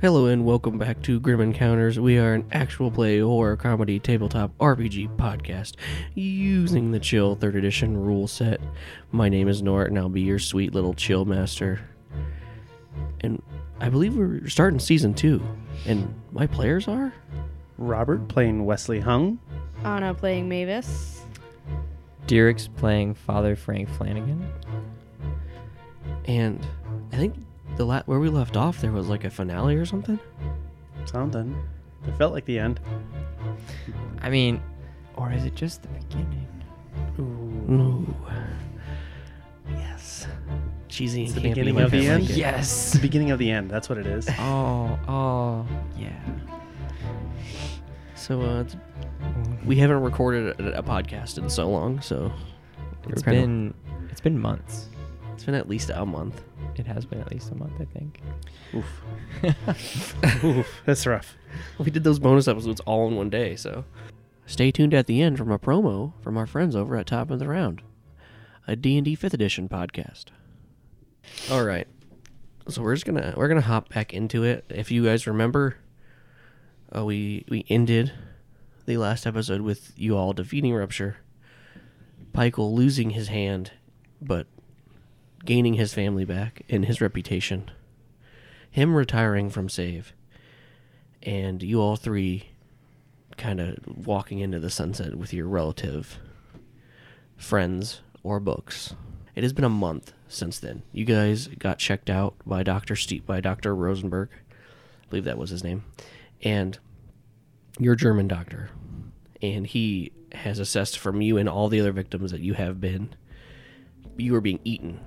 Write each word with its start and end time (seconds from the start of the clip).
Hello 0.00 0.24
and 0.28 0.46
welcome 0.46 0.78
back 0.78 1.02
to 1.02 1.20
Grim 1.20 1.42
Encounters. 1.42 2.00
We 2.00 2.16
are 2.16 2.32
an 2.32 2.46
actual 2.52 2.90
play 2.90 3.20
horror 3.20 3.58
comedy 3.58 3.98
tabletop 3.98 4.56
RPG 4.56 5.14
podcast 5.18 5.74
using 6.14 6.90
the 6.90 6.98
Chill 6.98 7.36
3rd 7.36 7.56
Edition 7.56 7.98
rule 7.98 8.26
set. 8.26 8.62
My 9.12 9.28
name 9.28 9.46
is 9.46 9.60
Nort 9.60 9.88
and 9.88 9.98
I'll 9.98 10.08
be 10.08 10.22
your 10.22 10.38
sweet 10.38 10.72
little 10.72 10.94
chill 10.94 11.26
master. 11.26 11.86
And 13.20 13.42
I 13.78 13.90
believe 13.90 14.16
we're 14.16 14.48
starting 14.48 14.80
season 14.80 15.12
2. 15.12 15.38
And 15.84 16.14
my 16.32 16.46
players 16.46 16.88
are? 16.88 17.12
Robert 17.76 18.26
playing 18.26 18.64
Wesley 18.64 19.00
Hung. 19.00 19.38
Anna 19.84 20.14
playing 20.14 20.48
Mavis. 20.48 21.26
Derek's 22.26 22.68
playing 22.68 23.12
Father 23.12 23.54
Frank 23.54 23.90
Flanagan. 23.90 24.50
And 26.24 26.66
I 27.12 27.16
think 27.16 27.34
the 27.80 27.86
la- 27.86 28.02
where 28.02 28.20
we 28.20 28.28
left 28.28 28.58
off 28.58 28.82
there 28.82 28.92
was 28.92 29.08
like 29.08 29.24
a 29.24 29.30
finale 29.30 29.74
or 29.74 29.86
something. 29.86 30.18
Something. 31.06 31.56
It 32.06 32.14
felt 32.18 32.34
like 32.34 32.44
the 32.44 32.58
end. 32.58 32.78
I 34.20 34.28
mean, 34.28 34.60
or 35.16 35.32
is 35.32 35.46
it 35.46 35.54
just 35.54 35.80
the 35.82 35.88
beginning? 35.88 36.46
Ooh. 37.18 38.14
Yes. 39.70 40.26
Cheesy 40.88 41.24
and 41.24 41.34
the 41.34 41.40
beginning 41.40 41.78
of 41.80 41.86
I 41.94 41.96
the 41.96 41.98
like 42.02 42.08
end? 42.08 42.22
it. 42.24 42.28
It's 42.30 42.38
Yes. 42.38 42.92
the 42.92 42.98
beginning 42.98 43.30
of 43.30 43.38
the 43.38 43.50
end. 43.50 43.70
That's 43.70 43.88
what 43.88 43.96
it 43.96 44.06
is. 44.06 44.28
oh, 44.38 44.98
oh, 45.08 45.66
yeah. 45.96 46.10
So 48.14 48.42
uh, 48.42 48.60
it's, 48.60 48.76
we 49.64 49.76
haven't 49.76 50.02
recorded 50.02 50.60
a, 50.60 50.80
a 50.80 50.82
podcast 50.82 51.38
in 51.38 51.48
so 51.48 51.66
long, 51.70 52.02
so 52.02 52.30
It's 53.08 53.24
we're 53.24 53.32
kinda- 53.32 53.40
been 53.40 53.74
it's 54.10 54.20
been 54.20 54.38
months. 54.38 54.88
It's 55.40 55.46
been 55.46 55.54
at 55.54 55.70
least 55.70 55.88
a 55.88 56.04
month. 56.04 56.42
It 56.76 56.86
has 56.86 57.06
been 57.06 57.18
at 57.18 57.32
least 57.32 57.50
a 57.50 57.54
month, 57.54 57.72
I 57.80 57.86
think. 57.86 58.20
Oof. 58.74 60.44
Oof. 60.44 60.82
That's 60.84 61.06
rough. 61.06 61.34
We 61.78 61.90
did 61.90 62.04
those 62.04 62.18
bonus 62.18 62.46
episodes 62.46 62.80
all 62.80 63.08
in 63.08 63.16
one 63.16 63.30
day, 63.30 63.56
so 63.56 63.86
stay 64.44 64.70
tuned 64.70 64.92
at 64.92 65.06
the 65.06 65.22
end 65.22 65.38
from 65.38 65.50
a 65.50 65.58
promo 65.58 66.12
from 66.20 66.36
our 66.36 66.46
friends 66.46 66.76
over 66.76 66.94
at 66.94 67.06
Top 67.06 67.30
of 67.30 67.38
the 67.38 67.48
Round, 67.48 67.80
a 68.68 68.76
D&D 68.76 69.16
5th 69.16 69.32
edition 69.32 69.66
podcast. 69.66 70.26
All 71.50 71.64
right. 71.64 71.88
So 72.68 72.82
we're 72.82 72.94
just 72.94 73.06
going 73.06 73.22
to 73.22 73.32
we're 73.34 73.48
going 73.48 73.62
to 73.62 73.66
hop 73.66 73.88
back 73.88 74.12
into 74.12 74.44
it. 74.44 74.66
If 74.68 74.90
you 74.90 75.06
guys 75.06 75.26
remember, 75.26 75.78
uh, 76.94 77.02
we 77.06 77.46
we 77.48 77.64
ended 77.70 78.12
the 78.84 78.98
last 78.98 79.26
episode 79.26 79.62
with 79.62 79.94
you 79.96 80.18
all 80.18 80.34
defeating 80.34 80.74
Rupture, 80.74 81.16
Pykel 82.34 82.74
losing 82.74 83.10
his 83.10 83.28
hand 83.28 83.70
but 84.20 84.46
gaining 85.44 85.74
his 85.74 85.94
family 85.94 86.24
back 86.24 86.62
and 86.68 86.84
his 86.84 87.00
reputation, 87.00 87.70
him 88.70 88.94
retiring 88.94 89.50
from 89.50 89.68
Save, 89.68 90.12
and 91.22 91.62
you 91.62 91.80
all 91.80 91.96
three 91.96 92.50
kind 93.36 93.60
of 93.60 93.78
walking 93.86 94.38
into 94.38 94.60
the 94.60 94.70
sunset 94.70 95.14
with 95.14 95.32
your 95.32 95.46
relative 95.46 96.18
friends 97.36 98.00
or 98.22 98.38
books. 98.38 98.94
It 99.34 99.42
has 99.42 99.52
been 99.52 99.64
a 99.64 99.70
month 99.70 100.12
since 100.28 100.58
then. 100.58 100.82
You 100.92 101.04
guys 101.04 101.46
got 101.46 101.78
checked 101.78 102.10
out 102.10 102.34
by 102.44 102.62
Dr. 102.62 102.96
Ste 102.96 103.24
by 103.24 103.40
Dr. 103.40 103.74
Rosenberg. 103.74 104.28
I 104.32 105.06
believe 105.08 105.24
that 105.24 105.38
was 105.38 105.50
his 105.50 105.64
name. 105.64 105.84
And 106.42 106.78
your 107.78 107.94
German 107.94 108.28
doctor. 108.28 108.70
And 109.40 109.66
he 109.66 110.12
has 110.32 110.58
assessed 110.58 110.98
from 110.98 111.22
you 111.22 111.38
and 111.38 111.48
all 111.48 111.68
the 111.68 111.80
other 111.80 111.92
victims 111.92 112.30
that 112.30 112.40
you 112.40 112.54
have 112.54 112.80
been 112.80 113.14
you 114.16 114.34
are 114.34 114.40
being 114.40 114.60
eaten. 114.64 115.00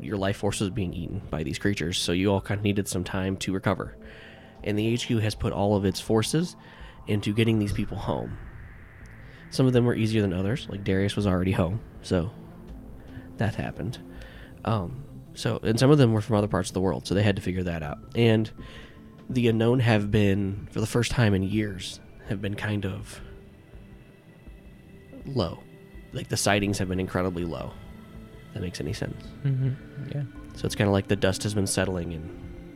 Your 0.00 0.16
life 0.16 0.36
force 0.36 0.60
was 0.60 0.70
being 0.70 0.92
eaten 0.92 1.22
by 1.30 1.42
these 1.42 1.58
creatures, 1.58 1.98
so 1.98 2.12
you 2.12 2.32
all 2.32 2.40
kind 2.40 2.58
of 2.58 2.64
needed 2.64 2.88
some 2.88 3.04
time 3.04 3.36
to 3.38 3.52
recover 3.52 3.96
and 4.64 4.78
the 4.78 4.96
HQ 4.96 5.08
has 5.22 5.34
put 5.34 5.52
all 5.52 5.76
of 5.76 5.84
its 5.84 6.00
forces 6.00 6.56
into 7.06 7.32
getting 7.32 7.58
these 7.58 7.72
people 7.72 7.96
home. 7.96 8.38
Some 9.50 9.66
of 9.66 9.72
them 9.72 9.84
were 9.84 9.94
easier 9.94 10.22
than 10.22 10.32
others, 10.32 10.66
like 10.70 10.84
Darius 10.84 11.16
was 11.16 11.26
already 11.26 11.52
home, 11.52 11.80
so 12.00 12.30
that 13.36 13.54
happened. 13.54 13.98
Um, 14.64 15.04
so, 15.34 15.60
and 15.62 15.78
some 15.78 15.90
of 15.90 15.98
them 15.98 16.12
were 16.12 16.20
from 16.20 16.36
other 16.36 16.48
parts 16.48 16.70
of 16.70 16.74
the 16.74 16.80
world, 16.80 17.06
so 17.06 17.14
they 17.14 17.22
had 17.22 17.36
to 17.36 17.42
figure 17.42 17.62
that 17.64 17.82
out. 17.82 17.98
And 18.14 18.50
the 19.28 19.48
unknown 19.48 19.80
have 19.80 20.10
been, 20.10 20.68
for 20.70 20.80
the 20.80 20.86
first 20.86 21.10
time 21.10 21.34
in 21.34 21.42
years, 21.42 22.00
have 22.28 22.40
been 22.40 22.54
kind 22.54 22.86
of 22.86 23.20
low. 25.26 25.58
Like 26.12 26.28
the 26.28 26.36
sightings 26.36 26.78
have 26.78 26.88
been 26.88 27.00
incredibly 27.00 27.44
low. 27.44 27.72
That 28.54 28.62
makes 28.62 28.80
any 28.80 28.92
sense. 28.92 29.22
Mm-hmm. 29.44 29.70
Yeah. 30.14 30.22
So 30.56 30.66
it's 30.66 30.74
kind 30.74 30.88
of 30.88 30.92
like 30.92 31.08
the 31.08 31.16
dust 31.16 31.42
has 31.44 31.54
been 31.54 31.66
settling 31.66 32.12
and 32.12 32.28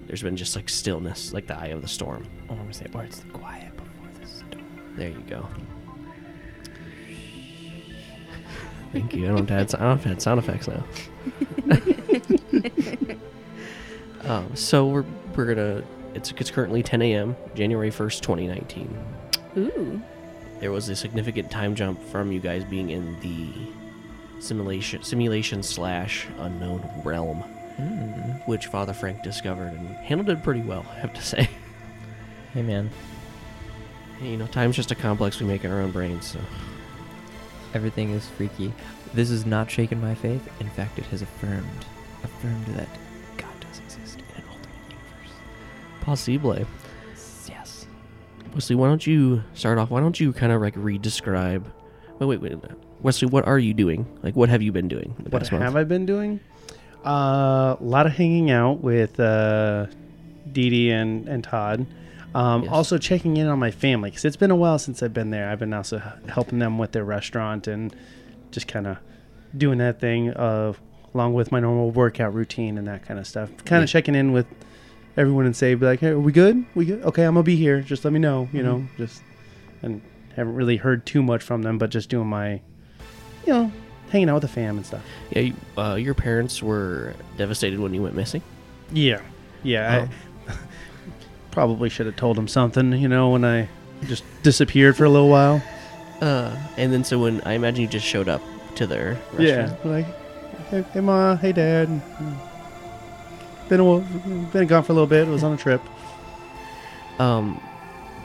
there's 0.07 0.23
been 0.23 0.37
just 0.37 0.57
like 0.57 0.69
stillness, 0.69 1.33
like 1.33 1.47
the 1.47 1.59
eye 1.59 1.67
of 1.67 1.83
the 1.83 1.89
storm. 1.89 2.27
I 2.49 2.55
want 2.55 2.73
to 2.73 2.79
say, 2.79 2.87
or 2.95 3.05
it's 3.05 3.19
the 3.19 3.29
quiet 3.31 3.77
before 3.77 4.09
the 4.21 4.27
storm. 4.27 4.65
There 4.97 5.09
you 5.11 5.23
go. 5.29 5.47
Thank 8.93 9.15
you. 9.15 9.25
I 9.25 9.29
don't 9.29 9.49
have 9.51 9.69
to 9.69 9.77
add, 9.77 9.83
I 9.83 9.89
don't 9.89 10.03
have 10.03 10.23
sound 10.23 10.39
effects 10.39 10.69
now. 10.69 10.85
um, 14.31 14.55
so 14.55 14.87
we're 14.87 15.05
we're 15.35 15.55
gonna. 15.55 15.85
It's 16.15 16.33
it's 16.33 16.51
currently 16.51 16.83
10 16.83 17.03
a.m. 17.03 17.37
January 17.55 17.91
1st, 17.91 18.21
2019. 18.23 18.99
Ooh. 19.59 20.01
There 20.61 20.73
was 20.73 20.89
a 20.89 20.97
significant 20.97 21.51
time 21.51 21.75
jump 21.75 22.03
from 22.05 22.33
you 22.33 22.41
guys 22.41 22.65
being 22.65 22.89
in 22.89 23.21
the 23.21 23.53
simulation 24.39 25.03
simulation 25.03 25.63
slash 25.63 26.27
unknown 26.39 26.89
realm, 27.05 27.43
Mm. 27.81 28.47
which 28.49 28.67
Father 28.67 28.95
Frank 28.95 29.23
discovered 29.23 29.73
and 29.75 29.89
handled 29.97 30.31
it 30.31 30.43
pretty 30.43 30.63
well. 30.63 30.87
I 30.91 30.99
have 31.01 31.13
to 31.15 31.23
say. 31.23 31.49
Hey, 32.55 32.63
man. 32.63 32.89
You 34.23 34.39
know, 34.39 34.47
time's 34.47 34.77
just 34.77 34.91
a 34.91 34.95
complex 34.95 35.39
we 35.41 35.47
make 35.47 35.63
in 35.65 35.71
our 35.71 35.83
own 35.83 35.91
brains. 35.91 36.27
So 36.27 36.39
Everything 37.75 38.13
is 38.13 38.27
freaky. 38.27 38.73
This 39.13 39.29
has 39.29 39.45
not 39.45 39.71
shaken 39.71 40.01
my 40.01 40.15
faith. 40.15 40.49
In 40.61 40.71
fact, 40.71 40.99
it 40.99 41.05
has 41.07 41.21
affirmed, 41.21 41.85
affirmed 42.25 42.65
that 42.77 42.89
God 43.37 43.51
does 43.61 43.79
exist 43.81 44.19
in 44.21 44.43
an 44.43 44.49
alternate 44.49 44.71
universe. 44.89 45.37
possible. 46.01 46.57
Yes. 47.47 47.87
Wesley, 48.55 48.77
why 48.77 48.89
don't 48.89 49.07
you 49.07 49.43
start 49.53 49.77
off? 49.77 49.91
Why 49.91 50.01
don't 50.01 50.19
you 50.19 50.33
kind 50.33 50.51
of 50.53 50.63
like 50.63 50.75
re-describe? 50.77 51.71
Wait, 52.19 52.27
wait, 52.27 52.41
wait. 52.41 52.55
Wesley, 53.03 53.29
what 53.29 53.47
are 53.47 53.59
you 53.59 53.75
doing? 53.75 54.07
Like, 54.23 54.35
what 54.37 54.49
have 54.49 54.63
you 54.63 54.73
been 54.73 54.89
doing? 54.89 55.15
The 55.19 55.31
What 55.31 55.47
have 55.49 55.61
month? 55.61 55.77
I 55.77 55.85
been 55.85 56.07
doing? 56.07 56.41
Uh, 57.05 57.77
a 57.79 57.85
lot 57.85 58.07
of 58.07 58.13
hanging 58.13 58.51
out 58.51 58.81
with 58.81 59.21
uh, 59.21 59.87
Dee 60.53 60.71
Dee 60.71 60.91
and, 60.91 61.29
and 61.29 61.45
Todd. 61.45 61.87
Um, 62.35 62.65
Yes. 62.65 62.73
Also 62.73 62.99
checking 62.99 63.37
in 63.37 63.47
on 63.47 63.59
my 63.59 63.71
family 63.71 64.11
because 64.11 64.25
it's 64.25 64.37
been 64.37 64.51
a 64.51 64.57
while 64.57 64.79
since 64.79 65.03
I've 65.03 65.15
been 65.15 65.31
there. 65.31 65.49
I've 65.49 65.59
been 65.59 65.73
also 65.73 66.03
helping 66.29 66.59
them 66.59 66.79
with 66.79 66.93
their 66.93 67.05
restaurant 67.05 67.67
and 67.67 67.95
just 68.51 68.67
kind 68.69 68.87
of 68.87 68.99
doing 69.57 69.79
that 69.79 70.01
thing 70.01 70.31
uh, 70.31 70.73
along 71.15 71.35
with 71.35 71.53
my 71.53 71.61
normal 71.61 71.91
workout 71.93 72.35
routine 72.35 72.77
and 72.77 72.87
that 72.89 73.05
kind 73.07 73.21
of 73.21 73.27
stuff. 73.27 73.51
Kind 73.65 73.81
Yeah. 73.81 73.85
of 73.85 73.89
checking 73.89 74.15
in 74.15 74.33
with 74.33 74.47
everyone 75.17 75.47
and 75.47 75.55
say, 75.57 75.75
be 75.75 75.87
like, 75.87 76.01
hey, 76.01 76.09
are 76.09 76.19
we 76.21 76.33
good? 76.33 76.65
We 76.75 76.85
good? 76.87 77.03
Okay, 77.05 77.23
I'm 77.25 77.35
gonna 77.35 77.45
be 77.45 77.57
here. 77.57 77.81
Just 77.81 78.05
let 78.05 78.13
me 78.13 78.19
know. 78.19 78.49
You 78.53 78.61
Mhm. 78.61 78.65
know, 78.65 78.87
just 78.99 79.23
and 79.83 80.03
haven't 80.35 80.55
really 80.57 80.77
heard 80.77 81.07
too 81.07 81.23
much 81.23 81.43
from 81.43 81.63
them, 81.63 81.79
but 81.79 81.89
just 81.91 82.11
doing 82.11 82.27
my, 82.27 82.61
you 83.47 83.53
know, 83.53 83.73
hanging 84.11 84.29
out 84.29 84.35
with 84.35 84.43
the 84.43 84.49
fam 84.49 84.77
and 84.77 84.87
stuff. 84.87 85.03
Yeah, 85.31 85.41
you, 85.41 85.55
uh, 85.79 85.95
your 85.95 86.15
parents 86.15 86.63
were 86.63 87.15
devastated 87.37 87.79
when 87.81 87.95
you 87.95 88.03
went 88.03 88.15
missing. 88.15 88.43
Yeah, 88.93 89.21
yeah. 89.63 90.09
Oh. 90.49 90.53
I 90.53 90.57
probably 91.51 91.89
should 91.89 92.07
have 92.07 92.17
told 92.17 92.37
them 92.37 92.49
something, 92.49 92.93
you 92.93 93.09
know, 93.09 93.31
when 93.31 93.45
I 93.45 93.69
just 94.05 94.25
disappeared 94.43 94.97
for 94.97 95.05
a 95.05 95.11
little 95.11 95.29
while. 95.29 95.63
Uh, 96.21 96.57
and 96.77 96.93
then 96.93 97.05
so 97.05 97.19
when 97.19 97.41
I 97.43 97.53
imagine 97.55 97.83
you 97.83 97.89
just 97.89 98.07
showed 98.07 98.29
up 98.29 98.43
to 98.77 98.87
their 98.87 99.19
Yeah, 99.39 99.75
like, 99.85 100.07
hey, 100.71 100.85
hey 100.93 101.01
ma, 101.01 101.37
hey 101.37 101.53
dad. 101.53 101.89
been 103.69 103.81
a, 103.81 103.99
been 104.53 104.67
gone 104.67 104.83
for 104.83 104.93
a 104.93 104.95
little 104.95 105.07
bit. 105.07 105.27
Was 105.29 105.43
on 105.43 105.53
a 105.53 105.57
trip. 105.57 105.83
Um, 107.19 107.61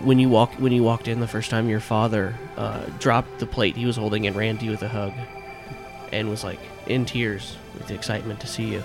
when 0.03 0.19
you 0.19 0.29
walk 0.29 0.53
when 0.53 0.71
you 0.71 0.83
walked 0.83 1.07
in 1.07 1.19
the 1.19 1.27
first 1.27 1.49
time, 1.49 1.69
your 1.69 1.79
father 1.79 2.35
uh, 2.57 2.83
dropped 2.99 3.39
the 3.39 3.45
plate 3.45 3.75
he 3.75 3.85
was 3.85 3.97
holding 3.97 4.27
and 4.27 4.35
ran 4.35 4.57
to 4.59 4.65
you 4.65 4.71
with 4.71 4.81
a 4.83 4.87
hug, 4.87 5.13
and 6.11 6.29
was 6.29 6.43
like 6.43 6.59
in 6.87 7.05
tears 7.05 7.55
with 7.75 7.87
the 7.87 7.93
excitement 7.93 8.39
to 8.41 8.47
see 8.47 8.65
you. 8.65 8.83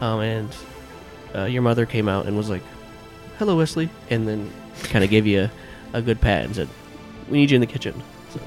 Um, 0.00 0.20
and 0.20 0.56
uh, 1.34 1.44
your 1.44 1.62
mother 1.62 1.86
came 1.86 2.08
out 2.08 2.26
and 2.26 2.36
was 2.36 2.48
like, 2.50 2.62
"Hello, 3.38 3.56
Wesley," 3.56 3.88
and 4.10 4.26
then 4.26 4.50
kind 4.84 5.04
of 5.04 5.10
gave 5.10 5.26
you 5.26 5.42
a, 5.42 5.50
a 5.98 6.02
good 6.02 6.20
pat 6.20 6.44
and 6.44 6.54
said, 6.54 6.68
"We 7.28 7.38
need 7.38 7.50
you 7.50 7.56
in 7.56 7.60
the 7.60 7.66
kitchen." 7.66 8.02
So, 8.30 8.40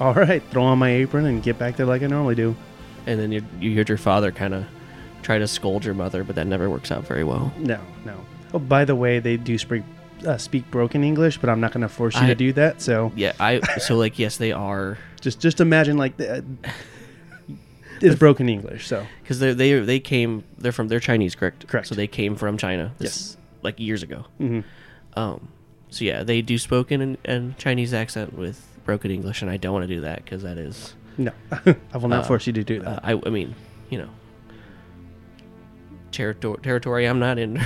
All 0.00 0.14
right, 0.14 0.42
throw 0.50 0.64
on 0.64 0.78
my 0.78 0.90
apron 0.90 1.26
and 1.26 1.42
get 1.42 1.58
back 1.58 1.76
there 1.76 1.86
like 1.86 2.02
I 2.02 2.06
normally 2.06 2.34
do. 2.34 2.56
and 3.06 3.18
then 3.20 3.32
you, 3.32 3.42
you 3.60 3.74
heard 3.74 3.88
your 3.88 3.98
father 3.98 4.32
kind 4.32 4.54
of 4.54 4.64
try 5.22 5.38
to 5.38 5.46
scold 5.48 5.84
your 5.84 5.94
mother, 5.94 6.24
but 6.24 6.36
that 6.36 6.46
never 6.46 6.68
works 6.68 6.90
out 6.90 7.06
very 7.06 7.24
well. 7.24 7.52
No, 7.58 7.80
no. 8.04 8.24
Oh, 8.52 8.58
by 8.58 8.84
the 8.84 8.94
way, 8.94 9.18
they 9.18 9.36
do 9.36 9.56
speak 9.58 9.82
uh, 10.26 10.38
speak 10.38 10.70
broken 10.70 11.04
English, 11.04 11.38
but 11.38 11.48
I'm 11.50 11.60
not 11.60 11.72
going 11.72 11.82
to 11.82 11.88
force 11.88 12.14
you 12.16 12.22
I- 12.22 12.26
to 12.28 12.34
do 12.34 12.52
that. 12.54 12.80
So 12.82 13.12
Yeah, 13.16 13.32
I 13.40 13.60
so 13.78 13.96
like 13.96 14.18
yes, 14.18 14.36
they 14.36 14.52
are 14.52 14.98
just 15.20 15.40
just 15.40 15.60
imagine 15.60 15.96
like 15.96 16.16
the, 16.16 16.44
it's 18.00 18.18
broken 18.18 18.48
English. 18.48 18.86
So 18.86 19.06
because 19.22 19.38
they 19.40 19.52
they 19.52 19.78
they 19.80 20.00
came 20.00 20.44
they're 20.58 20.72
from 20.72 20.88
they're 20.88 21.00
Chinese, 21.00 21.34
correct? 21.34 21.66
Correct. 21.68 21.86
So 21.88 21.94
they 21.94 22.06
came 22.06 22.36
from 22.36 22.56
China. 22.58 22.92
This, 22.98 23.10
Yes. 23.10 23.36
like 23.62 23.78
years 23.80 24.02
ago. 24.02 24.26
mhm. 24.40 24.64
Um, 25.16 25.48
so 25.90 26.04
yeah, 26.04 26.24
they 26.24 26.42
do 26.42 26.58
spoken 26.58 27.00
and, 27.00 27.18
an 27.24 27.34
in 27.42 27.54
Chinese 27.56 27.94
accent 27.94 28.36
with 28.36 28.60
broken 28.84 29.10
English, 29.12 29.42
and 29.42 29.50
I 29.50 29.56
don't 29.56 29.72
want 29.72 29.88
to 29.88 29.94
do 29.94 30.00
that 30.02 30.24
because 30.24 30.42
that 30.42 30.58
is 30.58 30.94
no, 31.16 31.30
I 31.92 31.96
will 31.96 32.08
not 32.08 32.24
Uh, 32.24 32.26
force 32.26 32.46
you 32.48 32.52
to 32.54 32.64
do 32.64 32.80
uh, 32.82 32.84
that. 32.96 33.04
I 33.04 33.12
I 33.24 33.30
mean 33.30 33.54
you 33.90 33.98
know 33.98 34.08
territory 36.10 36.58
territory 36.62 37.06
I'm 37.06 37.18
not 37.20 37.38
in. 37.38 37.58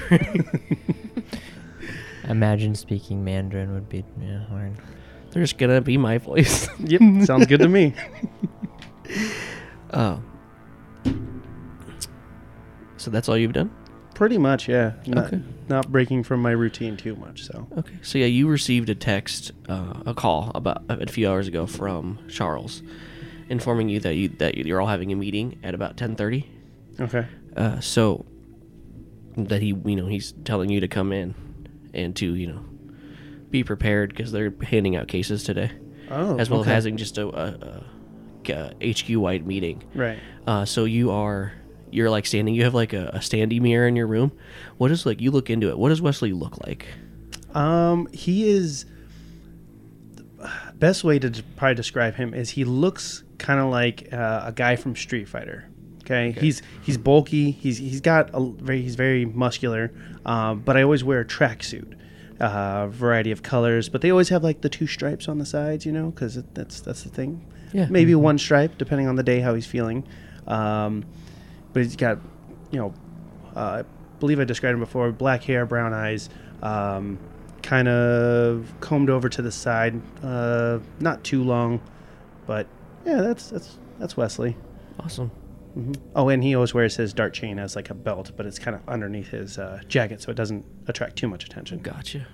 Imagine 2.28 2.75
speaking 2.75 3.25
Mandarin 3.25 3.72
would 3.72 3.88
be 3.88 4.04
yeah, 4.20 4.44
hard. 4.46 4.75
They're 5.30 5.42
just 5.42 5.58
gonna 5.58 5.80
be 5.80 5.96
my 5.96 6.19
voice. 6.19 6.69
yep, 6.78 7.00
sounds 7.25 7.46
good 7.46 7.60
to 7.60 7.69
me. 7.69 7.94
Oh. 9.90 10.22
So 12.98 13.10
that's 13.10 13.26
all 13.28 13.38
you've 13.38 13.54
done? 13.54 13.70
Pretty 14.14 14.36
much, 14.36 14.69
yeah. 14.69 14.92
Not, 15.06 15.26
Okay. 15.32 15.40
not 15.69 15.90
breaking 15.90 16.25
from 16.25 16.42
my 16.42 16.50
routine 16.50 16.96
too 16.98 17.14
much. 17.16 17.44
So 17.44 17.66
Okay. 17.78 17.94
So 18.02 18.19
yeah, 18.19 18.26
you 18.26 18.48
received 18.48 18.90
a 18.90 18.94
text, 18.94 19.52
uh, 19.69 19.94
a 20.04 20.12
call 20.12 20.50
about 20.54 20.82
a 20.90 21.06
few 21.06 21.26
hours 21.26 21.48
ago 21.48 21.64
from 21.66 22.19
Charles, 22.28 22.82
informing 23.48 23.88
you 23.88 24.00
that 24.00 24.14
you 24.16 24.28
that 24.40 24.56
you're 24.58 24.78
all 24.81 24.88
having 24.88 25.10
a 25.12 25.16
meeting 25.16 25.58
at 25.62 25.74
about 25.74 25.96
ten 25.96 26.16
thirty. 26.16 26.46
okay, 27.00 27.26
Uh, 27.56 27.81
so 27.81 28.26
that 29.36 29.62
he, 29.62 29.69
you 29.69 29.96
know, 29.96 30.06
he's 30.06 30.32
telling 30.44 30.69
you 30.69 30.81
to 30.81 30.88
come 30.88 31.12
in 31.12 31.34
and 31.94 32.14
to, 32.17 32.35
you 32.35 32.46
know, 32.46 32.64
be 33.50 33.64
prepared 33.64 34.11
because 34.11 34.32
they're 34.32 34.52
handing 34.62 34.96
out 34.96 35.08
cases 35.08 35.44
today, 35.44 35.70
oh, 36.11 36.38
as 36.38 36.50
well 36.50 36.61
okay. 36.61 36.70
as 36.70 36.85
having 36.85 36.96
just 36.96 37.19
a, 37.19 37.26
a, 37.29 37.82
a, 38.50 38.75
a 38.81 38.93
HQ 38.93 39.08
wide 39.17 39.46
meeting. 39.46 39.82
right. 39.94 40.19
Uh, 40.46 40.64
so 40.64 40.85
you 40.85 41.11
are 41.11 41.52
you're 41.90 42.11
like 42.11 42.26
standing. 42.26 42.55
You 42.55 42.64
have 42.64 42.75
like 42.75 42.93
a, 42.93 43.11
a 43.14 43.19
standy 43.19 43.61
mirror 43.61 43.87
in 43.87 43.96
your 43.96 44.06
room. 44.06 44.32
What 44.76 44.90
is 44.90 45.06
like? 45.06 45.20
You 45.20 45.31
look 45.31 45.50
into 45.50 45.69
it. 45.69 45.79
What 45.79 45.90
does 45.90 46.02
Wesley 46.02 46.32
look 46.32 46.58
like? 46.67 46.87
Um, 47.55 48.08
he 48.12 48.49
is. 48.49 48.87
Best 50.75 51.02
way 51.02 51.19
to 51.19 51.43
probably 51.56 51.75
describe 51.75 52.14
him 52.14 52.32
is 52.32 52.50
he 52.50 52.64
looks 52.64 53.25
kind 53.38 53.58
of 53.58 53.70
like 53.70 54.12
uh, 54.12 54.43
a 54.44 54.52
guy 54.52 54.76
from 54.76 54.94
Street 54.94 55.29
Fighter. 55.29 55.69
Okay? 56.02 56.32
he's 56.32 56.62
he's 56.82 56.96
bulky. 56.96 57.50
He's 57.50 57.79
he's 57.79 58.00
got 58.00 58.31
a 58.32 58.41
very 58.41 58.82
he's 58.82 58.94
very 58.94 59.25
muscular. 59.25 59.93
Um, 60.28 60.60
but 60.60 60.76
I 60.76 60.82
always 60.82 61.02
wear 61.02 61.20
a 61.20 61.25
tracksuit, 61.25 61.94
uh, 62.38 62.88
variety 62.88 63.32
of 63.32 63.42
colors. 63.42 63.88
But 63.88 64.02
they 64.02 64.10
always 64.10 64.28
have 64.28 64.44
like 64.44 64.60
the 64.60 64.69
two 64.69 64.86
stripes 64.86 65.26
on 65.26 65.38
the 65.38 65.46
sides, 65.46 65.86
you 65.86 65.92
know, 65.92 66.10
because 66.10 66.40
that's 66.52 66.80
that's 66.82 67.02
the 67.02 67.08
thing. 67.08 67.46
Yeah. 67.72 67.86
Maybe 67.88 68.14
one 68.14 68.38
stripe 68.38 68.76
depending 68.76 69.08
on 69.08 69.16
the 69.16 69.22
day 69.22 69.40
how 69.40 69.54
he's 69.54 69.66
feeling. 69.66 70.06
Um, 70.46 71.06
but 71.72 71.82
he's 71.82 71.96
got, 71.96 72.19
you 72.70 72.78
know, 72.78 72.94
uh, 73.56 73.82
I 73.82 73.84
believe 74.20 74.38
I 74.38 74.44
described 74.44 74.75
him 74.75 74.80
before. 74.80 75.10
Black 75.12 75.44
hair, 75.44 75.64
brown 75.64 75.94
eyes, 75.94 76.28
um, 76.62 77.19
kind 77.62 77.88
of 77.88 78.70
combed 78.81 79.08
over 79.08 79.31
to 79.31 79.40
the 79.40 79.52
side. 79.52 80.00
Uh, 80.22 80.81
not 81.00 81.24
too 81.24 81.42
long, 81.42 81.81
but 82.46 82.66
yeah, 83.06 83.22
that's 83.22 83.48
that's 83.48 83.78
that's 83.98 84.14
Wesley. 84.16 84.56
Awesome. 85.00 85.31
Hmm 85.78 85.92
Oh, 86.16 86.28
and 86.28 86.42
he 86.42 86.54
always 86.54 86.75
wears 86.75 86.96
his 86.96 87.12
dart 87.12 87.32
chain 87.34 87.58
as 87.58 87.76
like 87.76 87.90
a 87.90 87.94
belt, 87.94 88.32
but 88.36 88.46
it's 88.46 88.58
kind 88.58 88.75
of 88.75 88.82
underneath 88.88 89.28
his 89.28 89.58
uh, 89.58 89.80
jacket, 89.88 90.20
so 90.20 90.30
it 90.30 90.34
doesn't 90.36 90.64
attract 90.88 91.16
too 91.16 91.28
much 91.28 91.44
attention. 91.44 91.78
Gotcha. 91.78 92.26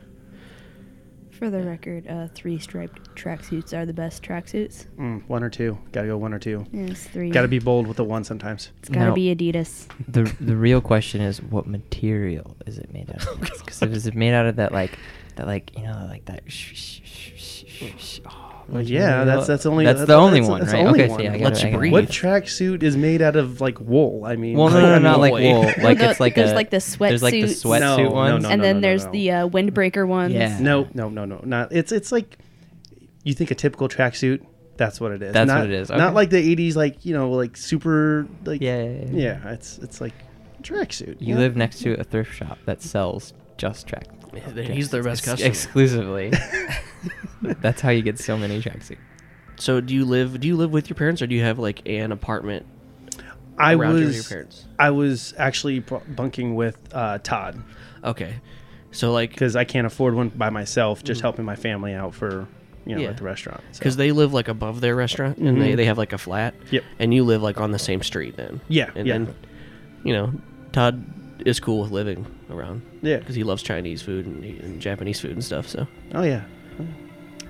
For 1.30 1.50
the 1.50 1.62
record, 1.62 2.06
uh, 2.06 2.28
three 2.32 2.58
striped 2.60 3.16
tracksuits 3.16 3.72
are 3.76 3.84
the 3.84 3.92
best 3.92 4.22
tracksuits. 4.22 4.86
Mm, 4.96 5.28
one 5.28 5.42
or 5.42 5.50
two, 5.50 5.76
gotta 5.90 6.06
go 6.06 6.16
one 6.16 6.32
or 6.32 6.38
two. 6.38 6.64
Yes, 6.72 7.04
three. 7.08 7.30
Gotta 7.30 7.48
be 7.48 7.58
bold 7.58 7.88
with 7.88 7.96
the 7.96 8.04
one 8.04 8.22
sometimes. 8.22 8.70
It's 8.78 8.88
gotta 8.88 9.06
Now- 9.08 9.14
be 9.14 9.34
Adidas. 9.34 9.88
The 10.08 10.22
the 10.40 10.56
real 10.56 10.80
question 10.80 11.20
is 11.20 11.42
what 11.42 11.66
material 11.66 12.56
is 12.66 12.78
it 12.78 12.92
made 12.92 13.10
out 13.10 13.26
of? 13.26 13.40
Because 13.40 13.82
if 13.82 13.92
it's 13.92 14.14
made 14.14 14.32
out 14.32 14.46
of 14.46 14.56
that 14.56 14.70
like 14.72 14.96
that 15.36 15.46
like 15.48 15.76
you 15.76 15.82
know 15.82 16.06
like 16.08 16.24
that. 16.26 16.44
Sh- 16.46 16.74
sh- 16.76 17.00
sh- 17.04 17.32
sh- 17.36 17.64
sh- 17.66 17.92
sh- 17.98 18.20
oh, 18.30 18.43
Well, 18.68 18.82
yeah, 18.82 19.24
that's 19.24 19.46
that's 19.46 19.66
only 19.66 19.84
that's 19.84 20.00
that's, 20.00 20.08
the 20.08 20.14
only 20.14 20.40
that's- 20.40 20.50
one, 20.50 20.60
that's 20.60 20.72
right? 20.72 20.82
the 20.82 20.86
only 20.88 21.00
okay, 21.02 21.08
one. 21.10 21.18
so 21.18 21.22
yeah, 21.24 21.32
I 21.32 21.36
Let's 21.36 21.58
gotta, 21.58 21.68
I 21.68 21.70
gotta- 21.70 21.78
breathe. 21.78 21.92
What 21.92 22.04
tracksuit 22.06 22.82
is 22.82 22.96
made 22.96 23.20
out 23.22 23.36
of 23.36 23.60
like 23.60 23.78
wool? 23.80 24.24
I 24.24 24.36
mean, 24.36 24.56
Well, 24.56 24.70
no, 24.70 24.80
no, 24.80 24.88
no, 24.98 24.98
not 24.98 25.20
like 25.20 25.32
wool. 25.34 25.62
Like 25.82 25.98
the- 25.98 26.10
it's 26.10 26.20
like 26.20 26.34
there's 26.34 26.52
a, 26.52 26.54
like 26.54 26.70
the 26.70 26.78
There's 26.98 27.22
like 27.22 27.32
the 27.32 27.42
sweatsuits. 27.42 27.62
sweatsuit 27.64 27.80
No, 27.80 27.96
no, 27.96 28.10
ones. 28.10 28.42
no, 28.44 28.48
and 28.50 28.60
no, 28.60 28.66
then 28.66 28.76
no, 28.76 28.80
there's 28.80 29.04
no. 29.04 29.10
the 29.12 29.30
uh, 29.32 29.48
windbreaker 29.48 30.06
ones. 30.08 30.32
Yeah. 30.32 30.58
No, 30.60 30.88
no, 30.94 31.08
no, 31.10 31.24
no, 31.24 31.40
not. 31.44 31.72
It's 31.72 31.92
it's 31.92 32.10
like 32.10 32.38
you 33.22 33.34
think 33.34 33.50
a 33.50 33.54
typical 33.54 33.88
tracksuit. 33.88 34.44
That's 34.76 35.00
what 35.00 35.12
it 35.12 35.22
is. 35.22 35.32
That's 35.32 35.46
not, 35.46 35.60
what 35.60 35.66
it 35.70 35.72
is, 35.72 35.90
okay. 35.90 35.98
Not 35.98 36.14
like 36.14 36.30
the 36.30 36.56
'80s, 36.56 36.74
like 36.74 37.04
you 37.04 37.14
know, 37.14 37.30
like 37.30 37.56
super, 37.56 38.26
like 38.44 38.60
Yeah, 38.60 38.82
yeah, 38.82 38.90
yeah. 38.90 39.40
yeah. 39.44 39.52
It's 39.52 39.78
it's 39.78 40.00
like 40.00 40.14
tracksuit. 40.62 41.20
You 41.20 41.34
yeah. 41.34 41.36
live 41.36 41.54
next 41.56 41.80
to 41.80 42.00
a 42.00 42.02
thrift 42.04 42.34
shop 42.34 42.58
that 42.64 42.82
sells 42.82 43.34
just 43.56 43.86
track. 43.86 44.06
He's 44.36 44.90
their 44.90 45.02
best 45.02 45.20
Ex- 45.22 45.30
customer. 45.30 45.48
exclusively. 45.48 46.32
That's 47.42 47.80
how 47.80 47.90
you 47.90 48.02
get 48.02 48.18
so 48.18 48.36
many 48.36 48.60
tracksuits. 48.60 48.98
So 49.56 49.80
do 49.80 49.94
you 49.94 50.04
live? 50.04 50.40
Do 50.40 50.48
you 50.48 50.56
live 50.56 50.72
with 50.72 50.88
your 50.88 50.96
parents, 50.96 51.22
or 51.22 51.26
do 51.26 51.34
you 51.34 51.42
have 51.42 51.58
like 51.58 51.86
an 51.88 52.10
apartment 52.12 52.66
I 53.58 53.74
around 53.74 53.98
your- 53.98 54.06
was 54.06 54.16
your 54.16 54.24
parents? 54.24 54.64
I 54.78 54.90
was 54.90 55.34
actually 55.38 55.80
bunking 55.80 56.54
with 56.54 56.78
uh, 56.92 57.18
Todd 57.18 57.62
Okay. 58.02 58.34
So 58.90 59.12
like, 59.12 59.30
because 59.30 59.56
I 59.56 59.64
can't 59.64 59.86
afford 59.86 60.14
one 60.14 60.28
by 60.28 60.50
myself. 60.50 61.02
Just 61.04 61.20
helping 61.20 61.44
my 61.44 61.56
family 61.56 61.94
out 61.94 62.14
for 62.14 62.46
you 62.86 62.94
know 62.96 63.02
Yeah. 63.02 63.08
at 63.10 63.16
the 63.16 63.24
restaurant. 63.24 63.60
So. 63.72 63.78
because 63.78 63.96
they 63.96 64.12
live 64.12 64.32
like 64.34 64.48
above 64.48 64.80
their 64.80 64.94
restaurant, 64.96 65.38
and 65.38 65.60
they 65.60 65.72
Mhm. 65.72 65.76
they 65.76 65.84
have 65.86 65.98
like 65.98 66.12
a 66.12 66.18
flat. 66.18 66.54
Yep. 66.70 66.84
And 66.98 67.12
you 67.14 67.24
live 67.24 67.42
like 67.42 67.60
on 67.60 67.70
the 67.70 67.78
same 67.78 68.02
street 68.02 68.36
then. 68.36 68.60
Yeah, 68.68 68.90
And 68.94 69.06
yeah. 69.06 69.12
then, 69.18 69.34
you 70.04 70.12
know, 70.12 70.32
Todd 70.72 71.04
is 71.44 71.60
cool 71.60 71.82
with 71.82 71.90
living 71.90 72.26
around 72.50 72.82
yeah. 73.02 73.16
because 73.18 73.34
he 73.34 73.42
loves 73.44 73.62
Chinese 73.62 74.02
food 74.02 74.26
and, 74.26 74.44
and 74.44 74.80
Japanese 74.80 75.20
food 75.20 75.32
and 75.32 75.44
stuff. 75.44 75.68
So, 75.68 75.86
Oh 76.14 76.22
yeah. 76.22 76.42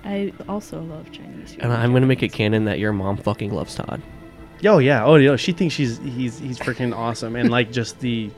I 0.03 0.31
also 0.47 0.81
love 0.83 1.11
Chinese 1.11 1.53
food. 1.53 1.63
and 1.63 1.73
I'm 1.73 1.91
gonna 1.93 2.05
make 2.05 2.21
it 2.23 2.31
canon 2.31 2.65
that 2.65 2.77
your 2.79 2.93
mom 2.93 3.17
fucking 3.17 3.51
loves 3.53 3.73
Todd. 3.75 4.01
Oh 4.63 4.77
yeah. 4.77 5.03
Oh 5.03 5.15
yeah. 5.15 5.35
She 5.35 5.51
thinks 5.51 5.73
she's 5.75 5.97
he's 5.99 6.37
he's 6.39 6.59
freaking 6.59 6.95
awesome 6.95 7.35
and 7.35 7.49
like 7.49 7.71
just 7.71 7.99
the 7.99 8.29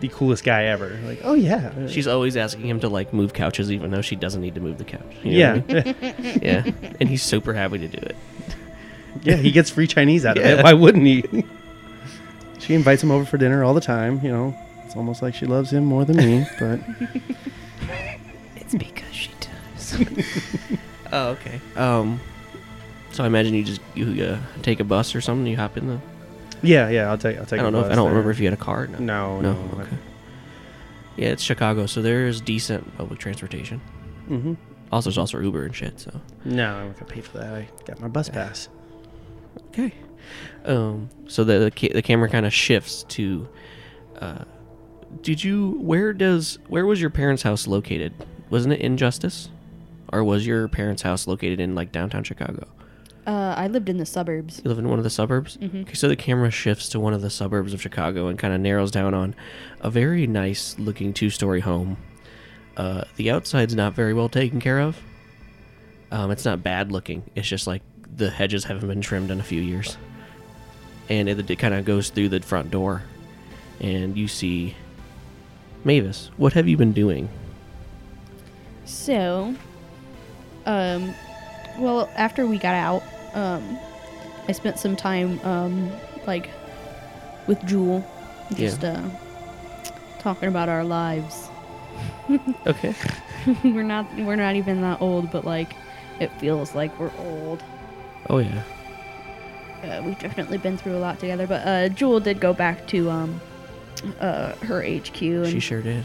the 0.00 0.08
coolest 0.08 0.42
guy 0.44 0.64
ever. 0.64 0.98
Like 1.04 1.20
oh 1.22 1.34
yeah. 1.34 1.86
She's 1.86 2.06
always 2.08 2.36
asking 2.36 2.66
him 2.68 2.80
to 2.80 2.88
like 2.88 3.12
move 3.12 3.32
couches, 3.32 3.70
even 3.70 3.90
though 3.92 4.02
she 4.02 4.16
doesn't 4.16 4.40
need 4.42 4.54
to 4.56 4.60
move 4.60 4.78
the 4.78 4.84
couch. 4.84 5.02
You 5.22 5.32
know 5.32 5.38
yeah. 5.38 5.52
I 5.52 5.72
mean? 6.20 6.38
yeah, 6.42 6.70
and 7.00 7.08
he's 7.08 7.22
super 7.22 7.54
happy 7.54 7.78
to 7.78 7.88
do 7.88 7.98
it. 7.98 8.16
yeah. 9.22 9.36
He 9.36 9.52
gets 9.52 9.70
free 9.70 9.86
Chinese 9.86 10.26
out 10.26 10.36
of 10.36 10.44
Yeah. 10.44 10.58
it. 10.58 10.64
Why 10.64 10.72
wouldn't 10.72 11.06
he? 11.06 11.44
she 12.58 12.74
invites 12.74 13.02
him 13.04 13.12
over 13.12 13.24
for 13.24 13.38
dinner 13.38 13.62
all 13.62 13.72
the 13.74 13.80
time. 13.80 14.20
You 14.24 14.32
know. 14.32 14.58
It's 14.94 14.98
almost 14.98 15.22
like 15.22 15.34
she 15.34 15.44
loves 15.46 15.72
him 15.72 15.84
more 15.84 16.04
than 16.04 16.16
me. 16.18 16.46
But 16.60 16.78
It's 18.54 18.74
because 18.76 19.12
she 19.12 19.30
does. 19.40 19.98
Oh, 21.12 21.30
okay. 21.30 21.60
Um, 21.76 22.20
so 23.12 23.22
I 23.24 23.26
imagine 23.28 23.54
you 23.54 23.62
just 23.64 23.80
you 23.96 24.24
uh, 24.24 24.38
take 24.62 24.78
a 24.80 24.84
bus 24.84 25.14
or 25.16 25.20
something. 25.20 25.46
You 25.48 25.56
hop 25.56 25.76
in 25.76 25.86
the. 25.88 26.00
yeah, 26.62 26.88
yeah. 26.88 27.08
I'll 27.10 27.18
take 27.18 27.38
I'll 27.38 27.44
take. 27.46 27.58
I 27.60 27.62
don't 27.64 27.74
a 27.74 27.78
know. 27.80 27.86
If, 27.86 27.92
I 27.92 27.94
don't 27.96 28.04
there. 28.06 28.12
remember 28.12 28.30
if 28.30 28.38
you 28.40 28.46
had 28.46 28.54
a 28.54 28.56
car. 28.56 28.86
No. 28.86 28.98
No, 28.98 29.40
No. 29.40 29.52
no. 29.52 29.80
Okay. 29.82 29.96
Yeah, 31.16 31.28
it's 31.28 31.42
Chicago, 31.42 31.86
so 31.86 32.02
there's 32.02 32.40
decent 32.40 32.96
public 32.96 33.18
transportation. 33.20 33.80
Mm-hmm. 34.28 34.54
Also, 34.92 35.10
there's 35.10 35.18
also 35.18 35.38
Uber 35.40 35.64
and 35.66 35.74
shit. 35.74 35.98
So. 36.00 36.20
No, 36.44 36.74
I'm 36.74 36.86
not 36.88 36.98
gonna 37.00 37.10
pay 37.12 37.20
for 37.20 37.38
that. 37.38 37.52
I 37.54 37.68
got 37.84 38.00
my 38.00 38.08
bus 38.08 38.28
pass. 38.28 38.68
Okay. 39.68 39.92
Um. 40.64 41.10
So 41.28 41.42
the 41.44 41.58
the, 41.58 41.70
ca- 41.70 41.92
the 41.92 42.02
camera 42.02 42.28
kind 42.28 42.46
of 42.46 42.52
shifts 42.52 43.04
to. 43.10 43.48
Uh, 44.20 44.44
did 45.22 45.42
you? 45.44 45.72
Where 45.80 46.12
does? 46.12 46.58
Where 46.68 46.86
was 46.86 47.00
your 47.00 47.10
parents' 47.10 47.42
house 47.42 47.66
located? 47.66 48.12
Wasn't 48.50 48.72
it 48.74 48.80
in 48.80 48.96
Justice, 48.96 49.48
or 50.12 50.22
was 50.24 50.46
your 50.46 50.68
parents' 50.68 51.02
house 51.02 51.26
located 51.26 51.60
in 51.60 51.74
like 51.74 51.92
downtown 51.92 52.24
Chicago? 52.24 52.66
Uh, 53.26 53.54
I 53.56 53.68
lived 53.68 53.88
in 53.88 53.96
the 53.96 54.04
suburbs. 54.04 54.60
You 54.62 54.68
live 54.68 54.78
in 54.78 54.88
one 54.88 54.98
of 54.98 55.04
the 55.04 55.10
suburbs? 55.10 55.56
Mhm. 55.56 55.82
Okay, 55.82 55.94
so 55.94 56.08
the 56.08 56.16
camera 56.16 56.50
shifts 56.50 56.90
to 56.90 57.00
one 57.00 57.14
of 57.14 57.22
the 57.22 57.30
suburbs 57.30 57.72
of 57.72 57.80
Chicago 57.80 58.28
and 58.28 58.38
kind 58.38 58.52
of 58.52 58.60
narrows 58.60 58.90
down 58.90 59.14
on 59.14 59.34
a 59.80 59.90
very 59.90 60.26
nice 60.26 60.78
looking 60.78 61.14
two 61.14 61.30
story 61.30 61.60
home. 61.60 61.96
Uh, 62.76 63.04
the 63.16 63.30
outside's 63.30 63.74
not 63.74 63.94
very 63.94 64.12
well 64.12 64.28
taken 64.28 64.60
care 64.60 64.78
of. 64.80 65.00
Um, 66.10 66.30
it's 66.30 66.44
not 66.44 66.62
bad 66.62 66.92
looking. 66.92 67.22
It's 67.34 67.48
just 67.48 67.66
like 67.66 67.80
the 68.14 68.28
hedges 68.30 68.64
haven't 68.64 68.86
been 68.88 69.00
trimmed 69.00 69.30
in 69.30 69.40
a 69.40 69.42
few 69.42 69.62
years. 69.62 69.96
And 71.08 71.28
it, 71.28 71.50
it 71.50 71.56
kind 71.58 71.72
of 71.74 71.84
goes 71.86 72.10
through 72.10 72.28
the 72.28 72.40
front 72.40 72.70
door. 72.70 73.02
And 73.80 74.16
you 74.18 74.28
see 74.28 74.74
Mavis, 75.84 76.30
what 76.36 76.54
have 76.54 76.66
you 76.66 76.76
been 76.76 76.92
doing? 76.92 77.28
So, 78.84 79.54
um, 80.66 81.14
well, 81.78 82.10
after 82.16 82.46
we 82.46 82.58
got 82.58 82.74
out, 82.74 83.02
um, 83.34 83.78
I 84.48 84.52
spent 84.52 84.78
some 84.78 84.96
time, 84.96 85.40
um, 85.44 85.92
like, 86.26 86.48
with 87.46 87.64
Jewel, 87.66 88.04
just 88.54 88.84
uh, 88.84 89.02
talking 90.18 90.48
about 90.48 90.68
our 90.68 90.84
lives. 90.84 91.48
Okay. 92.66 92.94
we're 93.62 93.82
not, 93.82 94.06
we're 94.16 94.36
not 94.36 94.56
even 94.56 94.80
that 94.80 95.02
old, 95.02 95.30
but 95.30 95.44
like, 95.44 95.74
it 96.18 96.32
feels 96.40 96.74
like 96.74 96.98
we're 96.98 97.12
old. 97.18 97.62
Oh, 98.30 98.38
yeah. 98.38 98.62
Uh, 99.82 100.02
we've 100.02 100.18
definitely 100.18 100.56
been 100.56 100.78
through 100.78 100.96
a 100.96 100.98
lot 100.98 101.20
together. 101.20 101.46
But 101.46 101.66
uh, 101.66 101.88
Jewel 101.90 102.20
did 102.20 102.40
go 102.40 102.54
back 102.54 102.86
to 102.88 103.10
um, 103.10 103.40
uh, 104.20 104.54
her 104.56 104.82
HQ, 104.82 105.20
and 105.22 105.48
She 105.50 105.60
sure 105.60 105.82
did. 105.82 106.04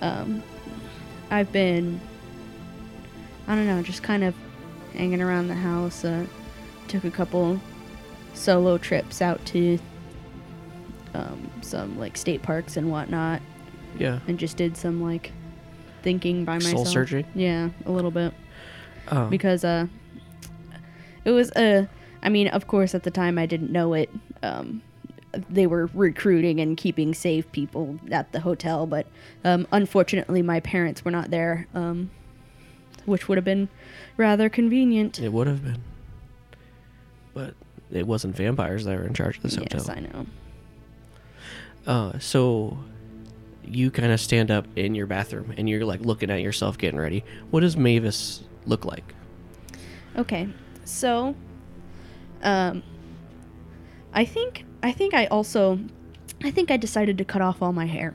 um, 0.00 0.42
I've 1.30 1.50
been, 1.52 2.00
I 3.48 3.54
don't 3.54 3.66
know, 3.66 3.82
just 3.82 4.02
kind 4.02 4.22
of 4.24 4.34
hanging 4.94 5.20
around 5.22 5.48
the 5.48 5.54
house. 5.54 6.04
Uh, 6.04 6.26
took 6.88 7.04
a 7.04 7.10
couple 7.10 7.60
solo 8.34 8.76
trips 8.78 9.22
out 9.22 9.44
to 9.46 9.78
um, 11.14 11.50
some 11.62 11.98
like 11.98 12.16
state 12.16 12.42
parks 12.42 12.76
and 12.76 12.90
whatnot, 12.90 13.40
Yeah. 13.98 14.18
and 14.28 14.38
just 14.38 14.56
did 14.56 14.76
some 14.76 15.02
like 15.02 15.32
thinking 16.02 16.44
by 16.44 16.54
myself. 16.54 16.74
Soul 16.76 16.84
searching? 16.86 17.24
Yeah, 17.34 17.70
a 17.86 17.90
little 17.90 18.10
bit 18.10 18.32
Oh. 19.10 19.26
because 19.28 19.64
uh, 19.64 19.86
it 21.24 21.30
was 21.30 21.50
uh, 21.52 21.86
I 22.22 22.28
mean, 22.28 22.48
of 22.48 22.66
course, 22.66 22.94
at 22.94 23.02
the 23.02 23.10
time 23.10 23.38
I 23.38 23.46
didn't 23.46 23.70
know 23.70 23.94
it. 23.94 24.10
Um, 24.42 24.82
they 25.50 25.66
were 25.66 25.88
recruiting 25.94 26.60
and 26.60 26.76
keeping 26.76 27.14
safe 27.14 27.50
people 27.52 27.98
at 28.10 28.32
the 28.32 28.40
hotel, 28.40 28.86
but 28.86 29.06
um, 29.44 29.66
unfortunately, 29.72 30.42
my 30.42 30.60
parents 30.60 31.04
were 31.04 31.10
not 31.10 31.30
there, 31.30 31.66
um, 31.74 32.10
which 33.04 33.28
would 33.28 33.38
have 33.38 33.44
been 33.44 33.68
rather 34.16 34.48
convenient. 34.48 35.20
It 35.20 35.32
would 35.32 35.46
have 35.46 35.62
been. 35.62 35.82
But 37.32 37.54
it 37.90 38.06
wasn't 38.06 38.36
vampires 38.36 38.84
that 38.84 38.96
were 38.96 39.06
in 39.06 39.14
charge 39.14 39.36
of 39.38 39.42
this 39.42 39.56
hotel. 39.56 39.80
yes, 39.80 39.88
I 39.88 40.00
know. 40.00 40.26
Uh, 41.86 42.18
so 42.18 42.78
you 43.66 43.90
kind 43.90 44.12
of 44.12 44.20
stand 44.20 44.50
up 44.50 44.66
in 44.76 44.94
your 44.94 45.06
bathroom 45.06 45.52
and 45.56 45.68
you're 45.68 45.84
like 45.84 46.00
looking 46.00 46.30
at 46.30 46.40
yourself 46.40 46.78
getting 46.78 46.98
ready. 46.98 47.24
What 47.50 47.60
does 47.60 47.76
Mavis 47.76 48.42
look 48.66 48.84
like? 48.84 49.14
Okay, 50.16 50.48
so, 50.84 51.34
um, 52.42 52.82
I 54.12 54.24
think 54.24 54.64
I 54.84 54.92
think 54.92 55.14
I 55.14 55.26
also, 55.26 55.78
I 56.44 56.50
think 56.52 56.70
I 56.70 56.76
decided 56.76 57.18
to 57.18 57.24
cut 57.24 57.42
off 57.42 57.60
all 57.62 57.72
my 57.72 57.86
hair, 57.86 58.14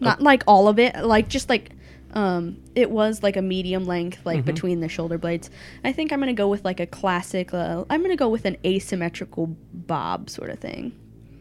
not 0.00 0.20
like 0.20 0.42
all 0.46 0.68
of 0.68 0.78
it, 0.78 0.94
like 1.02 1.28
just 1.28 1.48
like, 1.48 1.70
um, 2.12 2.58
it 2.76 2.90
was 2.90 3.22
like 3.22 3.36
a 3.36 3.42
medium 3.42 3.86
length, 3.86 4.24
like 4.24 4.42
Mhm. 4.42 4.44
between 4.44 4.80
the 4.80 4.88
shoulder 4.88 5.18
blades. 5.18 5.50
I 5.82 5.92
think 5.92 6.12
I'm 6.12 6.20
gonna 6.20 6.32
go 6.34 6.48
with 6.48 6.64
like 6.64 6.78
a 6.78 6.86
classic. 6.86 7.52
Uh, 7.54 7.84
I'm 7.90 8.02
gonna 8.02 8.14
go 8.16 8.28
with 8.28 8.44
an 8.44 8.56
asymmetrical 8.64 9.56
bob 9.72 10.30
sort 10.30 10.50
of 10.50 10.58
thing. 10.60 10.92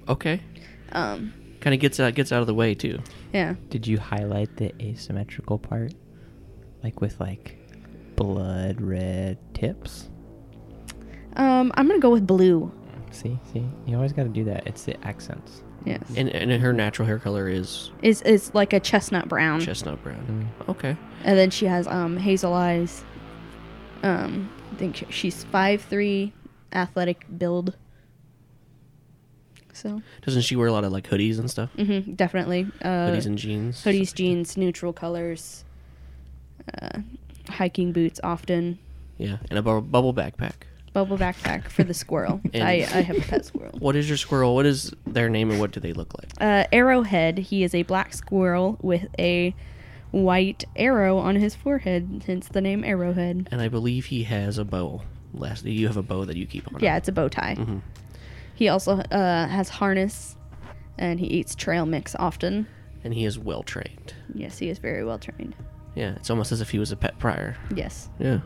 Okay. 0.08 0.40
Um, 0.94 1.34
Kind 1.60 1.74
of 1.76 1.80
gets 1.80 2.00
out 2.00 2.16
gets 2.16 2.32
out 2.32 2.42
of 2.42 2.48
the 2.48 2.54
way 2.56 2.74
too. 2.74 3.00
yeah. 3.34 3.56
Did 3.70 3.86
you 3.86 3.98
highlight 4.00 4.58
the 4.58 4.72
asymmetrical 4.82 5.60
part? 5.60 5.94
Like 6.84 7.02
with 7.02 7.20
like 7.20 7.58
blood 8.16 8.82
red 8.82 9.38
tips? 9.54 10.10
Um, 11.36 11.72
I'm 11.76 11.88
gonna 11.88 12.00
go 12.00 12.12
with 12.12 12.26
blue. 12.28 12.72
See, 13.14 13.38
see, 13.54 13.64
you 13.86 13.96
always 13.96 14.12
got 14.14 14.24
to 14.24 14.30
do 14.30 14.44
that. 14.46 14.66
It's 14.68 14.84
the 14.84 15.02
accents. 15.06 15.62
Yes. 15.86 16.02
And 16.16 16.30
and 16.30 16.52
her 16.62 16.74
natural 16.74 17.06
hair 17.08 17.20
color 17.20 17.48
is 17.50 17.92
Is 18.02 18.22
is 18.24 18.54
like 18.56 18.74
a 18.74 18.80
chestnut 18.80 19.28
brown. 19.30 19.60
chestnut 19.62 20.02
brown. 20.04 20.50
Okay. 20.70 20.98
And 21.24 21.38
then 21.38 21.50
she 21.50 21.66
has 21.66 21.88
um 21.88 22.18
hazel 22.18 22.54
eyes. 22.54 23.04
Um, 24.02 24.50
I 24.72 24.76
think 24.76 24.96
sh- 24.96 25.04
she's 25.10 25.44
five 25.46 25.82
three, 25.82 26.34
athletic 26.74 27.26
build. 27.38 27.76
So, 29.76 30.02
Doesn't 30.22 30.44
she 30.44 30.56
wear 30.56 30.68
a 30.68 30.72
lot 30.72 30.84
of 30.84 30.92
like 30.92 31.08
hoodies 31.10 31.40
and 31.40 31.50
stuff? 31.50 31.70
hmm 31.76 32.00
definitely. 32.14 32.68
Uh, 32.82 33.10
hoodies 33.10 33.26
and 33.26 33.38
jeans. 33.38 33.78
hoodies, 33.78 34.08
stuff 34.08 34.10
like 34.12 34.14
jeans, 34.16 34.58
neutral 34.58 34.94
colors. 34.94 35.66
Uh, 36.82 37.00
hiking 37.50 37.92
boots 37.92 38.20
often. 38.24 38.78
Yeah, 39.18 39.38
and 39.50 39.60
a 39.60 39.62
bu- 39.62 39.82
bubble 39.82 40.14
backpack. 40.14 40.54
Bubble 40.94 41.18
backpack 41.18 41.70
for 41.70 41.84
the 41.84 41.94
squirrel. 41.94 42.40
And- 42.54 42.64
I, 42.64 42.72
I 42.74 43.02
have 43.02 43.18
a 43.18 43.22
pet 43.22 43.46
squirrel. 43.46 43.72
What 43.80 43.96
is 43.96 44.08
your 44.08 44.18
squirrel? 44.18 44.54
What 44.56 44.66
is 44.66 44.94
their 45.08 45.28
name 45.30 45.50
and 45.52 45.60
what 45.60 45.72
do 45.72 45.80
they 45.80 45.92
look 45.94 46.14
like? 46.20 46.32
Uh, 46.40 46.66
Arrowhead. 46.72 47.38
He 47.40 47.64
is 47.64 47.74
a 47.74 47.84
black 47.84 48.14
squirrel 48.14 48.78
with 48.82 49.08
a 49.18 49.56
white 50.12 50.64
arrow 50.76 51.18
on 51.18 51.36
his 51.36 51.56
forehead, 51.56 52.24
hence 52.28 52.48
the 52.48 52.62
name 52.62 52.84
Arrowhead. 52.84 53.48
And 53.52 53.60
I 53.62 53.68
believe 53.68 54.06
he 54.06 54.24
has 54.24 54.58
a 54.60 54.64
bow. 54.66 55.02
Last, 55.34 55.66
you 55.66 55.88
have 55.88 55.98
a 55.98 56.04
bow 56.04 56.26
that 56.26 56.38
you 56.38 56.46
keep 56.46 56.72
on. 56.72 56.80
Yeah, 56.80 56.98
it's 56.98 57.08
a 57.08 57.12
bow 57.12 57.28
tie. 57.28 57.56
Mhm. 57.58 57.82
He 58.54 58.68
also 58.70 58.98
uh, 59.00 59.48
has 59.48 59.70
harness, 59.70 60.36
and 61.00 61.20
he 61.20 61.26
eats 61.26 61.56
trail 61.56 61.88
mix 61.88 62.16
often. 62.20 62.68
And 63.04 63.16
he 63.16 63.26
is 63.26 63.40
well 63.40 63.64
trained. 63.64 64.14
Yes, 64.36 64.60
he 64.60 64.70
is 64.70 64.78
very 64.78 65.04
well 65.04 65.18
trained. 65.18 65.56
Yeah, 65.96 66.12
it's 66.18 66.30
almost 66.30 66.52
as 66.52 66.62
if 66.62 66.70
he 66.70 66.78
was 66.78 66.92
a 66.92 66.96
pet 66.96 67.18
prior. 67.18 67.58
Yes. 67.76 68.10
Yeah. 68.20 68.42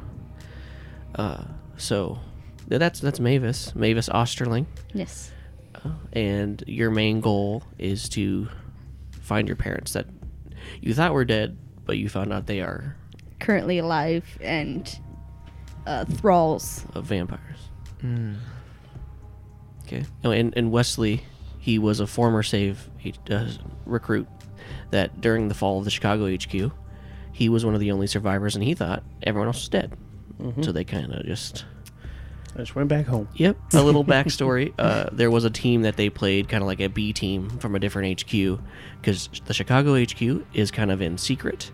Uh, 1.16 1.44
so 1.75 2.20
that's 2.67 3.00
that's 3.00 3.19
Mavis, 3.19 3.74
Mavis 3.75 4.09
Osterling, 4.09 4.65
Yes. 4.93 5.31
uh, 5.75 5.91
and 6.13 6.63
your 6.67 6.91
main 6.91 7.21
goal 7.21 7.63
is 7.79 8.09
to 8.09 8.47
find 9.21 9.47
your 9.47 9.55
parents 9.57 9.93
that 9.93 10.05
you 10.81 10.93
thought 10.93 11.13
were 11.13 11.25
dead, 11.25 11.57
but 11.86 11.97
you 11.97 12.09
found 12.09 12.33
out 12.33 12.45
they 12.47 12.62
are 12.62 12.95
Currently 13.39 13.77
alive 13.77 14.25
and 14.41 15.00
uh, 15.86 16.03
thralls. 16.05 16.86
uh, 16.95 17.01
vampires. 17.01 17.69
Mm. 18.01 18.36
Okay. 19.86 20.03
Oh, 20.24 20.31
and 20.31 20.53
and 20.57 20.71
Wesley, 20.71 21.24
he 21.59 21.79
was 21.79 22.00
a 22.00 22.07
former 22.07 22.43
Save 22.43 22.89
uh, 23.29 23.47
recruit 23.86 24.27
that 24.91 25.21
during 25.21 25.47
the 25.47 25.53
fall 25.53 25.77
of 25.79 25.86
the 25.86 25.91
Chicago 25.91 26.33
HQ, 26.33 26.71
he 27.31 27.47
was 27.50 27.63
one 27.63 27.74
of 27.74 27.79
the 27.79 27.91
only 27.91 28.07
survivors, 28.07 28.55
and 28.55 28.63
he 28.63 28.74
thought 28.74 29.03
everyone 29.24 29.47
else 29.47 29.59
was 29.62 29.69
dead. 29.69 29.93
So 30.62 30.71
they 30.71 30.83
kind 30.83 31.12
of 31.13 31.25
just 31.25 31.65
I 32.58 32.62
just 32.62 32.76
went 32.76 32.90
back 32.90 33.06
home. 33.06 33.30
Yep. 33.36 33.56
A 33.74 33.84
little 33.84 34.04
backstory. 34.04 34.74
uh, 34.80 35.10
there 35.12 35.30
was 35.30 35.46
a 35.46 35.50
team 35.50 35.84
that 35.84 35.96
they 35.96 36.10
played, 36.10 36.50
kind 36.50 36.64
of 36.64 36.68
like 36.68 36.80
a 36.80 36.88
B 36.88 37.14
team 37.14 37.50
from 37.60 37.76
a 37.76 37.80
different 37.80 38.22
HQ, 38.22 38.60
because 39.00 39.30
the 39.46 39.54
Chicago 39.54 39.94
HQ 40.04 40.44
is 40.56 40.72
kind 40.72 40.90
of 40.92 41.00
in 41.00 41.20
secret. 41.20 41.72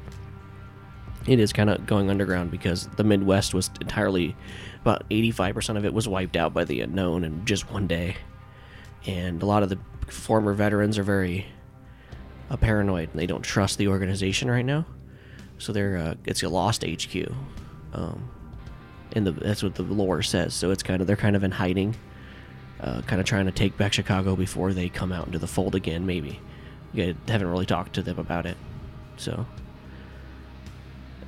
It 1.26 1.40
is 1.40 1.54
kind 1.54 1.70
of 1.70 1.86
going 1.86 2.10
underground 2.10 2.52
because 2.52 2.88
the 2.98 3.06
Midwest 3.06 3.54
was 3.54 3.72
entirely, 3.80 4.36
about 4.82 5.10
85% 5.10 5.78
of 5.78 5.86
it 5.86 5.94
was 5.94 6.06
wiped 6.06 6.36
out 6.36 6.54
by 6.54 6.66
the 6.66 6.82
unknown 6.82 7.24
in 7.24 7.46
just 7.46 7.72
one 7.72 7.88
day. 7.88 8.18
And 9.06 9.42
a 9.42 9.46
lot 9.46 9.64
of 9.64 9.70
the 9.70 9.80
former 10.08 10.54
veterans 10.54 10.98
are 10.98 11.04
very 11.04 11.46
uh, 12.50 12.58
paranoid 12.58 13.10
and 13.12 13.20
they 13.20 13.26
don't 13.26 13.42
trust 13.42 13.78
the 13.78 13.88
organization 13.88 14.52
right 14.52 14.66
now. 14.66 14.86
So 15.60 15.72
they're, 15.72 15.96
uh, 15.96 16.16
it's 16.26 16.44
a 16.44 16.50
lost 16.50 16.84
HQ. 16.84 17.32
Um, 17.94 18.30
and 19.14 19.26
the, 19.28 19.32
that's 19.32 19.64
what 19.64 19.76
the 19.76 19.84
lore 19.84 20.22
says. 20.22 20.54
So 20.54 20.72
it's 20.72 20.84
kind 20.84 21.02
of 21.02 21.08
they're 21.08 21.16
kind 21.16 21.36
of 21.36 21.44
in 21.44 21.52
hiding, 21.52 21.96
uh, 22.82 23.02
kind 23.04 23.22
of 23.22 23.26
trying 23.28 23.46
to 23.46 23.52
take 23.52 23.78
back 23.78 23.94
Chicago 23.94 24.36
before 24.36 24.74
they 24.74 24.90
come 24.90 25.12
out 25.12 25.28
into 25.28 25.40
the 25.40 25.48
fold 25.48 25.76
again. 25.76 26.06
Maybe 26.06 26.40
you 26.94 27.16
haven't 27.28 27.48
really 27.48 27.66
talked 27.66 27.94
to 27.94 28.02
them 28.02 28.20
about 28.20 28.46
it. 28.46 28.58
So, 29.18 29.46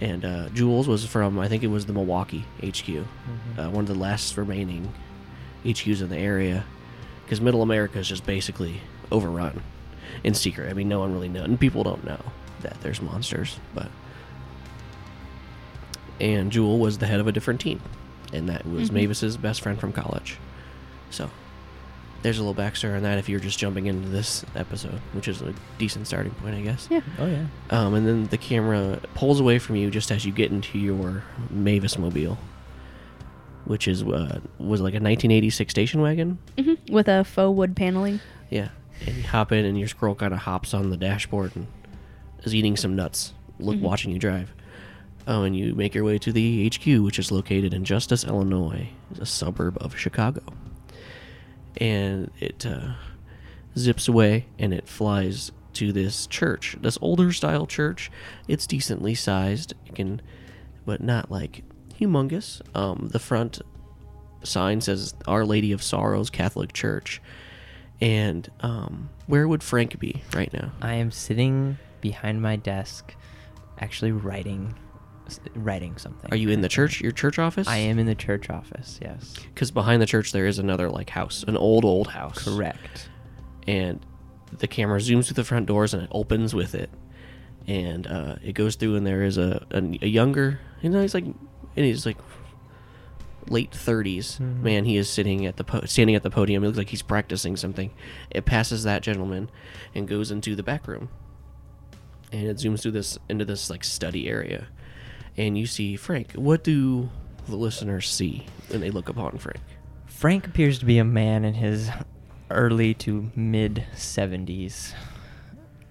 and 0.02 0.26
uh, 0.26 0.50
Jules 0.50 0.88
was 0.88 1.06
from 1.06 1.40
I 1.40 1.48
think 1.48 1.64
it 1.64 1.68
was 1.68 1.86
the 1.86 1.94
Milwaukee 1.94 2.46
HQ, 2.64 3.06
uh, 3.58 3.70
one 3.70 3.84
of 3.84 3.88
the 3.88 3.96
last 3.96 4.36
remaining 4.38 4.94
HQs 5.64 6.02
in 6.02 6.10
the 6.10 6.18
area, 6.18 6.66
because 7.24 7.42
Middle 7.42 7.62
America 7.62 8.00
is 8.00 8.08
just 8.08 8.26
basically 8.26 8.82
overrun 9.12 9.62
in 10.24 10.34
secret. 10.34 10.70
I 10.70 10.74
mean, 10.74 10.90
no 10.90 11.00
one 11.00 11.14
really 11.14 11.30
knows, 11.30 11.46
and 11.46 11.60
people 11.60 11.84
don't 11.84 12.04
know 12.04 12.20
that 12.62 12.82
there's 12.82 13.02
monsters, 13.02 13.60
but 13.74 13.90
and 16.20 16.52
Jewel 16.52 16.80
was 16.80 16.98
the 17.00 17.08
head 17.08 17.20
of 17.20 17.28
a 17.28 17.32
different 17.32 17.60
team, 17.62 17.82
and 18.34 18.48
that 18.50 18.66
was 18.68 18.90
Mhm. 18.90 18.94
Mavis's 18.94 19.38
best 19.38 19.62
friend 19.62 19.80
from 19.80 19.92
college. 19.92 20.38
So 21.10 21.30
there's 22.22 22.40
a 22.40 22.44
little 22.44 22.56
backstory 22.60 22.96
on 22.96 23.04
that 23.04 23.18
if 23.20 23.30
you're 23.30 23.40
just 23.40 23.60
jumping 23.60 23.86
into 23.86 24.10
this 24.10 24.44
episode, 24.56 25.00
which 25.14 25.28
is 25.28 25.42
a 25.42 25.54
decent 25.78 26.08
starting 26.08 26.32
point, 26.34 26.56
I 26.56 26.62
guess. 26.62 26.88
Yeah. 26.90 27.02
Oh 27.20 27.28
yeah. 27.28 27.46
Um, 27.70 27.94
and 27.94 28.08
then 28.08 28.28
the 28.28 28.38
camera 28.38 29.00
pulls 29.14 29.40
away 29.40 29.60
from 29.60 29.76
you 29.76 29.92
just 29.92 30.12
as 30.12 30.26
you 30.26 30.32
get 30.32 30.52
into 30.52 30.80
your 30.80 31.24
Mavis 31.52 31.98
mobile, 32.00 32.38
which 33.66 33.88
is 33.88 34.04
uh, 34.04 34.40
was 34.58 34.82
like 34.82 34.94
a 34.94 35.00
1986 35.00 35.70
station 35.72 36.02
wagon. 36.02 36.38
hmm 36.58 36.74
With 36.92 37.08
a 37.08 37.24
faux 37.24 37.56
wood 37.56 37.76
paneling. 37.76 38.20
Yeah, 38.50 38.70
and 39.06 39.18
you 39.18 39.24
hop 39.24 39.52
in, 39.52 39.66
and 39.66 39.78
your 39.78 39.88
squirrel 39.88 40.16
kind 40.16 40.34
of 40.34 40.40
hops 40.42 40.74
on 40.74 40.90
the 40.90 40.98
dashboard 40.98 41.56
and 41.56 41.68
is 42.44 42.54
eating 42.56 42.78
some 42.78 42.96
nuts, 42.96 43.34
look 43.60 43.76
Mhm. 43.78 43.82
watching 43.82 44.12
you 44.12 44.20
drive. 44.20 44.52
Oh, 45.28 45.44
and 45.44 45.56
you 45.56 45.74
make 45.74 45.96
your 45.96 46.04
way 46.04 46.20
to 46.20 46.32
the 46.32 46.70
HQ, 46.70 46.86
which 47.04 47.18
is 47.18 47.32
located 47.32 47.74
in 47.74 47.84
Justice, 47.84 48.24
Illinois, 48.24 48.90
a 49.20 49.26
suburb 49.26 49.78
of 49.82 49.98
Chicago. 49.98 50.42
And 51.78 52.30
it 52.40 52.66
uh, 52.66 52.94
zips 53.78 54.08
away, 54.08 54.46
and 54.60 54.74
it 54.74 54.88
flies 54.88 55.52
to 55.74 55.92
this 55.92 56.28
church, 56.28 56.78
this 56.80 56.98
older 57.02 57.32
style 57.32 57.66
church. 57.66 58.12
It's 58.48 58.68
decently 58.68 59.16
sized, 59.16 59.74
it 59.86 59.96
can, 59.96 60.22
but 60.86 61.02
not 61.02 61.32
like 61.32 61.64
humongous. 62.00 62.62
Um, 62.76 63.10
the 63.12 63.20
front 63.20 63.62
sign 64.44 64.82
says 64.82 65.16
Our 65.28 65.46
Lady 65.46 65.72
of 65.72 65.82
Sorrows 65.84 66.30
Catholic 66.30 66.72
Church. 66.72 67.22
And 68.00 68.50
um, 68.60 69.10
where 69.28 69.48
would 69.48 69.64
Frank 69.64 70.00
be 70.00 70.22
right 70.34 70.52
now? 70.54 70.72
I 70.82 70.96
am 70.96 71.12
sitting 71.12 71.78
behind 72.02 72.42
my 72.42 72.58
desk, 72.58 73.16
actually 73.80 74.12
writing, 74.12 74.76
writing 75.56 75.98
something. 75.98 76.32
Are 76.32 76.38
you 76.38 76.50
in 76.50 76.62
the 76.62 76.70
church, 76.70 77.02
your 77.02 77.12
church 77.12 77.40
office? 77.40 77.68
I 77.68 77.78
am 77.78 78.00
in 78.00 78.06
the 78.06 78.16
church 78.16 78.50
office. 78.50 79.00
Yes. 79.02 79.36
Because 79.54 79.72
behind 79.72 80.02
the 80.02 80.06
church 80.06 80.32
there 80.32 80.46
is 80.46 80.60
another 80.60 80.90
like 80.90 81.10
house, 81.10 81.44
an 81.48 81.58
old 81.58 81.86
old 81.86 82.08
house. 82.08 82.44
Correct. 82.44 83.10
And 83.68 84.06
the 84.58 84.68
camera 84.68 85.00
zooms 85.00 85.26
through 85.26 85.34
the 85.36 85.44
front 85.44 85.66
doors 85.66 85.94
and 85.94 86.04
it 86.04 86.10
opens 86.12 86.54
with 86.54 86.76
it, 86.76 86.90
and 87.68 88.06
uh, 88.08 88.36
it 88.44 88.54
goes 88.54 88.76
through 88.76 88.96
and 88.96 89.06
there 89.06 89.24
is 89.24 89.38
a 89.38 89.66
a, 89.72 89.78
a 90.04 90.08
younger, 90.08 90.60
you 90.82 90.90
know, 90.90 91.02
he's 91.02 91.14
like, 91.14 91.26
and 91.26 91.36
he's 91.86 92.06
like 92.06 92.18
late 93.50 93.72
30s 93.72 94.40
Mhm. 94.40 94.62
man. 94.62 94.86
He 94.86 94.98
is 94.98 95.08
sitting 95.10 95.46
at 95.46 95.58
the 95.58 95.64
po- 95.64 95.86
standing 95.86 96.16
at 96.16 96.24
the 96.24 96.30
podium. 96.32 96.64
It 96.64 96.68
looks 96.68 96.78
like 96.80 96.90
he's 96.90 97.02
practicing 97.04 97.56
something. 97.56 97.92
It 98.32 98.46
passes 98.46 98.84
that 98.84 99.02
gentleman 99.04 99.50
and 99.94 100.08
goes 100.08 100.32
into 100.32 100.56
the 100.56 100.64
back 100.64 100.88
room, 100.88 101.10
and 102.32 102.48
it 102.48 102.58
zooms 102.58 102.82
through 102.82 102.92
this 102.94 103.18
into 103.30 103.46
this 103.46 103.70
like 103.70 103.84
study 103.84 104.28
area, 104.28 104.68
and 105.38 105.58
you 105.58 105.66
see 105.66 105.96
Frank. 105.96 106.34
What 106.34 106.64
do 106.64 107.10
the 107.48 107.56
listeners 107.56 108.10
see 108.10 108.46
when 108.70 108.82
they 108.82 108.90
look 108.90 109.10
upon 109.10 109.38
Frank? 109.38 109.60
Frank 110.06 110.48
appears 110.48 110.80
to 110.80 110.86
be 110.86 110.98
a 110.98 111.04
man 111.04 111.44
in 111.44 111.56
his 111.56 111.90
early 112.50 112.94
to 112.96 113.32
mid 113.36 113.86
70s. 113.96 114.94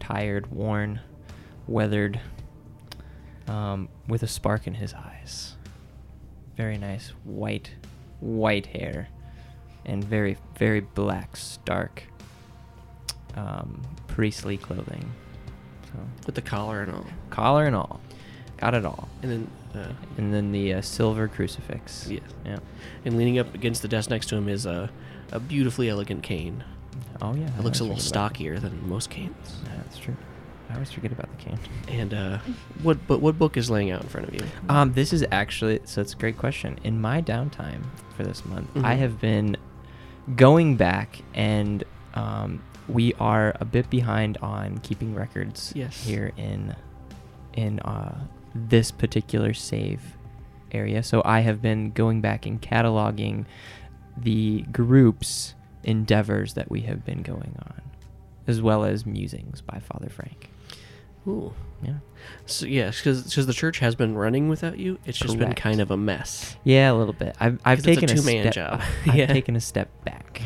Tired, 0.00 0.50
worn, 0.50 1.00
weathered, 1.66 2.20
um, 3.48 3.88
with 4.08 4.22
a 4.22 4.26
spark 4.26 4.66
in 4.66 4.74
his 4.74 4.92
eyes. 4.94 5.56
Very 6.56 6.78
nice 6.78 7.08
white, 7.24 7.72
white 8.20 8.66
hair, 8.66 9.08
and 9.84 10.04
very, 10.04 10.36
very 10.56 10.80
black, 10.80 11.36
stark, 11.36 12.04
um, 13.34 13.82
priestly 14.08 14.56
clothing. 14.56 15.12
So, 15.86 15.98
With 16.26 16.34
the 16.34 16.42
collar 16.42 16.82
and 16.82 16.92
all, 16.92 17.06
collar 17.30 17.66
and 17.66 17.74
all. 17.76 18.00
Got 18.58 18.75
it 18.75 18.84
all. 18.84 19.08
and 19.23 19.30
then. 19.30 19.50
Uh, 19.75 19.92
And 20.16 20.32
then 20.32 20.52
the 20.52 20.75
uh, 20.75 20.80
silver 20.80 21.26
crucifix. 21.26 22.06
Yes. 22.08 22.23
Yeah. 22.46 22.58
And 23.04 23.16
leaning 23.16 23.40
up 23.40 23.52
against 23.54 23.82
the 23.82 23.88
desk 23.88 24.08
next 24.08 24.26
to 24.28 24.37
him 24.37 24.49
is 24.49 24.66
a, 24.66 24.88
a 25.32 25.40
beautifully 25.40 25.88
elegant 25.88 26.23
cane. 26.23 26.62
Oh, 27.20 27.34
yeah. 27.34 27.46
It 27.46 27.52
I 27.58 27.61
looks 27.62 27.80
a 27.80 27.82
little 27.84 27.99
stockier 27.99 28.61
than 28.61 28.88
most 28.88 29.11
canes. 29.11 29.56
Yeah, 29.64 29.70
that's 29.78 29.99
true. 29.99 30.14
I 30.70 30.75
always 30.75 30.92
forget 30.92 31.11
about 31.11 31.28
the 31.37 31.44
cane. 31.44 31.58
And 31.88 32.14
uh, 32.14 32.38
what 32.84 33.04
but 33.08 33.20
what 33.20 33.37
book 33.38 33.56
is 33.56 33.68
laying 33.68 33.90
out 33.90 34.02
in 34.02 34.08
front 34.08 34.28
of 34.28 34.34
you? 34.34 34.42
Um, 34.68 34.92
this 34.92 35.12
is 35.12 35.25
actually 35.32 35.80
so 35.84 36.00
it's 36.00 36.14
a 36.14 36.16
great 36.16 36.38
question. 36.38 36.78
In 36.84 37.00
my 37.00 37.20
downtime 37.20 37.82
for 38.16 38.23
this 38.23 38.44
month, 38.44 38.70
I 38.76 38.94
Mhm. 38.94 38.99
have 38.99 39.20
been 39.20 39.56
going 40.37 40.76
back 40.76 41.18
and 41.34 41.82
um, 42.14 42.62
we 42.88 43.12
are 43.14 43.54
a 43.61 43.64
bit 43.64 43.90
behind 43.90 44.38
on 44.40 44.78
keeping 44.78 45.14
records 45.14 45.73
Yes. 45.75 46.02
here 46.06 46.32
in 46.37 46.75
in 47.54 47.80
uh, 47.80 48.20
this 48.54 48.90
particular 48.90 49.52
save 49.54 50.00
area. 50.72 51.02
So 51.02 51.22
I 51.24 51.40
have 51.40 51.60
been 51.62 51.90
going 51.92 52.20
back 52.20 52.46
and 52.46 52.60
cataloging 52.60 53.46
the 54.16 54.62
groups 54.72 55.54
endeavors 55.82 56.54
that 56.54 56.70
we 56.70 56.82
have 56.82 57.04
been 57.04 57.22
going 57.22 57.56
on, 57.66 57.82
as 58.46 58.62
well 58.62 58.84
as 58.84 59.04
musings 59.04 59.60
by 59.60 59.78
Father 59.80 60.08
Frank. 60.08 60.50
Ooh. 61.26 61.52
Yeah. 61.82 61.94
So 62.46 62.66
yes, 62.66 62.98
because 62.98 63.46
the 63.46 63.52
church 63.52 63.78
has 63.80 63.94
been 63.94 64.14
running 64.14 64.48
without 64.48 64.78
you. 64.78 64.98
It's 65.04 65.18
just 65.18 65.38
been 65.38 65.52
kind 65.54 65.80
of 65.80 65.90
a 65.90 65.96
mess. 65.96 66.56
Yeah, 66.64 66.92
a 66.92 66.94
little 66.94 67.12
bit. 67.12 67.36
I've 67.40 67.58
I've 67.64 67.78
it's 67.80 67.86
a 67.88 67.94
taken 67.94 68.10
a, 68.10 68.14
two-man 68.20 68.52
step. 68.52 68.54
job. 68.54 68.80
I've 69.06 69.14
Yeah. 69.14 69.26
taken 69.26 69.56
a 69.56 69.60
step 69.60 69.90
back. 70.04 70.42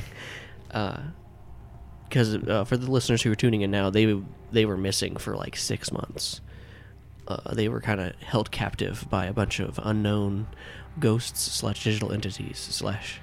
Because 2.08 2.34
uh, 2.36 2.64
for 2.64 2.76
the 2.76 2.90
listeners 2.90 3.22
who 3.22 3.30
are 3.30 3.36
tuning 3.36 3.62
in 3.62 3.70
now, 3.70 3.90
they 3.90 4.20
they 4.50 4.64
were 4.64 4.76
missing 4.76 5.16
for 5.16 5.36
like 5.36 5.56
six 5.56 5.92
months. 5.92 6.40
Uh, 7.28 7.52
they 7.54 7.68
were 7.68 7.80
kind 7.80 8.00
of 8.00 8.14
held 8.22 8.50
captive 8.50 9.06
by 9.10 9.26
a 9.26 9.32
bunch 9.34 9.60
of 9.60 9.78
unknown 9.82 10.46
ghosts 10.98 11.40
slash 11.40 11.84
digital 11.84 12.10
entities 12.10 12.58
slash 12.58 13.20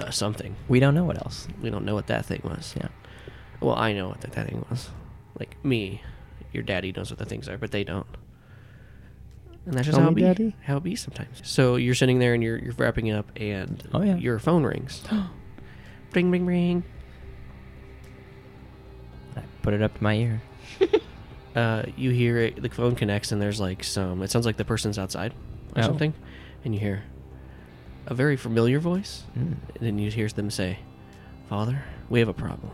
uh, 0.00 0.10
something. 0.10 0.56
We 0.68 0.80
don't 0.80 0.94
know 0.94 1.04
what 1.04 1.18
else. 1.18 1.46
We 1.62 1.70
don't 1.70 1.84
know 1.84 1.94
what 1.94 2.08
that 2.08 2.26
thing 2.26 2.40
was. 2.42 2.74
Yeah. 2.76 2.88
Well, 3.60 3.76
I 3.76 3.92
know 3.92 4.08
what 4.08 4.20
that, 4.22 4.32
that 4.32 4.48
thing 4.48 4.64
was. 4.68 4.90
Like 5.38 5.64
me, 5.64 6.02
your 6.52 6.64
daddy 6.64 6.92
knows 6.92 7.10
what 7.10 7.18
the 7.20 7.24
things 7.24 7.48
are, 7.48 7.56
but 7.58 7.70
they 7.70 7.84
don't. 7.84 8.06
And 9.66 9.74
that's 9.74 9.86
just 9.86 9.96
Tell 9.96 10.04
how 10.06 10.10
it 10.10 10.14
be. 10.16 10.22
Daddy. 10.22 10.56
How 10.64 10.76
it 10.78 10.82
be 10.82 10.96
sometimes. 10.96 11.40
So 11.44 11.76
you're 11.76 11.94
sitting 11.94 12.18
there 12.18 12.34
and 12.34 12.42
you're 12.42 12.58
you're 12.58 12.74
wrapping 12.74 13.06
it 13.06 13.12
up, 13.14 13.30
and 13.36 13.82
Oh, 13.94 14.02
yeah. 14.02 14.16
your 14.16 14.38
phone 14.40 14.64
rings. 14.64 15.02
ring, 16.12 16.30
ring, 16.32 16.44
ring. 16.44 16.82
I 19.36 19.42
put 19.62 19.72
it 19.74 19.80
up 19.80 19.96
to 19.96 20.02
my 20.02 20.14
ear. 20.16 20.42
Uh, 21.54 21.84
you 21.96 22.10
hear 22.10 22.38
it. 22.38 22.60
The 22.60 22.68
phone 22.68 22.94
connects, 22.96 23.30
and 23.32 23.40
there's 23.40 23.60
like 23.60 23.84
some. 23.84 24.22
It 24.22 24.30
sounds 24.30 24.44
like 24.46 24.56
the 24.56 24.64
person's 24.64 24.98
outside 24.98 25.32
or 25.76 25.82
Oh. 25.82 25.86
something, 25.86 26.12
and 26.64 26.74
you 26.74 26.80
hear 26.80 27.04
a 28.06 28.14
very 28.14 28.36
familiar 28.36 28.78
voice, 28.80 29.24
Mm. 29.38 29.56
and 29.74 29.80
then 29.80 29.98
you 29.98 30.10
hear 30.10 30.28
them 30.28 30.50
say, 30.50 30.78
"Father, 31.48 31.84
we 32.10 32.18
have 32.18 32.28
a 32.28 32.34
problem." 32.34 32.72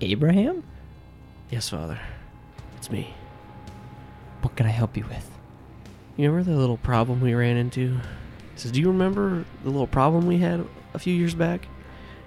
Abraham, 0.00 0.64
Yes, 1.50 1.68
Father, 1.68 1.98
it's 2.76 2.90
me. 2.90 3.14
what 4.42 4.56
can 4.56 4.66
I 4.66 4.70
help 4.70 4.96
you 4.96 5.04
with? 5.04 5.30
You 6.16 6.30
remember 6.30 6.50
the 6.50 6.56
little 6.58 6.76
problem 6.76 7.20
we 7.20 7.34
ran 7.34 7.56
into? 7.56 7.96
He 8.54 8.60
says, 8.60 8.72
Do 8.72 8.80
you 8.80 8.88
remember 8.88 9.44
the 9.62 9.70
little 9.70 9.86
problem 9.86 10.26
we 10.26 10.38
had 10.38 10.64
a 10.94 10.98
few 10.98 11.14
years 11.14 11.34
back? 11.34 11.66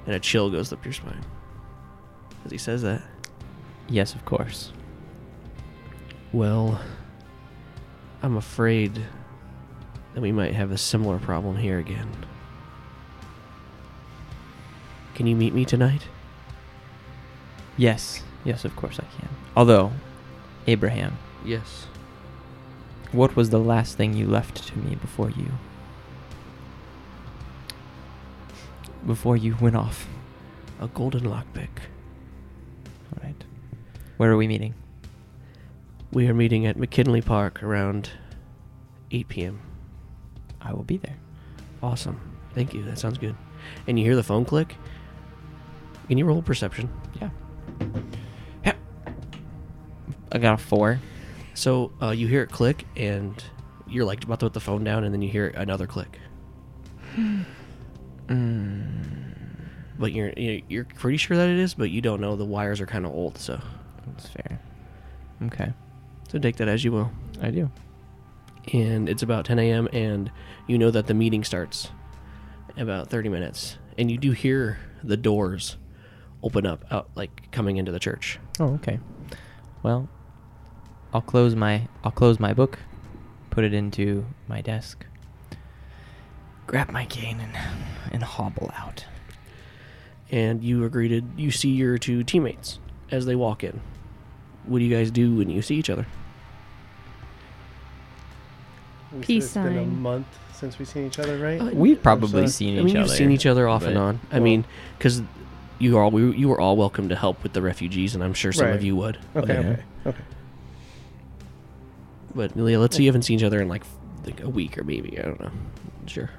And 0.05 0.15
a 0.15 0.19
chill 0.19 0.49
goes 0.49 0.71
up 0.73 0.83
your 0.85 0.93
spine. 0.93 1.21
As 2.45 2.51
he 2.51 2.57
says 2.57 2.81
that. 2.83 3.01
Yes, 3.87 4.13
of 4.15 4.25
course. 4.25 4.71
Well, 6.37 6.79
I'm 8.21 8.37
afraid 8.37 9.01
that 10.13 10.21
we 10.21 10.31
might 10.31 10.53
have 10.53 10.69
a 10.69 10.77
similar 10.77 11.17
problem 11.17 11.57
here 11.57 11.79
again. 11.79 12.11
Can 15.15 15.25
you 15.25 15.35
meet 15.35 15.55
me 15.55 15.65
tonight? 15.65 16.03
Yes, 17.75 18.21
yes, 18.45 18.65
of 18.65 18.75
course 18.75 18.99
I 18.99 19.05
can. 19.19 19.29
Although, 19.55 19.93
Abraham, 20.67 21.17
Yes. 21.43 21.87
what 23.11 23.35
was 23.35 23.49
the 23.49 23.57
last 23.59 23.97
thing 23.97 24.13
you 24.13 24.27
left 24.27 24.67
to 24.67 24.77
me 24.77 24.93
before 24.93 25.31
you 25.31 25.53
before 29.07 29.35
you 29.35 29.55
went 29.59 29.75
off? 29.75 30.07
A 30.79 30.87
golden 30.87 31.21
lockpick. 31.23 31.89
All 33.11 33.23
right. 33.23 33.43
Where 34.17 34.29
are 34.31 34.37
we 34.37 34.47
meeting? 34.47 34.75
We 36.11 36.27
are 36.27 36.33
meeting 36.33 36.65
at 36.65 36.77
McKinley 36.77 37.21
Park 37.21 37.61
around 37.63 38.09
8 39.11 39.27
p.m. 39.27 39.59
I 40.61 40.73
will 40.73 40.83
be 40.83 40.97
there. 40.97 41.17
Awesome. 41.83 42.19
Thank 42.53 42.73
you. 42.73 42.83
That 42.83 42.97
sounds 42.97 43.17
good. 43.17 43.35
And 43.87 43.99
you 43.99 44.05
hear 44.05 44.15
the 44.15 44.23
phone 44.23 44.45
click? 44.45 44.75
Can 46.07 46.17
you 46.17 46.25
roll 46.25 46.41
perception? 46.41 46.89
Yeah. 47.21 47.29
I 50.31 50.39
got 50.39 50.55
a 50.55 50.57
four. 50.57 50.99
So 51.53 51.91
uh, 52.01 52.09
you 52.11 52.27
hear 52.27 52.43
it 52.43 52.51
click, 52.51 52.85
and 52.95 53.41
you're 53.87 54.05
like 54.05 54.23
about 54.23 54.39
to 54.41 54.45
put 54.47 54.53
the 54.53 54.59
phone 54.59 54.83
down, 54.83 55.03
and 55.03 55.13
then 55.13 55.21
you 55.21 55.29
hear 55.29 55.47
another 55.49 55.87
click. 55.87 56.19
Mm, 58.27 59.33
But 59.97 60.11
you're 60.11 60.33
you're 60.35 60.59
you're 60.67 60.83
pretty 60.83 61.15
sure 61.15 61.37
that 61.37 61.47
it 61.47 61.57
is, 61.57 61.73
but 61.75 61.89
you 61.91 62.01
don't 62.01 62.19
know. 62.19 62.35
The 62.35 62.43
wires 62.43 62.81
are 62.81 62.85
kind 62.85 63.05
of 63.05 63.13
old, 63.13 63.37
so 63.37 63.57
that's 64.05 64.27
fair. 64.27 64.59
Okay, 65.43 65.71
so 66.27 66.39
take 66.39 66.57
that 66.57 66.67
as 66.67 66.83
you 66.83 66.91
will. 66.91 67.11
I 67.41 67.51
do. 67.51 67.69
And 68.73 69.07
it's 69.07 69.23
about 69.23 69.45
10 69.45 69.59
a.m. 69.59 69.87
and 69.93 70.31
you 70.67 70.77
know 70.77 70.91
that 70.91 71.07
the 71.07 71.13
meeting 71.13 71.43
starts 71.43 71.89
in 72.75 72.83
about 72.83 73.09
30 73.09 73.29
minutes, 73.29 73.77
and 73.97 74.11
you 74.11 74.17
do 74.17 74.31
hear 74.31 74.79
the 75.03 75.17
doors 75.17 75.77
open 76.43 76.65
up 76.65 76.83
out 76.91 77.09
like 77.15 77.49
coming 77.51 77.77
into 77.77 77.91
the 77.91 77.99
church. 77.99 78.39
Oh, 78.59 78.73
okay. 78.75 78.99
Well, 79.83 80.09
I'll 81.13 81.21
close 81.21 81.55
my 81.55 81.87
I'll 82.03 82.11
close 82.11 82.39
my 82.39 82.53
book, 82.53 82.79
put 83.49 83.63
it 83.63 83.73
into 83.73 84.25
my 84.47 84.59
desk, 84.61 85.05
grab 86.65 86.91
my 86.91 87.05
cane 87.05 87.39
and 87.39 87.57
and 88.11 88.23
hobble 88.23 88.71
out. 88.77 89.05
and 90.29 90.61
you 90.63 90.83
are 90.83 90.89
greeted. 90.89 91.25
You 91.37 91.51
see 91.51 91.69
your 91.69 91.97
two 91.97 92.23
teammates 92.23 92.79
as 93.11 93.25
they 93.25 93.35
walk 93.35 93.63
in. 93.63 93.79
What 94.67 94.79
do 94.79 94.85
you 94.85 94.95
guys 94.95 95.11
do 95.11 95.35
when 95.35 95.49
you 95.49 95.61
see 95.61 95.75
each 95.75 95.89
other? 95.89 96.05
We 99.11 99.19
said 99.19 99.25
Peace 99.25 99.45
it's 99.45 99.53
been 99.53 99.65
a 99.67 99.75
sign. 99.85 100.01
month 100.01 100.27
since 100.53 100.77
we've 100.79 100.87
seen 100.87 101.07
each 101.07 101.19
other, 101.19 101.37
right? 101.37 101.61
Uh, 101.61 101.69
We've 101.73 102.01
probably 102.01 102.47
so- 102.47 102.51
seen 102.51 102.73
I 102.75 102.79
mean, 102.79 102.89
each 102.89 102.93
you've 102.95 103.03
other. 103.05 103.15
seen 103.15 103.31
each 103.31 103.45
other 103.45 103.67
off 103.67 103.83
and 103.83 103.93
but- 103.93 104.01
on. 104.01 104.19
I 104.31 104.35
Well- 104.35 104.43
mean, 104.43 104.65
because 104.97 105.21
you 105.79 105.97
all 105.97 106.11
we, 106.11 106.35
you 106.35 106.49
were 106.49 106.59
all 106.59 106.75
welcome 106.75 107.07
to 107.09 107.15
help 107.15 107.41
with 107.43 107.53
the 107.53 107.61
refugees, 107.61 108.15
and 108.15 108.23
I'm 108.23 108.33
sure 108.33 108.51
some 108.51 108.65
Right. 108.67 108.75
of 108.75 108.83
you 108.83 108.95
would. 108.95 109.17
okay, 109.35 109.53
Yeah. 109.53 109.59
okay, 109.59 109.81
okay. 110.07 110.17
But 112.35 112.51
yeah, 112.57 112.77
let's 112.77 112.95
say 112.97 113.03
you 113.03 113.07
haven't 113.09 113.21
seen 113.23 113.39
each 113.39 113.43
other 113.45 113.61
in 113.61 113.67
like 113.67 113.83
like 114.25 114.41
a 114.41 114.49
week 114.49 114.77
or 114.77 114.83
maybe 114.83 115.17
I 115.17 115.21
don't 115.21 115.39
know. 115.39 115.51
Sure. 116.05 116.29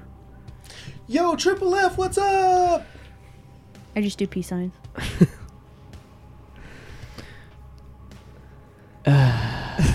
Yo, 1.07 1.35
Triple 1.35 1.73
F, 1.75 1.97
what's 1.97 2.19
up? 2.19 2.85
I 3.95 4.01
just 4.01 4.19
do 4.19 4.27
peace 4.27 4.47
signs. 4.47 4.73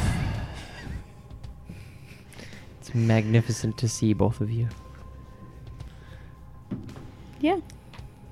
It's 2.80 2.94
magnificent 2.94 3.78
to 3.78 3.88
see 3.88 4.12
both 4.12 4.40
of 4.40 4.50
you. 4.50 4.68
Yeah. 7.40 7.58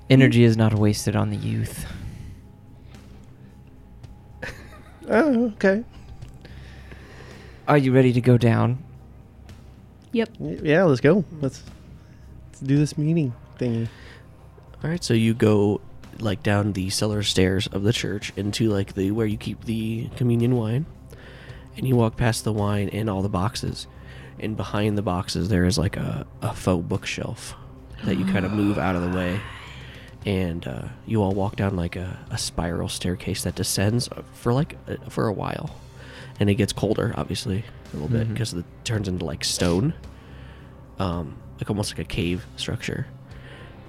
Energy 0.09 0.43
is 0.43 0.57
not 0.57 0.73
wasted 0.73 1.15
on 1.15 1.29
the 1.29 1.37
youth. 1.37 1.85
Oh, 5.09 5.47
okay. 5.55 5.83
Are 7.67 7.77
you 7.77 7.91
ready 7.93 8.13
to 8.13 8.21
go 8.21 8.37
down? 8.37 8.81
Yep. 10.13 10.29
Y- 10.39 10.59
Yeah, 10.63 10.83
let's 10.85 11.01
go. 11.01 11.25
Let's 11.41 11.61
let's 12.47 12.61
do 12.61 12.77
this 12.77 12.97
meeting 12.97 13.33
thingy. 13.59 13.89
All 14.81 14.89
right, 14.89 15.03
so 15.03 15.13
you 15.13 15.33
go 15.33 15.81
like 16.19 16.43
down 16.43 16.73
the 16.73 16.89
cellar 16.89 17.23
stairs 17.23 17.67
of 17.67 17.83
the 17.83 17.93
church 17.93 18.31
into 18.35 18.69
like 18.69 18.93
the 18.93 19.11
where 19.11 19.25
you 19.25 19.37
keep 19.37 19.65
the 19.65 20.09
communion 20.15 20.55
wine, 20.55 20.85
and 21.77 21.87
you 21.87 21.95
walk 21.95 22.17
past 22.17 22.43
the 22.43 22.53
wine 22.53 22.89
and 22.89 23.09
all 23.09 23.21
the 23.21 23.29
boxes, 23.29 23.87
and 24.39 24.55
behind 24.57 24.97
the 24.97 25.01
boxes 25.01 25.49
there 25.49 25.65
is 25.65 25.77
like 25.77 25.97
a, 25.97 26.25
a 26.41 26.53
faux 26.53 26.87
bookshelf 26.87 27.55
that 28.03 28.17
you 28.17 28.25
kind 28.25 28.45
of 28.45 28.51
move 28.51 28.77
out 28.77 28.95
of 28.95 29.01
the 29.01 29.17
way, 29.17 29.39
and 30.25 30.67
uh, 30.67 30.87
you 31.05 31.21
all 31.21 31.33
walk 31.33 31.55
down 31.55 31.75
like 31.75 31.95
a, 31.95 32.19
a 32.31 32.37
spiral 32.37 32.89
staircase 32.89 33.43
that 33.43 33.55
descends 33.55 34.09
for 34.33 34.53
like 34.53 34.75
a, 34.87 35.09
for 35.09 35.27
a 35.27 35.33
while, 35.33 35.75
and 36.39 36.49
it 36.49 36.55
gets 36.55 36.73
colder 36.73 37.13
obviously 37.17 37.63
a 37.91 37.95
little 37.95 38.09
bit 38.09 38.27
because 38.29 38.53
it 38.53 38.65
turns 38.83 39.07
into 39.07 39.23
like 39.23 39.43
stone, 39.43 39.93
um, 40.99 41.37
like 41.59 41.69
almost 41.69 41.91
like 41.91 41.99
a 41.99 42.09
cave 42.09 42.45
structure 42.55 43.07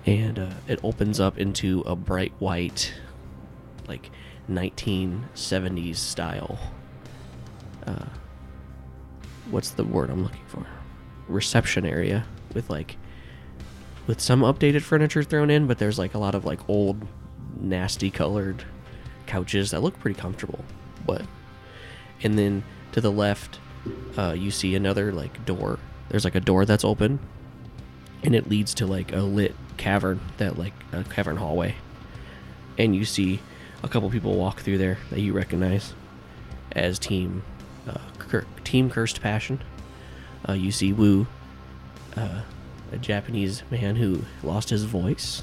and 0.07 0.39
uh, 0.39 0.51
it 0.69 0.81
opens 0.83 1.21
up 1.21 1.39
into 1.39 1.83
a 1.87 1.97
bright 1.97 2.33
white, 2.39 2.93
like 3.89 4.11
1970s 4.51 5.97
style. 5.97 6.59
Uh, 7.87 8.07
what's 9.51 9.71
the 9.71 9.85
word 9.85 10.11
I'm 10.11 10.23
looking 10.23 10.45
for? 10.47 10.67
Reception 11.29 11.87
area 11.87 12.27
with 12.53 12.69
like, 12.69 12.97
with 14.07 14.21
some 14.21 14.41
updated 14.41 14.83
furniture 14.83 15.23
thrown 15.23 15.51
in, 15.51 15.67
but 15.67 15.79
there's 15.79 15.99
like 15.99 16.15
a 16.15 16.19
lot 16.19 16.35
of 16.35 16.45
like 16.45 16.61
old, 16.69 17.07
nasty 17.59 18.11
colored 18.11 18.65
couches 19.27 19.71
that 19.71 19.83
look 19.83 19.99
pretty 19.99 20.19
comfortable. 20.19 20.63
But, 21.07 21.23
and 22.23 22.39
then 22.39 22.63
to 22.93 23.01
the 23.01 23.13
left, 23.13 23.59
uh, 24.19 24.35
you 24.37 24.51
see 24.51 24.75
another 24.75 25.13
like 25.13 25.47
door. 25.47 25.79
There's 26.11 26.25
like 26.25 26.35
a 26.35 26.41
door 26.41 26.67
that's 26.67 26.85
open 26.85 27.19
and 28.25 28.35
it 28.35 28.49
leads 28.49 28.75
to 28.75 28.87
like 28.87 29.13
a 29.13 29.21
lit 29.21 29.55
cavern 29.77 30.21
that 30.39 30.59
like 30.59 30.73
a 30.93 31.05
cavern 31.05 31.37
hallway. 31.37 31.75
And 32.79 32.97
you 32.97 33.05
see 33.05 33.41
a 33.83 33.89
couple 33.89 34.11
people 34.11 34.35
walk 34.37 34.61
through 34.61 34.79
there 34.79 34.99
that 35.11 35.21
you 35.21 35.33
recognize 35.33 35.95
as 36.73 36.99
team 36.99 37.43
uh, 37.89 37.99
Cur- 38.19 38.47
team 38.65 38.91
cursed 38.91 39.21
passion. 39.21 39.63
Uh, 40.49 40.55
you 40.55 40.73
see 40.73 40.93
Wu 40.93 41.27
uh, 42.17 42.43
a 42.93 42.99
Japanese 42.99 43.63
man 43.71 43.97
who 43.97 44.23
lost 44.43 44.71
his 44.71 44.85
voice 44.85 45.43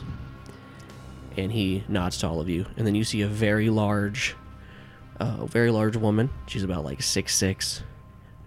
and 1.37 1.51
he 1.51 1.83
nods 1.87 2.17
to 2.17 2.27
all 2.27 2.41
of 2.41 2.49
you. 2.49 2.65
And 2.77 2.85
then 2.85 2.95
you 2.95 3.03
see 3.03 3.21
a 3.21 3.27
very 3.27 3.69
large 3.69 4.35
uh, 5.19 5.45
very 5.45 5.69
large 5.69 5.95
woman. 5.95 6.31
She's 6.47 6.63
about 6.63 6.83
like 6.83 7.03
six 7.03 7.35
six 7.35 7.83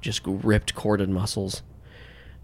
just 0.01 0.23
ripped 0.27 0.75
corded 0.75 1.09
muscles 1.09 1.63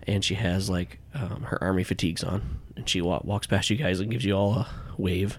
and 0.07 0.25
she 0.25 0.35
has 0.35 0.71
like 0.71 0.99
um, 1.15 1.43
her 1.43 1.63
army 1.63 1.85
fatigues 1.85 2.25
on, 2.25 2.61
and 2.77 2.89
she 2.89 3.01
wa- 3.01 3.21
walks 3.25 3.47
past 3.47 3.71
you 3.71 3.77
guys 3.77 4.01
and 4.01 4.11
gives 4.11 4.25
you 4.25 4.35
all 4.35 4.53
a 4.55 4.69
wave. 4.97 5.39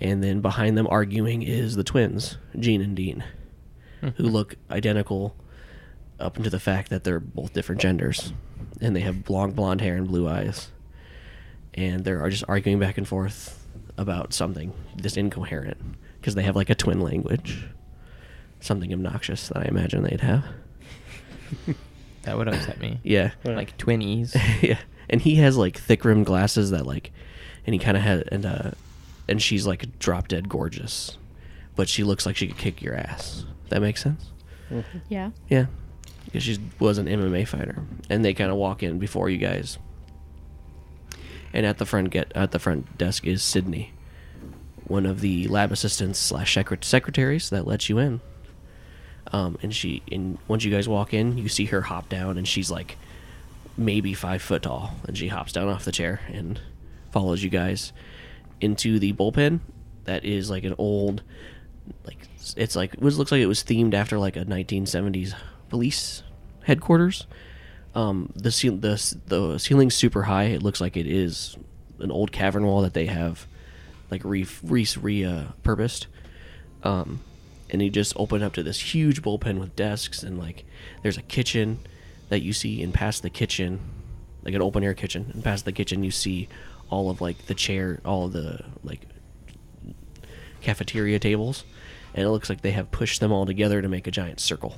And 0.00 0.22
then 0.22 0.40
behind 0.40 0.78
them, 0.78 0.86
arguing, 0.88 1.42
is 1.42 1.74
the 1.74 1.82
twins, 1.84 2.38
Gene 2.58 2.80
and 2.80 2.94
Dean, 2.96 3.24
who 4.00 4.22
look 4.24 4.54
identical, 4.70 5.36
up 6.20 6.36
into 6.36 6.50
the 6.50 6.60
fact 6.60 6.90
that 6.90 7.04
they're 7.04 7.20
both 7.20 7.52
different 7.52 7.80
genders, 7.80 8.32
and 8.80 8.94
they 8.94 9.00
have 9.00 9.28
long 9.28 9.52
blonde 9.52 9.80
hair 9.80 9.96
and 9.96 10.06
blue 10.08 10.28
eyes, 10.28 10.70
and 11.74 12.04
they're 12.04 12.28
just 12.30 12.44
arguing 12.48 12.78
back 12.78 12.98
and 12.98 13.06
forth 13.08 13.66
about 13.96 14.32
something 14.32 14.72
just 14.96 15.16
incoherent 15.16 15.76
because 16.20 16.34
they 16.34 16.42
have 16.42 16.56
like 16.56 16.70
a 16.70 16.74
twin 16.74 17.00
language, 17.00 17.64
something 18.60 18.92
obnoxious 18.92 19.48
that 19.48 19.58
I 19.58 19.64
imagine 19.64 20.02
they'd 20.02 20.20
have. 20.20 20.44
That 22.22 22.36
would 22.36 22.48
upset 22.48 22.80
me. 22.80 23.00
Yeah. 23.04 23.30
Like 23.44 23.76
twinnies. 23.78 24.34
yeah, 24.62 24.78
and 25.08 25.20
he 25.20 25.36
has 25.36 25.56
like 25.56 25.78
thick 25.78 26.04
rimmed 26.04 26.26
glasses 26.26 26.70
that 26.70 26.86
like, 26.86 27.12
and 27.66 27.74
he 27.74 27.78
kind 27.78 27.96
of 27.96 28.02
had 28.02 28.28
and 28.30 28.44
uh, 28.44 28.70
and 29.28 29.40
she's 29.40 29.66
like 29.66 29.98
drop 29.98 30.28
dead 30.28 30.48
gorgeous, 30.48 31.16
but 31.76 31.88
she 31.88 32.04
looks 32.04 32.26
like 32.26 32.36
she 32.36 32.46
could 32.48 32.58
kick 32.58 32.82
your 32.82 32.94
ass. 32.94 33.44
That 33.70 33.80
makes 33.80 34.02
sense. 34.02 34.30
Yeah. 35.08 35.30
Yeah, 35.48 35.66
because 36.26 36.42
she 36.42 36.58
was 36.78 36.98
an 36.98 37.06
MMA 37.06 37.46
fighter, 37.48 37.82
and 38.10 38.24
they 38.24 38.34
kind 38.34 38.50
of 38.50 38.56
walk 38.56 38.82
in 38.82 38.98
before 38.98 39.30
you 39.30 39.38
guys. 39.38 39.78
And 41.52 41.64
at 41.64 41.78
the 41.78 41.86
front 41.86 42.10
get 42.10 42.30
at 42.34 42.50
the 42.50 42.58
front 42.58 42.98
desk 42.98 43.26
is 43.26 43.42
Sydney, 43.42 43.92
one 44.86 45.06
of 45.06 45.20
the 45.20 45.48
lab 45.48 45.72
assistants 45.72 46.18
slash 46.18 46.58
secretaries 46.82 47.48
that 47.50 47.66
lets 47.66 47.88
you 47.88 47.98
in. 47.98 48.20
Um, 49.32 49.58
and 49.62 49.74
she 49.74 50.02
and 50.10 50.38
once 50.48 50.64
you 50.64 50.70
guys 50.70 50.88
walk 50.88 51.12
in, 51.12 51.38
you 51.38 51.48
see 51.48 51.66
her 51.66 51.82
hop 51.82 52.08
down, 52.08 52.38
and 52.38 52.46
she's 52.46 52.70
like 52.70 52.96
maybe 53.76 54.14
five 54.14 54.42
foot 54.42 54.62
tall, 54.62 54.94
and 55.06 55.16
she 55.16 55.28
hops 55.28 55.52
down 55.52 55.68
off 55.68 55.84
the 55.84 55.92
chair 55.92 56.20
and 56.28 56.60
follows 57.12 57.42
you 57.42 57.50
guys 57.50 57.92
into 58.60 58.98
the 58.98 59.12
bullpen. 59.12 59.60
That 60.04 60.24
is 60.24 60.48
like 60.50 60.64
an 60.64 60.74
old, 60.78 61.22
like 62.04 62.18
it's 62.56 62.74
like 62.74 62.94
it 62.94 63.02
looks 63.02 63.30
like 63.30 63.40
it 63.40 63.46
was 63.46 63.62
themed 63.62 63.94
after 63.94 64.18
like 64.18 64.36
a 64.36 64.44
1970s 64.44 65.34
police 65.68 66.22
headquarters. 66.64 67.26
Um, 67.94 68.32
the 68.34 68.50
ceil- 68.50 68.80
the 68.80 69.16
the 69.26 69.58
ceiling's 69.58 69.94
super 69.94 70.22
high. 70.24 70.44
It 70.44 70.62
looks 70.62 70.80
like 70.80 70.96
it 70.96 71.06
is 71.06 71.56
an 71.98 72.10
old 72.10 72.32
cavern 72.32 72.64
wall 72.64 72.82
that 72.82 72.94
they 72.94 73.06
have 73.06 73.46
like 74.10 74.24
re 74.24 74.46
re, 74.62 74.86
re 75.00 75.24
uh, 75.24 75.44
purposed. 75.62 76.06
Um, 76.82 77.20
and 77.70 77.82
you 77.82 77.90
just 77.90 78.12
open 78.16 78.42
up 78.42 78.52
to 78.54 78.62
this 78.62 78.94
huge 78.94 79.22
bullpen 79.22 79.58
with 79.58 79.74
desks 79.76 80.22
and 80.22 80.38
like 80.38 80.64
there's 81.02 81.18
a 81.18 81.22
kitchen 81.22 81.78
that 82.28 82.40
you 82.40 82.52
see 82.52 82.82
and 82.82 82.94
past 82.94 83.22
the 83.22 83.30
kitchen 83.30 83.80
like 84.44 84.54
an 84.54 84.62
open 84.62 84.82
air 84.82 84.94
kitchen 84.94 85.30
and 85.34 85.44
past 85.44 85.64
the 85.64 85.72
kitchen 85.72 86.02
you 86.02 86.10
see 86.10 86.48
all 86.90 87.10
of 87.10 87.20
like 87.20 87.46
the 87.46 87.54
chair 87.54 88.00
all 88.04 88.26
of 88.26 88.32
the 88.32 88.64
like 88.82 89.02
cafeteria 90.60 91.18
tables 91.18 91.64
and 92.14 92.24
it 92.26 92.30
looks 92.30 92.48
like 92.48 92.62
they 92.62 92.72
have 92.72 92.90
pushed 92.90 93.20
them 93.20 93.32
all 93.32 93.46
together 93.46 93.82
to 93.82 93.88
make 93.88 94.06
a 94.06 94.10
giant 94.10 94.40
circle. 94.40 94.76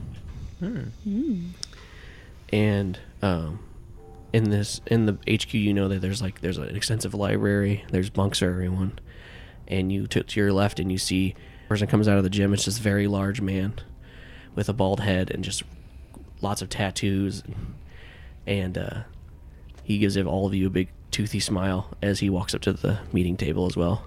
And 2.52 2.98
um, 3.22 3.60
in 4.32 4.50
this 4.50 4.80
in 4.86 5.06
the 5.06 5.12
HQ 5.28 5.54
you 5.54 5.72
know 5.72 5.88
that 5.88 6.00
there's 6.00 6.20
like 6.20 6.40
there's 6.40 6.58
an 6.58 6.76
extensive 6.76 7.14
library 7.14 7.84
there's 7.90 8.10
bunks 8.10 8.40
for 8.40 8.46
everyone 8.46 8.98
and 9.66 9.90
you 9.90 10.06
took 10.06 10.26
to 10.28 10.40
your 10.40 10.52
left 10.52 10.78
and 10.78 10.90
you 10.90 10.98
see 10.98 11.34
person 11.70 11.86
comes 11.86 12.08
out 12.08 12.18
of 12.18 12.24
the 12.24 12.30
gym 12.30 12.52
it's 12.52 12.64
this 12.64 12.78
very 12.78 13.06
large 13.06 13.40
man 13.40 13.72
with 14.56 14.68
a 14.68 14.72
bald 14.72 14.98
head 14.98 15.30
and 15.30 15.44
just 15.44 15.62
lots 16.40 16.60
of 16.60 16.68
tattoos 16.68 17.44
and 18.44 18.76
uh, 18.76 19.02
he 19.84 19.98
gives 19.98 20.16
all 20.16 20.48
of 20.48 20.52
you 20.52 20.66
a 20.66 20.70
big 20.70 20.88
toothy 21.12 21.38
smile 21.38 21.96
as 22.02 22.18
he 22.18 22.28
walks 22.28 22.56
up 22.56 22.60
to 22.60 22.72
the 22.72 22.98
meeting 23.12 23.36
table 23.36 23.66
as 23.66 23.76
well 23.76 24.04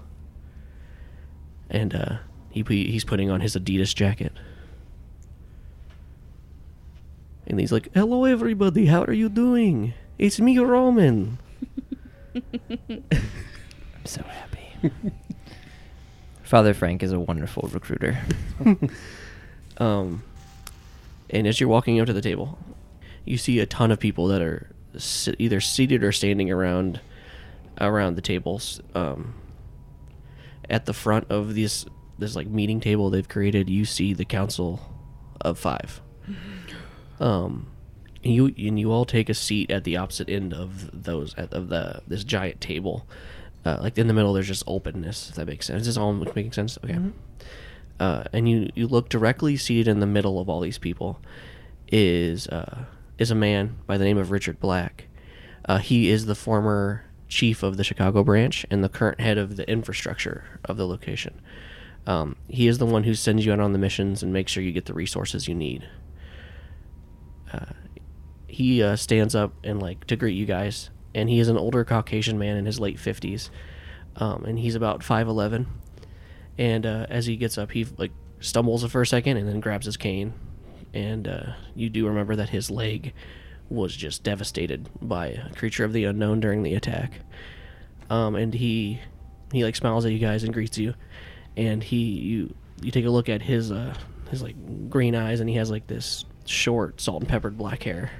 and 1.70 1.94
uh, 1.94 2.18
he 2.50 2.62
he's 2.62 3.02
putting 3.02 3.30
on 3.30 3.40
his 3.40 3.56
Adidas 3.56 3.94
jacket 3.94 4.32
and 7.46 7.60
he's 7.60 7.72
like, 7.72 7.90
"Hello, 7.92 8.24
everybody. 8.24 8.86
How 8.86 9.04
are 9.04 9.12
you 9.12 9.28
doing? 9.28 9.92
It's 10.18 10.40
me, 10.40 10.58
Roman." 10.58 11.38
I'm 12.34 13.02
so 14.04 14.22
happy. 14.22 14.90
Father 16.44 16.74
Frank 16.74 17.02
is 17.02 17.12
a 17.12 17.18
wonderful 17.18 17.68
recruiter. 17.72 18.18
Um, 19.78 20.22
and 21.30 21.46
as 21.46 21.58
you're 21.58 21.68
walking 21.68 21.98
up 22.00 22.06
to 22.06 22.12
the 22.12 22.20
table, 22.20 22.58
you 23.24 23.36
see 23.36 23.58
a 23.58 23.66
ton 23.66 23.90
of 23.90 23.98
people 23.98 24.28
that 24.28 24.40
are 24.40 24.70
si- 24.96 25.34
either 25.38 25.60
seated 25.60 26.04
or 26.04 26.12
standing 26.12 26.50
around 26.50 27.00
around 27.80 28.14
the 28.14 28.22
tables. 28.22 28.80
Um, 28.94 29.34
at 30.70 30.86
the 30.86 30.94
front 30.94 31.26
of 31.30 31.54
this 31.54 31.86
this 32.18 32.36
like 32.36 32.46
meeting 32.46 32.80
table 32.80 33.10
they've 33.10 33.28
created, 33.28 33.68
you 33.68 33.84
see 33.84 34.14
the 34.14 34.24
council 34.24 34.80
of 35.40 35.58
five. 35.58 36.00
Um, 37.18 37.66
and 38.22 38.32
you 38.32 38.46
and 38.56 38.78
you 38.78 38.92
all 38.92 39.04
take 39.04 39.28
a 39.28 39.34
seat 39.34 39.70
at 39.70 39.84
the 39.84 39.96
opposite 39.96 40.28
end 40.28 40.54
of 40.54 41.02
those 41.04 41.34
of 41.34 41.68
the 41.68 42.02
this 42.06 42.22
giant 42.22 42.60
table. 42.60 43.06
Uh, 43.64 43.78
like 43.80 43.96
in 43.96 44.06
the 44.06 44.14
middle, 44.14 44.32
there's 44.32 44.48
just 44.48 44.64
openness. 44.66 45.30
If 45.30 45.36
that 45.36 45.46
makes 45.46 45.66
sense. 45.66 45.82
Is 45.82 45.86
this 45.86 45.96
all 45.96 46.12
making 46.12 46.52
sense? 46.52 46.78
Okay. 46.84 46.98
Uh, 47.98 48.24
and 48.32 48.48
you 48.48 48.70
you 48.74 48.86
look 48.86 49.08
directly 49.08 49.56
seated 49.56 49.88
in 49.88 50.00
the 50.00 50.06
middle 50.06 50.40
of 50.40 50.48
all 50.48 50.60
these 50.60 50.78
people 50.78 51.20
is 51.88 52.48
uh, 52.48 52.84
is 53.18 53.30
a 53.30 53.34
man 53.34 53.76
by 53.86 53.96
the 53.96 54.04
name 54.04 54.18
of 54.18 54.30
Richard 54.30 54.60
Black. 54.60 55.06
Uh, 55.64 55.78
he 55.78 56.10
is 56.10 56.26
the 56.26 56.34
former 56.34 57.04
chief 57.28 57.62
of 57.62 57.76
the 57.76 57.84
Chicago 57.84 58.22
branch 58.22 58.66
and 58.70 58.84
the 58.84 58.88
current 58.88 59.20
head 59.20 59.38
of 59.38 59.56
the 59.56 59.68
infrastructure 59.70 60.60
of 60.64 60.76
the 60.76 60.86
location. 60.86 61.40
Um, 62.06 62.36
he 62.48 62.68
is 62.68 62.78
the 62.78 62.86
one 62.86 63.04
who 63.04 63.14
sends 63.14 63.46
you 63.46 63.52
out 63.52 63.60
on 63.60 63.72
the 63.72 63.78
missions 63.78 64.22
and 64.22 64.32
makes 64.32 64.52
sure 64.52 64.62
you 64.62 64.72
get 64.72 64.84
the 64.84 64.92
resources 64.92 65.48
you 65.48 65.54
need. 65.54 65.88
Uh, 67.52 67.72
he 68.46 68.82
uh, 68.82 68.96
stands 68.96 69.34
up 69.34 69.52
and 69.64 69.80
like 69.80 70.04
to 70.06 70.16
greet 70.16 70.36
you 70.36 70.44
guys, 70.46 70.90
and 71.14 71.28
he 71.28 71.38
is 71.38 71.48
an 71.48 71.56
older 71.56 71.84
Caucasian 71.84 72.38
man 72.38 72.56
in 72.56 72.66
his 72.66 72.80
late 72.80 72.98
fifties, 72.98 73.50
um, 74.16 74.44
and 74.44 74.58
he's 74.58 74.74
about 74.74 75.02
five 75.02 75.28
eleven. 75.28 75.66
And 76.58 76.86
uh, 76.86 77.06
as 77.08 77.26
he 77.26 77.36
gets 77.36 77.58
up, 77.58 77.72
he 77.72 77.86
like 77.98 78.12
stumbles 78.40 78.84
for 78.90 79.02
a 79.02 79.06
second 79.06 79.36
and 79.36 79.48
then 79.48 79.60
grabs 79.60 79.86
his 79.86 79.96
cane, 79.96 80.32
and 80.92 81.26
uh, 81.26 81.52
you 81.74 81.88
do 81.90 82.06
remember 82.06 82.36
that 82.36 82.50
his 82.50 82.70
leg 82.70 83.12
was 83.68 83.96
just 83.96 84.22
devastated 84.22 84.88
by 85.00 85.28
a 85.28 85.52
creature 85.54 85.84
of 85.84 85.92
the 85.92 86.04
unknown 86.04 86.40
during 86.40 86.62
the 86.62 86.74
attack. 86.74 87.20
Um, 88.10 88.34
and 88.34 88.54
he 88.54 89.00
he 89.52 89.64
like 89.64 89.76
smiles 89.76 90.04
at 90.04 90.12
you 90.12 90.18
guys 90.18 90.44
and 90.44 90.52
greets 90.52 90.78
you, 90.78 90.94
and 91.56 91.82
he 91.82 92.04
you 92.04 92.54
you 92.82 92.90
take 92.90 93.06
a 93.06 93.10
look 93.10 93.28
at 93.28 93.42
his 93.42 93.72
uh 93.72 93.94
his 94.30 94.42
like 94.42 94.56
green 94.90 95.14
eyes 95.14 95.40
and 95.40 95.48
he 95.48 95.56
has 95.56 95.70
like 95.70 95.86
this 95.86 96.24
short 96.44 97.00
salt 97.00 97.22
and 97.22 97.28
peppered 97.28 97.56
black 97.56 97.82
hair. 97.82 98.10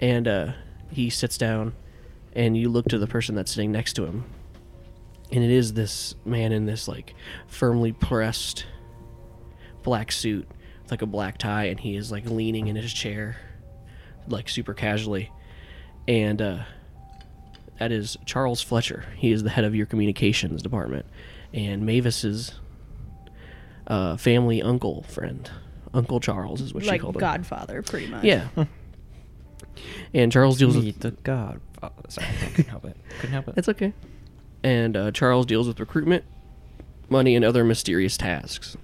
And 0.00 0.26
uh, 0.26 0.52
he 0.92 1.10
sits 1.10 1.38
down, 1.38 1.72
and 2.34 2.56
you 2.56 2.68
look 2.68 2.86
to 2.88 2.98
the 2.98 3.06
person 3.06 3.34
that's 3.34 3.52
sitting 3.52 3.72
next 3.72 3.94
to 3.94 4.04
him, 4.04 4.24
and 5.30 5.42
it 5.42 5.50
is 5.50 5.72
this 5.72 6.14
man 6.24 6.52
in 6.52 6.66
this 6.66 6.88
like 6.88 7.14
firmly 7.46 7.92
pressed 7.92 8.66
black 9.82 10.12
suit 10.12 10.46
with 10.82 10.90
like 10.90 11.02
a 11.02 11.06
black 11.06 11.38
tie, 11.38 11.64
and 11.64 11.80
he 11.80 11.96
is 11.96 12.12
like 12.12 12.26
leaning 12.26 12.68
in 12.68 12.76
his 12.76 12.92
chair, 12.92 13.36
like 14.28 14.48
super 14.48 14.74
casually, 14.74 15.30
and 16.06 16.40
uh, 16.40 16.58
that 17.78 17.92
is 17.92 18.16
Charles 18.26 18.62
Fletcher. 18.62 19.04
He 19.16 19.32
is 19.32 19.42
the 19.42 19.50
head 19.50 19.64
of 19.64 19.74
your 19.74 19.86
communications 19.86 20.62
department, 20.62 21.06
and 21.52 21.84
Mavis's 21.84 22.52
uh, 23.86 24.16
family 24.16 24.62
uncle 24.62 25.02
friend, 25.04 25.50
Uncle 25.94 26.20
Charles 26.20 26.60
is 26.60 26.72
what 26.72 26.84
she 26.84 26.88
like 26.88 27.00
called 27.00 27.16
him. 27.16 27.20
Godfather, 27.20 27.82
pretty 27.82 28.06
much. 28.06 28.24
Yeah. 28.24 28.48
and 30.14 30.30
Charles 30.32 30.58
deals 30.58 30.76
with 30.76 31.00
the 31.00 31.10
God. 31.10 31.60
Oh, 31.82 31.90
sorry, 32.08 32.28
I 32.28 32.46
couldn't 32.46 32.70
help 32.70 32.84
it. 32.84 32.96
Couldn't 33.18 33.32
help 33.32 33.48
it. 33.48 33.54
It's 33.56 33.68
okay. 33.68 33.92
And 34.62 34.96
uh, 34.96 35.10
Charles 35.10 35.46
deals 35.46 35.66
with 35.66 35.80
recruitment, 35.80 36.24
money, 37.08 37.34
and 37.34 37.44
other 37.44 37.64
mysterious 37.64 38.16
tasks. 38.16 38.76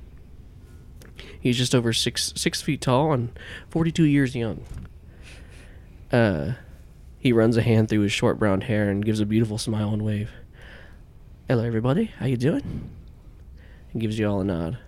He's 1.40 1.56
just 1.56 1.74
over 1.74 1.92
six 1.92 2.32
six 2.36 2.60
feet 2.60 2.80
tall 2.80 3.12
and 3.12 3.30
forty 3.68 3.92
two 3.92 4.04
years 4.04 4.34
young. 4.34 4.64
Uh, 6.10 6.52
he 7.20 7.32
runs 7.32 7.56
a 7.56 7.62
hand 7.62 7.88
through 7.88 8.00
his 8.00 8.12
short 8.12 8.38
brown 8.38 8.62
hair 8.62 8.88
and 8.88 9.04
gives 9.04 9.20
a 9.20 9.26
beautiful 9.26 9.58
smile 9.58 9.92
and 9.92 10.02
wave. 10.02 10.30
Hello, 11.46 11.64
everybody. 11.64 12.06
How 12.18 12.26
you 12.26 12.36
doing? 12.36 12.90
And 13.92 14.00
gives 14.02 14.18
you 14.18 14.28
all 14.28 14.40
a 14.40 14.44
nod. 14.44 14.78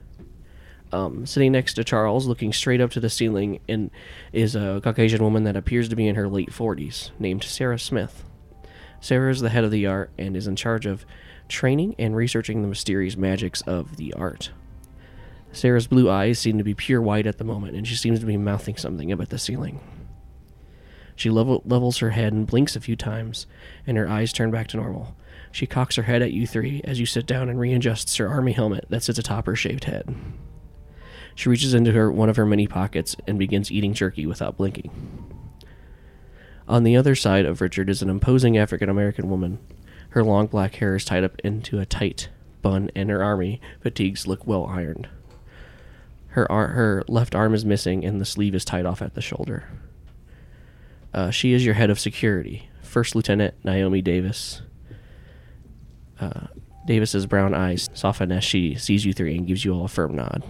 Um, 0.92 1.24
sitting 1.24 1.52
next 1.52 1.74
to 1.74 1.84
Charles, 1.84 2.26
looking 2.26 2.52
straight 2.52 2.80
up 2.80 2.90
to 2.92 3.00
the 3.00 3.10
ceiling, 3.10 3.60
and 3.68 3.90
is 4.32 4.56
a 4.56 4.80
Caucasian 4.82 5.22
woman 5.22 5.44
that 5.44 5.56
appears 5.56 5.88
to 5.88 5.96
be 5.96 6.08
in 6.08 6.16
her 6.16 6.28
late 6.28 6.52
forties, 6.52 7.12
named 7.18 7.44
Sarah 7.44 7.78
Smith. 7.78 8.24
Sarah 9.00 9.30
is 9.30 9.40
the 9.40 9.50
head 9.50 9.64
of 9.64 9.70
the 9.70 9.86
art 9.86 10.10
and 10.18 10.36
is 10.36 10.46
in 10.46 10.56
charge 10.56 10.86
of 10.86 11.06
training 11.48 11.94
and 11.98 12.16
researching 12.16 12.62
the 12.62 12.68
mysterious 12.68 13.16
magics 13.16 13.60
of 13.62 13.96
the 13.96 14.12
art. 14.14 14.50
Sarah's 15.52 15.86
blue 15.86 16.08
eyes 16.10 16.38
seem 16.38 16.58
to 16.58 16.64
be 16.64 16.74
pure 16.74 17.00
white 17.00 17.26
at 17.26 17.38
the 17.38 17.44
moment, 17.44 17.76
and 17.76 17.86
she 17.86 17.96
seems 17.96 18.20
to 18.20 18.26
be 18.26 18.36
mouthing 18.36 18.76
something 18.76 19.12
up 19.12 19.20
at 19.20 19.30
the 19.30 19.38
ceiling. 19.38 19.80
She 21.16 21.28
level- 21.28 21.62
levels 21.64 21.98
her 21.98 22.10
head 22.10 22.32
and 22.32 22.46
blinks 22.46 22.76
a 22.76 22.80
few 22.80 22.96
times, 22.96 23.46
and 23.86 23.96
her 23.96 24.08
eyes 24.08 24.32
turn 24.32 24.50
back 24.50 24.68
to 24.68 24.76
normal. 24.76 25.16
She 25.52 25.66
cocks 25.66 25.96
her 25.96 26.04
head 26.04 26.22
at 26.22 26.32
you 26.32 26.46
three 26.46 26.80
as 26.84 27.00
you 27.00 27.06
sit 27.06 27.26
down 27.26 27.48
and 27.48 27.58
readjusts 27.58 28.16
her 28.16 28.28
army 28.28 28.52
helmet 28.52 28.86
that 28.88 29.02
sits 29.02 29.18
atop 29.18 29.46
her 29.46 29.56
shaved 29.56 29.84
head. 29.84 30.14
She 31.40 31.48
reaches 31.48 31.72
into 31.72 31.92
her 31.92 32.12
one 32.12 32.28
of 32.28 32.36
her 32.36 32.44
many 32.44 32.66
pockets 32.66 33.16
and 33.26 33.38
begins 33.38 33.72
eating 33.72 33.94
jerky 33.94 34.26
without 34.26 34.58
blinking. 34.58 34.90
On 36.68 36.82
the 36.82 36.98
other 36.98 37.14
side 37.14 37.46
of 37.46 37.62
Richard 37.62 37.88
is 37.88 38.02
an 38.02 38.10
imposing 38.10 38.58
African 38.58 38.90
American 38.90 39.30
woman. 39.30 39.58
Her 40.10 40.22
long 40.22 40.48
black 40.48 40.74
hair 40.74 40.96
is 40.96 41.04
tied 41.06 41.24
up 41.24 41.40
into 41.42 41.80
a 41.80 41.86
tight 41.86 42.28
bun, 42.60 42.90
and 42.94 43.08
her 43.08 43.24
army 43.24 43.58
fatigues 43.80 44.26
look 44.26 44.46
well 44.46 44.66
ironed. 44.66 45.08
Her 46.26 46.52
ar- 46.52 46.74
her 46.74 47.04
left 47.08 47.34
arm 47.34 47.54
is 47.54 47.64
missing, 47.64 48.04
and 48.04 48.20
the 48.20 48.26
sleeve 48.26 48.54
is 48.54 48.66
tied 48.66 48.84
off 48.84 49.00
at 49.00 49.14
the 49.14 49.22
shoulder. 49.22 49.64
Uh, 51.14 51.30
she 51.30 51.54
is 51.54 51.64
your 51.64 51.74
head 51.74 51.88
of 51.88 51.98
security, 51.98 52.68
First 52.82 53.14
Lieutenant 53.14 53.54
Naomi 53.64 54.02
Davis. 54.02 54.60
Uh, 56.20 56.48
Davis's 56.86 57.24
brown 57.24 57.54
eyes 57.54 57.88
soften 57.94 58.30
as 58.30 58.44
she 58.44 58.74
sees 58.74 59.06
you 59.06 59.14
three 59.14 59.38
and 59.38 59.46
gives 59.46 59.64
you 59.64 59.72
all 59.72 59.86
a 59.86 59.88
firm 59.88 60.14
nod. 60.14 60.44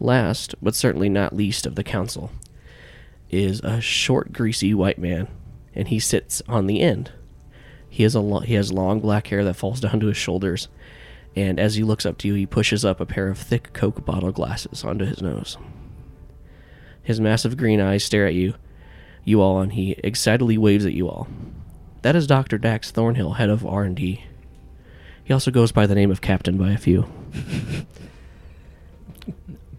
Last, 0.00 0.54
but 0.62 0.74
certainly 0.74 1.10
not 1.10 1.36
least 1.36 1.66
of 1.66 1.74
the 1.74 1.84
council, 1.84 2.32
is 3.30 3.60
a 3.60 3.82
short, 3.82 4.32
greasy 4.32 4.72
white 4.72 4.98
man, 4.98 5.28
and 5.74 5.88
he 5.88 6.00
sits 6.00 6.42
on 6.48 6.66
the 6.66 6.80
end. 6.80 7.12
He 7.88 8.02
has 8.04 8.14
a 8.14 8.20
lo- 8.20 8.40
he 8.40 8.54
has 8.54 8.72
long 8.72 9.00
black 9.00 9.26
hair 9.26 9.44
that 9.44 9.54
falls 9.54 9.80
down 9.82 10.00
to 10.00 10.06
his 10.06 10.16
shoulders, 10.16 10.68
and 11.36 11.60
as 11.60 11.74
he 11.74 11.84
looks 11.84 12.06
up 12.06 12.16
to 12.18 12.28
you, 12.28 12.34
he 12.34 12.46
pushes 12.46 12.82
up 12.82 12.98
a 12.98 13.06
pair 13.06 13.28
of 13.28 13.38
thick 13.38 13.74
Coke 13.74 14.04
bottle 14.06 14.32
glasses 14.32 14.84
onto 14.84 15.04
his 15.04 15.20
nose. 15.20 15.58
His 17.02 17.20
massive 17.20 17.58
green 17.58 17.80
eyes 17.80 18.02
stare 18.02 18.26
at 18.26 18.34
you, 18.34 18.54
you 19.24 19.42
all, 19.42 19.60
and 19.60 19.74
he 19.74 19.92
excitedly 20.02 20.56
waves 20.56 20.86
at 20.86 20.94
you 20.94 21.08
all. 21.08 21.28
That 22.02 22.16
is 22.16 22.26
Dr. 22.26 22.56
Dax 22.56 22.90
Thornhill, 22.90 23.34
head 23.34 23.50
of 23.50 23.66
R&D. 23.66 24.24
He 25.22 25.32
also 25.32 25.50
goes 25.50 25.72
by 25.72 25.86
the 25.86 25.94
name 25.94 26.10
of 26.10 26.22
Captain 26.22 26.56
by 26.56 26.70
a 26.70 26.78
few. 26.78 27.06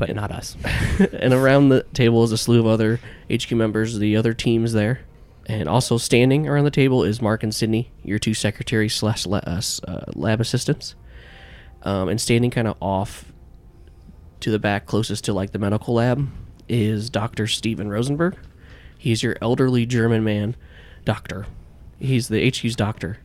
but 0.02 0.16
not 0.16 0.32
us. 0.32 0.58
and 1.14 1.32
around 1.32 1.70
the 1.70 1.84
table 1.94 2.24
is 2.24 2.32
a 2.32 2.38
slew 2.38 2.60
of 2.60 2.66
other 2.66 3.00
HQ 3.32 3.52
members, 3.52 4.00
the 4.00 4.18
other 4.18 4.34
teams 4.34 4.74
there. 4.74 5.02
And 5.46 5.70
also 5.70 6.00
standing 6.00 6.48
around 6.48 6.64
the 6.64 6.72
table 6.72 7.04
is 7.04 7.22
Mark 7.22 7.44
and 7.44 7.54
Sydney, 7.54 7.92
your 8.04 8.18
two 8.18 8.34
secretaries 8.34 8.96
slash 8.96 9.28
la- 9.28 9.44
uh, 9.46 9.62
uh, 9.88 10.06
lab 10.16 10.42
assistants. 10.42 10.96
Um, 11.84 12.10
and 12.10 12.20
standing 12.20 12.50
kind 12.50 12.68
of 12.68 12.78
off 12.82 13.32
to 14.40 14.50
the 14.50 14.58
back, 14.58 14.88
closest 14.88 15.24
to 15.26 15.34
like 15.34 15.52
the 15.52 15.60
medical 15.60 15.94
lab, 15.94 16.28
is 16.68 17.12
Dr. 17.12 17.46
Steven 17.46 17.88
Rosenberg. 17.88 18.36
He's 18.98 19.22
your 19.22 19.36
elderly 19.40 19.86
German 19.86 20.24
man, 20.24 20.56
doctor. 21.06 21.46
He's 22.00 22.28
the 22.28 22.50
HQ's 22.50 22.76
doctor. 22.76 23.20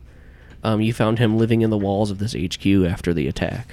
Um, 0.62 0.83
you 0.83 0.93
found 0.93 1.21
him 1.21 1.39
living 1.39 1.62
in 1.62 1.71
the 1.71 1.79
walls 1.79 2.11
of 2.11 2.19
this 2.19 2.35
HQ 2.35 2.67
after 2.87 3.15
the 3.15 3.29
attack. 3.29 3.69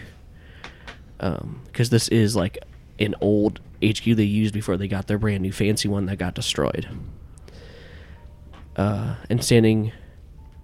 Because 1.17 1.89
this 1.89 2.07
is 2.07 2.33
like 2.37 2.63
an 2.99 3.15
old 3.21 3.59
HQ 3.83 4.03
they 4.03 4.23
used 4.23 4.53
before 4.53 4.77
they 4.77 4.87
got 4.87 5.07
their 5.07 5.17
brand 5.17 5.41
new 5.41 5.51
fancy 5.51 5.87
one 5.87 6.05
that 6.05 6.17
got 6.17 6.35
destroyed. 6.35 6.87
Uh, 8.75 9.15
and 9.29 9.43
standing 9.43 9.91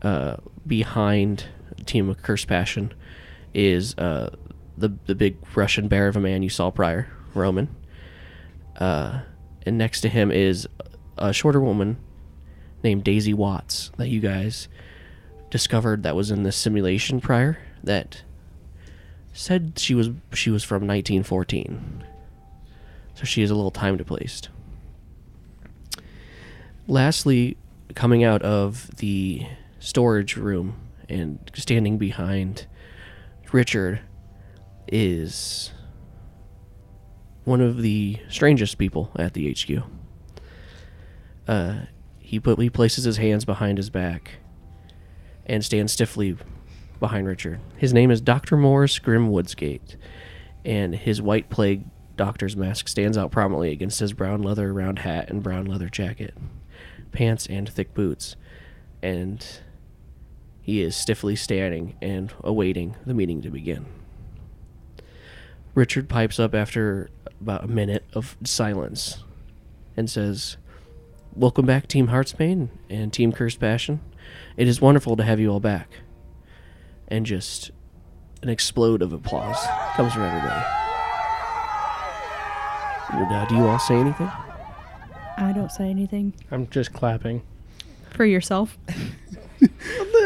uh, 0.01 0.37
behind 0.65 1.45
Team 1.85 2.09
of 2.09 2.21
Curse 2.21 2.45
Passion 2.45 2.93
is 3.53 3.97
uh, 3.97 4.35
the 4.77 4.93
the 5.05 5.15
big 5.15 5.37
Russian 5.55 5.87
bear 5.87 6.07
of 6.07 6.15
a 6.15 6.19
man 6.19 6.43
you 6.43 6.49
saw 6.49 6.71
prior, 6.71 7.11
Roman. 7.33 7.75
Uh, 8.77 9.21
and 9.65 9.77
next 9.77 10.01
to 10.01 10.09
him 10.09 10.31
is 10.31 10.67
a 11.17 11.33
shorter 11.33 11.59
woman 11.59 11.97
named 12.83 13.03
Daisy 13.03 13.33
Watts 13.33 13.91
that 13.97 14.07
you 14.07 14.21
guys 14.21 14.67
discovered 15.49 16.03
that 16.03 16.15
was 16.15 16.31
in 16.31 16.43
the 16.43 16.51
simulation 16.51 17.19
prior 17.19 17.59
that 17.83 18.23
said 19.33 19.73
she 19.77 19.93
was 19.93 20.09
she 20.33 20.49
was 20.49 20.63
from 20.63 20.87
1914. 20.87 22.03
So 23.19 23.25
she 23.25 23.41
is 23.41 23.51
a 23.51 23.55
little 23.55 23.69
time 23.69 23.97
displaced. 23.97 24.47
Lastly, 26.87 27.57
coming 27.93 28.23
out 28.23 28.41
of 28.43 28.95
the 28.95 29.45
storage 29.77 30.37
room 30.37 30.79
and 31.09 31.37
standing 31.53 31.97
behind 31.97 32.65
Richard 33.51 33.99
is 34.87 35.71
one 37.43 37.59
of 37.59 37.81
the 37.81 38.19
strangest 38.29 38.77
people 38.77 39.11
at 39.17 39.33
the 39.33 39.53
HQ. 39.53 39.83
Uh, 41.45 41.79
he 42.19 42.39
put 42.39 42.57
he 42.57 42.69
places 42.69 43.03
his 43.03 43.17
hands 43.17 43.43
behind 43.43 43.77
his 43.77 43.89
back 43.89 44.35
and 45.45 45.65
stands 45.65 45.91
stiffly 45.91 46.37
behind 47.01 47.27
Richard. 47.27 47.59
His 47.75 47.91
name 47.91 48.11
is 48.11 48.21
Doctor 48.21 48.55
Morris 48.55 48.97
Grim 48.97 49.29
Woodsgate, 49.29 49.97
and 50.63 50.95
his 50.95 51.21
white 51.21 51.49
plague 51.49 51.83
doctor's 52.19 52.57
mask 52.57 52.89
stands 52.89 53.17
out 53.17 53.31
prominently 53.31 53.71
against 53.71 54.01
his 54.01 54.11
brown 54.11 54.41
leather 54.41 54.73
round 54.73 54.99
hat 54.99 55.29
and 55.29 55.41
brown 55.41 55.63
leather 55.63 55.87
jacket, 55.87 56.35
pants, 57.13 57.47
and 57.47 57.69
thick 57.69 57.93
boots. 57.93 58.35
And 59.01 59.45
he 60.61 60.81
is 60.81 60.97
stiffly 60.97 61.37
standing 61.37 61.95
and 62.01 62.33
awaiting 62.41 62.97
the 63.05 63.13
meeting 63.13 63.41
to 63.43 63.49
begin. 63.49 63.85
Richard 65.73 66.09
pipes 66.09 66.41
up 66.41 66.53
after 66.53 67.09
about 67.39 67.63
a 67.63 67.67
minute 67.67 68.03
of 68.11 68.35
silence 68.43 69.23
and 69.95 70.09
says, 70.09 70.57
Welcome 71.33 71.65
back, 71.65 71.87
Team 71.87 72.09
Heartsbane 72.09 72.67
and 72.89 73.13
Team 73.13 73.31
Cursed 73.31 73.61
Passion. 73.61 74.01
It 74.57 74.67
is 74.67 74.81
wonderful 74.81 75.15
to 75.15 75.23
have 75.23 75.39
you 75.39 75.49
all 75.51 75.61
back. 75.61 75.89
And 77.07 77.25
just 77.25 77.71
an 78.41 78.49
explode 78.49 79.01
of 79.01 79.13
applause 79.13 79.65
comes 79.95 80.11
from 80.11 80.23
everybody. 80.23 80.88
Would, 83.13 83.31
uh, 83.31 83.45
do 83.45 83.55
you 83.55 83.65
all 83.67 83.79
say 83.79 83.95
anything? 83.95 84.29
I 85.37 85.51
don't 85.53 85.71
say 85.71 85.89
anything 85.89 86.33
I'm 86.51 86.67
just 86.69 86.93
clapping. 86.93 87.41
for 88.11 88.25
yourself. 88.25 88.77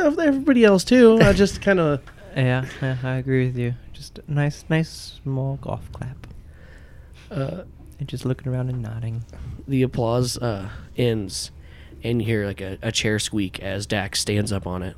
Everybody 0.03 0.63
else 0.65 0.83
too. 0.83 1.19
I 1.21 1.33
just 1.33 1.61
kind 1.61 1.79
of 1.79 2.01
Yeah, 2.35 2.65
yeah, 2.81 2.97
I 3.03 3.15
agree 3.17 3.45
with 3.47 3.57
you. 3.57 3.75
Just 3.93 4.19
a 4.19 4.23
nice, 4.27 4.65
nice 4.69 5.19
small 5.23 5.57
golf 5.61 5.91
clap. 5.91 6.27
Uh, 7.31 7.63
And 7.99 8.07
just 8.07 8.25
looking 8.25 8.51
around 8.51 8.69
and 8.69 8.81
nodding. 8.81 9.23
the 9.67 9.83
applause 9.83 10.37
uh, 10.39 10.69
ends, 10.97 11.51
and 12.03 12.21
you 12.21 12.25
hear 12.27 12.45
like 12.45 12.59
a, 12.61 12.77
a 12.81 12.91
chair 12.91 13.19
squeak 13.19 13.59
as 13.61 13.85
Dax 13.85 14.19
stands 14.19 14.51
up 14.51 14.65
on 14.67 14.81
it. 14.83 14.95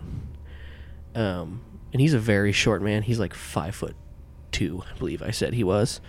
Um, 1.13 1.61
and 1.91 2.01
he's 2.01 2.13
a 2.13 2.19
very 2.19 2.51
short 2.53 2.81
man. 2.81 3.03
He's 3.03 3.19
like 3.19 3.33
five 3.33 3.75
foot 3.75 3.95
two, 4.51 4.83
I 4.93 4.97
believe 4.97 5.21
I 5.21 5.31
said 5.31 5.53
he 5.53 5.63
was. 5.63 5.99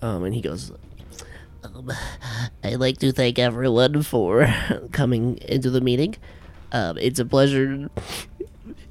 Um, 0.00 0.24
and 0.24 0.34
he 0.34 0.40
goes, 0.40 0.72
um, 1.62 1.90
"I'd 2.64 2.76
like 2.76 2.98
to 2.98 3.12
thank 3.12 3.38
everyone 3.38 4.02
for 4.02 4.52
coming 4.92 5.38
into 5.48 5.70
the 5.70 5.80
meeting. 5.80 6.16
Um, 6.72 6.98
it's 6.98 7.18
a 7.18 7.24
pleasure 7.24 7.90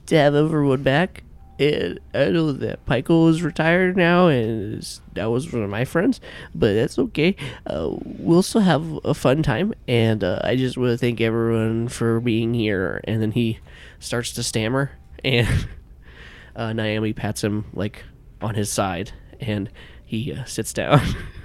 to 0.07 0.15
have 0.15 0.35
everyone 0.35 0.83
back." 0.83 1.23
And 1.59 1.99
I 2.15 2.29
know 2.29 2.51
that 2.53 2.83
Pico 2.87 3.27
is 3.27 3.43
retired 3.43 3.95
now, 3.95 4.29
and 4.29 4.81
that 5.13 5.25
was 5.25 5.53
one 5.53 5.61
of 5.61 5.69
my 5.69 5.85
friends, 5.85 6.19
but 6.55 6.73
that's 6.73 6.97
okay. 6.97 7.35
Uh, 7.67 7.89
we'll 8.03 8.41
still 8.41 8.61
have 8.61 8.99
a 9.03 9.13
fun 9.13 9.43
time, 9.43 9.75
and 9.87 10.23
uh, 10.23 10.39
I 10.43 10.55
just 10.55 10.75
want 10.75 10.89
to 10.89 10.97
thank 10.97 11.21
everyone 11.21 11.87
for 11.87 12.19
being 12.19 12.55
here. 12.55 13.01
And 13.03 13.21
then 13.21 13.33
he 13.33 13.59
starts 13.99 14.31
to 14.33 14.43
stammer, 14.43 14.93
and 15.23 15.67
uh, 16.55 16.73
Naomi 16.73 17.13
pats 17.13 17.43
him 17.43 17.65
like 17.73 18.05
on 18.41 18.55
his 18.55 18.71
side, 18.71 19.11
and 19.39 19.69
he 20.03 20.33
uh, 20.33 20.45
sits 20.45 20.73
down, 20.73 20.99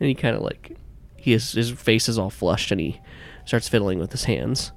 and 0.00 0.08
he 0.08 0.14
kind 0.14 0.36
of 0.36 0.42
like 0.42 0.76
he 1.16 1.32
is, 1.32 1.52
his 1.52 1.70
face 1.70 2.08
is 2.08 2.18
all 2.18 2.30
flushed, 2.30 2.70
and 2.70 2.80
he 2.80 3.00
starts 3.44 3.68
fiddling 3.68 3.98
with 3.98 4.12
his 4.12 4.24
hands. 4.24 4.72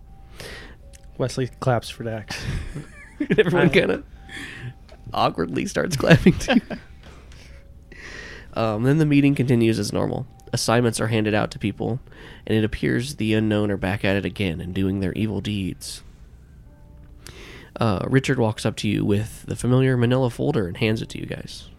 Wesley 1.18 1.48
claps 1.60 1.90
for 1.90 2.04
Dax. 2.04 2.44
and 3.20 3.40
everyone 3.40 3.70
kind 3.70 3.92
of 3.92 4.04
awkwardly 5.14 5.66
starts 5.66 5.96
clapping 5.96 6.34
too. 6.40 6.62
um, 8.54 8.84
then 8.84 8.98
the 8.98 9.06
meeting 9.06 9.36
continues 9.36 9.78
as 9.78 9.94
normal. 9.94 10.26
Assignments 10.52 11.00
are 11.00 11.08
handed 11.08 11.36
out 11.36 11.52
to 11.52 11.60
people, 11.60 12.00
and 12.48 12.58
it 12.58 12.64
appears 12.64 13.16
the 13.16 13.34
unknown 13.34 13.70
are 13.70 13.78
back 13.78 14.04
at 14.04 14.16
it 14.16 14.26
again 14.26 14.60
and 14.62 14.74
doing 14.74 15.02
their 15.02 15.14
evil 15.14 15.42
deeds. 15.42 16.02
Uh, 17.80 18.06
Richard 18.08 18.40
walks 18.40 18.66
up 18.66 18.76
to 18.78 18.88
you 18.88 19.06
with 19.06 19.46
the 19.46 19.56
familiar 19.56 19.96
manila 19.96 20.30
folder 20.30 20.68
and 20.68 20.78
hands 20.78 21.02
it 21.02 21.10
to 21.10 21.20
you 21.20 21.26
guys. 21.26 21.70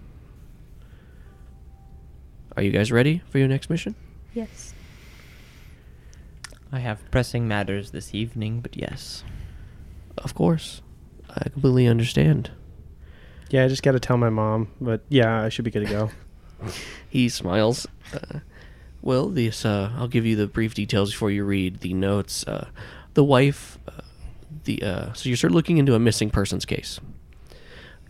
Are 2.60 2.62
you 2.62 2.72
guys 2.72 2.92
ready 2.92 3.22
for 3.30 3.38
your 3.38 3.48
next 3.48 3.70
mission? 3.70 3.94
Yes. 4.34 4.74
I 6.70 6.80
have 6.80 7.10
pressing 7.10 7.48
matters 7.48 7.90
this 7.90 8.14
evening, 8.14 8.60
but 8.60 8.76
yes. 8.76 9.24
Of 10.18 10.34
course. 10.34 10.82
I 11.30 11.48
completely 11.48 11.86
understand. 11.86 12.50
Yeah, 13.48 13.64
I 13.64 13.68
just 13.68 13.82
got 13.82 13.92
to 13.92 13.98
tell 13.98 14.18
my 14.18 14.28
mom, 14.28 14.68
but 14.78 15.00
yeah, 15.08 15.40
I 15.40 15.48
should 15.48 15.64
be 15.64 15.70
good 15.70 15.86
to 15.86 15.90
go. 15.90 16.10
He 17.08 17.30
smiles. 17.30 17.86
Uh, 18.12 18.40
well, 19.00 19.30
this 19.30 19.64
uh, 19.64 19.92
I'll 19.96 20.06
give 20.06 20.26
you 20.26 20.36
the 20.36 20.46
brief 20.46 20.74
details 20.74 21.12
before 21.12 21.30
you 21.30 21.44
read 21.44 21.80
the 21.80 21.94
notes. 21.94 22.46
Uh, 22.46 22.68
the 23.14 23.24
wife, 23.24 23.78
uh, 23.88 24.02
the 24.64 24.82
uh, 24.82 25.12
so 25.14 25.30
you 25.30 25.36
start 25.36 25.54
looking 25.54 25.78
into 25.78 25.94
a 25.94 25.98
missing 25.98 26.28
persons 26.28 26.66
case. 26.66 27.00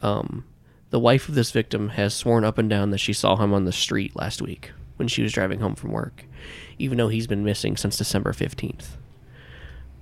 Um, 0.02 0.44
the 0.90 1.00
wife 1.00 1.28
of 1.28 1.34
this 1.34 1.50
victim 1.50 1.90
has 1.90 2.14
sworn 2.14 2.44
up 2.44 2.58
and 2.58 2.68
down 2.68 2.90
that 2.90 2.98
she 2.98 3.12
saw 3.12 3.36
him 3.36 3.54
on 3.54 3.64
the 3.64 3.72
street 3.72 4.14
last 4.14 4.42
week 4.42 4.72
when 4.96 5.08
she 5.08 5.22
was 5.22 5.32
driving 5.32 5.60
home 5.60 5.74
from 5.74 5.92
work, 5.92 6.24
even 6.78 6.98
though 6.98 7.08
he's 7.08 7.26
been 7.26 7.44
missing 7.44 7.76
since 7.76 7.96
December 7.96 8.32
fifteenth. 8.32 8.96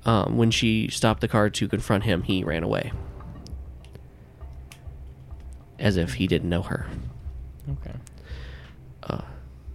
Um, 0.05 0.37
when 0.37 0.51
she 0.51 0.89
stopped 0.89 1.21
the 1.21 1.29
car 1.29 1.51
to 1.51 1.69
confront 1.69 2.05
him, 2.05 2.23
he 2.23 2.43
ran 2.43 2.63
away, 2.63 2.93
as 5.79 5.97
if 5.97 6.15
he 6.15 6.27
didn't 6.27 6.49
know 6.49 6.63
her. 6.63 6.87
Okay. 7.71 7.95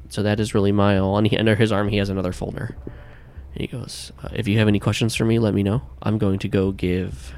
So 0.09 0.21
that 0.21 0.39
is 0.39 0.53
really 0.53 0.71
my 0.71 0.99
all. 0.99 1.17
And 1.17 1.25
he, 1.25 1.35
under 1.35 1.55
his 1.55 1.71
arm, 1.71 1.89
he 1.89 1.97
has 1.97 2.07
another 2.07 2.31
folder. 2.31 2.75
And 2.85 3.61
he 3.61 3.65
goes, 3.65 4.11
uh, 4.21 4.29
"If 4.31 4.47
you 4.47 4.59
have 4.59 4.67
any 4.67 4.79
questions 4.79 5.15
for 5.15 5.25
me, 5.25 5.39
let 5.39 5.55
me 5.55 5.63
know. 5.63 5.81
I'm 6.03 6.19
going 6.19 6.37
to 6.37 6.47
go 6.47 6.71
give 6.71 7.33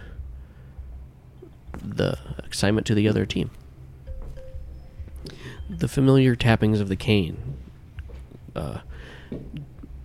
the 1.82 2.18
assignment 2.52 2.86
to 2.88 2.94
the 2.94 3.08
other 3.08 3.26
team." 3.26 3.50
The 5.70 5.88
familiar 5.88 6.36
tappings 6.36 6.80
of 6.80 6.90
the 6.90 6.96
cane 6.96 7.58
uh, 8.56 8.80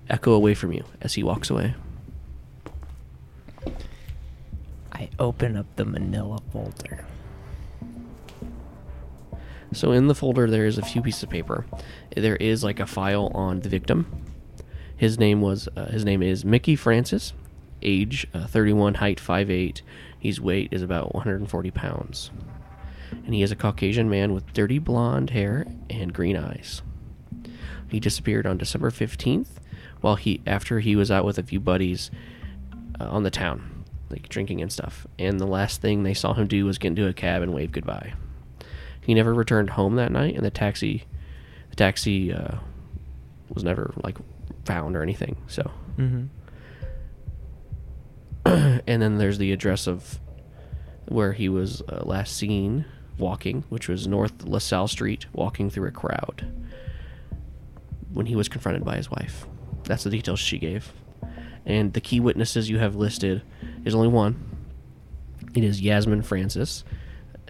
echo 0.09 0.33
away 0.33 0.55
from 0.55 0.73
you 0.73 0.85
as 1.01 1.15
he 1.15 1.23
walks 1.23 1.51
away. 1.51 1.75
I 4.93 5.09
open 5.19 5.57
up 5.57 5.67
the 5.77 5.85
manila 5.85 6.39
folder. 6.53 7.05
So 9.73 9.93
in 9.93 10.09
the 10.09 10.15
folder, 10.15 10.51
there 10.51 10.67
is 10.67 10.79
a 10.79 10.83
few 10.83 11.01
pieces 11.01 11.23
of 11.23 11.31
paper. 11.31 11.65
There 12.17 12.37
is 12.37 12.65
like 12.65 12.81
a 12.81 12.87
file 12.87 13.31
on 13.35 13.61
the 13.61 13.69
victim. 13.69 14.25
His 14.97 15.19
name 15.19 15.41
was 15.41 15.69
uh, 15.77 15.87
his 15.87 16.05
name 16.05 16.23
is 16.23 16.45
Mickey 16.45 16.77
Francis, 16.77 17.33
age 17.81 18.27
uh, 18.35 18.47
31, 18.47 18.95
height 18.95 19.19
5'8". 19.19 19.83
His 20.19 20.41
weight 20.41 20.69
is 20.73 20.83
about 20.83 21.15
140 21.15 21.71
pounds, 21.71 22.31
and 23.25 23.35
he 23.35 23.43
is 23.43 23.51
a 23.53 23.57
Caucasian 23.57 24.09
man 24.09 24.33
with 24.33 24.53
dirty 24.53 24.79
blonde 24.79 25.31
hair 25.31 25.67
and 25.89 26.13
green 26.13 26.37
eyes. 26.37 26.83
He 27.89 28.01
disappeared 28.01 28.47
on 28.47 28.59
December 28.59 28.91
15th, 28.91 29.49
while 30.01 30.17
he 30.17 30.41
after 30.47 30.81
he 30.81 30.97
was 30.97 31.11
out 31.11 31.25
with 31.25 31.39
a 31.39 31.43
few 31.43 31.61
buddies 31.61 32.11
uh, 33.01 33.09
on 33.09 33.23
the 33.23 33.31
town, 33.31 33.85
like 34.09 34.29
drinking 34.29 34.61
and 34.63 34.73
stuff. 34.73 35.07
And 35.19 35.41
the 35.41 35.47
last 35.47 35.81
thing 35.81 36.03
they 36.03 36.15
saw 36.15 36.35
him 36.35 36.47
do 36.47 36.65
was 36.67 36.79
get 36.79 36.89
into 36.89 37.09
a 37.09 37.13
cab 37.13 37.43
and 37.43 37.53
wave 37.53 37.73
goodbye. 37.73 38.15
He 39.01 39.15
never 39.15 39.35
returned 39.35 39.71
home 39.71 39.97
that 39.97 40.13
night, 40.13 40.37
and 40.37 40.45
the 40.45 40.51
taxi, 40.51 41.05
the 41.71 41.77
taxi, 41.77 42.33
uh, 42.33 42.59
was 43.53 43.65
never 43.65 43.93
like 44.05 44.19
found 44.65 44.97
or 44.97 45.03
anything. 45.03 45.37
So, 45.49 45.71
Mm-hmm. 45.99 46.27
and 48.87 49.03
then 49.03 49.19
there's 49.19 49.39
the 49.39 49.53
address 49.53 49.87
of 49.87 50.19
where 51.09 51.33
he 51.33 51.49
was 51.49 51.83
uh, 51.83 52.03
last 52.05 52.37
seen 52.37 52.85
walking, 53.21 53.65
which 53.69 53.89
was 53.89 54.07
North 54.07 54.43
LaSalle 54.43 54.89
Street, 54.89 55.27
walking 55.33 55.71
through 55.71 55.89
a 55.89 55.93
crowd 55.93 56.53
when 58.13 58.27
he 58.27 58.35
was 58.35 58.49
confronted 58.49 58.85
by 58.85 58.97
his 58.97 59.11
wife. 59.11 59.47
That's 59.85 60.05
the 60.05 60.11
details 60.11 60.41
she 60.41 60.59
gave. 60.59 60.93
And 61.65 61.93
the 61.93 62.01
key 62.01 62.21
witnesses 62.21 62.69
you 62.69 62.79
have 62.79 62.97
listed 62.97 63.43
is 63.85 63.95
only 63.95 64.09
one. 64.09 64.43
It 65.55 65.65
is 65.65 65.81
Yasmin 65.81 66.23
Francis. 66.23 66.85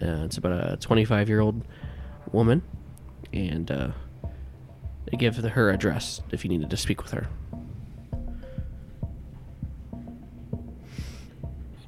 Uh, 0.01 0.25
it's 0.25 0.37
about 0.37 0.73
a 0.73 0.77
25 0.77 1.29
year 1.29 1.39
old 1.39 1.65
woman, 2.31 2.63
and 3.31 3.69
uh, 3.69 3.89
they 5.05 5.17
give 5.17 5.37
her 5.37 5.69
address 5.69 6.21
if 6.31 6.43
you 6.43 6.49
needed 6.49 6.69
to 6.69 6.77
speak 6.77 7.03
with 7.03 7.11
her. 7.11 7.27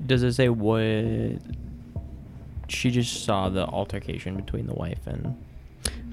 Does 0.06 0.24
it 0.24 0.34
say 0.34 0.50
what? 0.50 0.82
She 2.74 2.92
just 2.92 3.24
saw 3.24 3.50
the 3.50 3.66
altercation 3.66 4.36
between 4.36 4.68
the 4.68 4.74
wife 4.74 5.06
and 5.08 5.36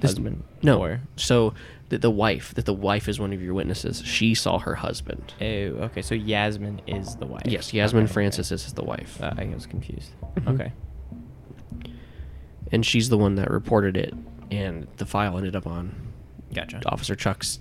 This- 0.00 0.10
husband. 0.12 0.42
No. 0.62 0.78
Or, 0.82 1.00
So 1.16 1.54
that 1.88 2.02
the 2.02 2.10
wife, 2.10 2.54
that 2.54 2.64
the 2.66 2.74
wife 2.74 3.08
is 3.08 3.18
one 3.18 3.32
of 3.32 3.42
your 3.42 3.54
witnesses. 3.54 4.02
She 4.04 4.34
saw 4.34 4.58
her 4.58 4.76
husband. 4.76 5.34
oh, 5.40 5.44
okay. 5.44 6.02
So 6.02 6.14
Yasmin 6.14 6.80
is 6.86 7.16
the 7.16 7.26
wife. 7.26 7.42
Yes, 7.46 7.72
Yasmin 7.74 8.04
Okay, 8.04 8.12
Francis 8.12 8.52
okay. 8.52 8.56
is 8.64 8.72
the 8.74 8.84
wife, 8.84 9.20
Uh, 9.22 9.34
I 9.36 9.44
was 9.46 9.66
confused. 9.66 10.10
Mhm. 10.36 10.54
Okay. 10.54 10.72
and 12.72 12.86
she's 12.86 13.08
the 13.08 13.18
one 13.18 13.34
that 13.34 13.50
reported 13.50 13.96
it, 13.96 14.14
and 14.50 14.86
the 14.98 15.06
file 15.06 15.36
ended 15.36 15.56
up 15.56 15.66
on 15.66 15.92
Gotcha. 16.54 16.80
Officer 16.86 17.16
Chuck's 17.16 17.58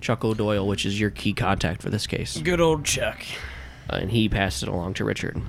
Chuck 0.00 0.24
O'Doyle, 0.24 0.66
which 0.66 0.84
is 0.84 0.98
your 0.98 1.10
key 1.10 1.32
contact 1.32 1.82
for 1.82 1.88
this 1.90 2.06
case. 2.06 2.38
Good 2.38 2.60
old 2.60 2.84
Chuck. 2.84 3.18
Uh, 3.88 3.96
and 3.96 4.10
he 4.10 4.28
passed 4.28 4.62
it 4.62 4.68
along 4.68 4.94
to 4.94 5.04
Richard. 5.04 5.40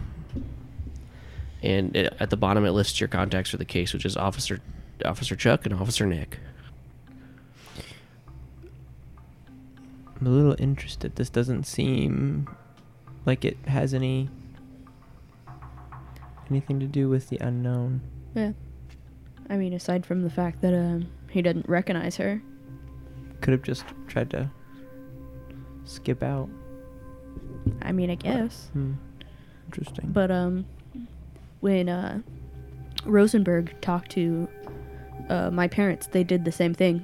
And 1.64 1.96
it, 1.96 2.16
at 2.20 2.30
the 2.30 2.38
bottom, 2.38 2.66
it 2.66 2.72
lists 2.72 3.00
your 3.00 3.08
contacts 3.08 3.50
for 3.50 3.58
the 3.58 3.66
case, 3.66 3.94
which 3.94 4.06
is 4.06 4.16
Officer 4.18 4.60
Officer 5.04 5.36
Chuck 5.36 5.66
and 5.66 5.74
Officer 5.74 6.06
Nick. 6.06 6.40
I'm 10.20 10.28
a 10.28 10.30
little 10.30 10.56
interested. 10.60 11.16
This 11.16 11.30
doesn't 11.30 11.66
seem 11.66 12.48
like 13.26 13.44
it 13.44 13.58
has 13.68 13.94
any 13.94 14.30
anything 16.50 16.80
to 16.80 16.86
do 16.86 17.10
with 17.10 17.30
the 17.30 17.38
unknown. 17.40 18.02
Yeah. 18.34 18.52
I 19.50 19.58
mean, 19.58 19.74
aside 19.74 20.06
from 20.06 20.24
the 20.24 20.30
fact 20.30 20.62
that 20.62 20.74
um, 20.74 21.08
he 21.30 21.42
didn't 21.42 21.68
recognize 21.68 22.18
her. 22.18 22.42
Could 23.42 23.52
have 23.52 23.64
just 23.64 23.86
tried 24.08 24.30
to 24.32 24.50
skip 25.84 26.24
out. 26.24 26.50
I 27.82 27.92
mean, 27.92 28.10
I 28.10 28.16
guess. 28.16 28.70
Hmm. 28.74 28.94
Interesting. 29.66 30.12
But 30.12 30.32
um, 30.32 30.66
when 31.66 31.90
uh, 31.90 32.22
Rosenberg 33.06 33.74
talked 33.82 34.12
to 34.12 34.48
uh, 35.30 35.50
my 35.50 35.68
parents, 35.68 36.06
they 36.06 36.24
did 36.24 36.46
the 36.46 36.52
same 36.52 36.76
thing. 36.76 37.00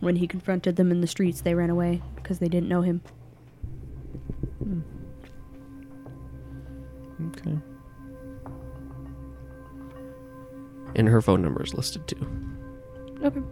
When 0.00 0.16
he 0.16 0.26
confronted 0.26 0.76
them 0.76 0.90
in 0.90 1.02
the 1.02 1.06
streets, 1.06 1.42
they 1.42 1.54
ran 1.54 1.68
away 1.68 2.00
because 2.14 2.38
they 2.38 2.48
didn't 2.48 2.70
know 2.70 2.80
him. 2.80 3.02
Hmm. 4.62 4.80
Okay. 7.26 7.58
And 10.96 11.06
her 11.06 11.20
phone 11.20 11.42
number 11.42 11.62
is 11.62 11.74
listed 11.74 12.08
too. 12.08 12.26
Okay. 13.22 13.42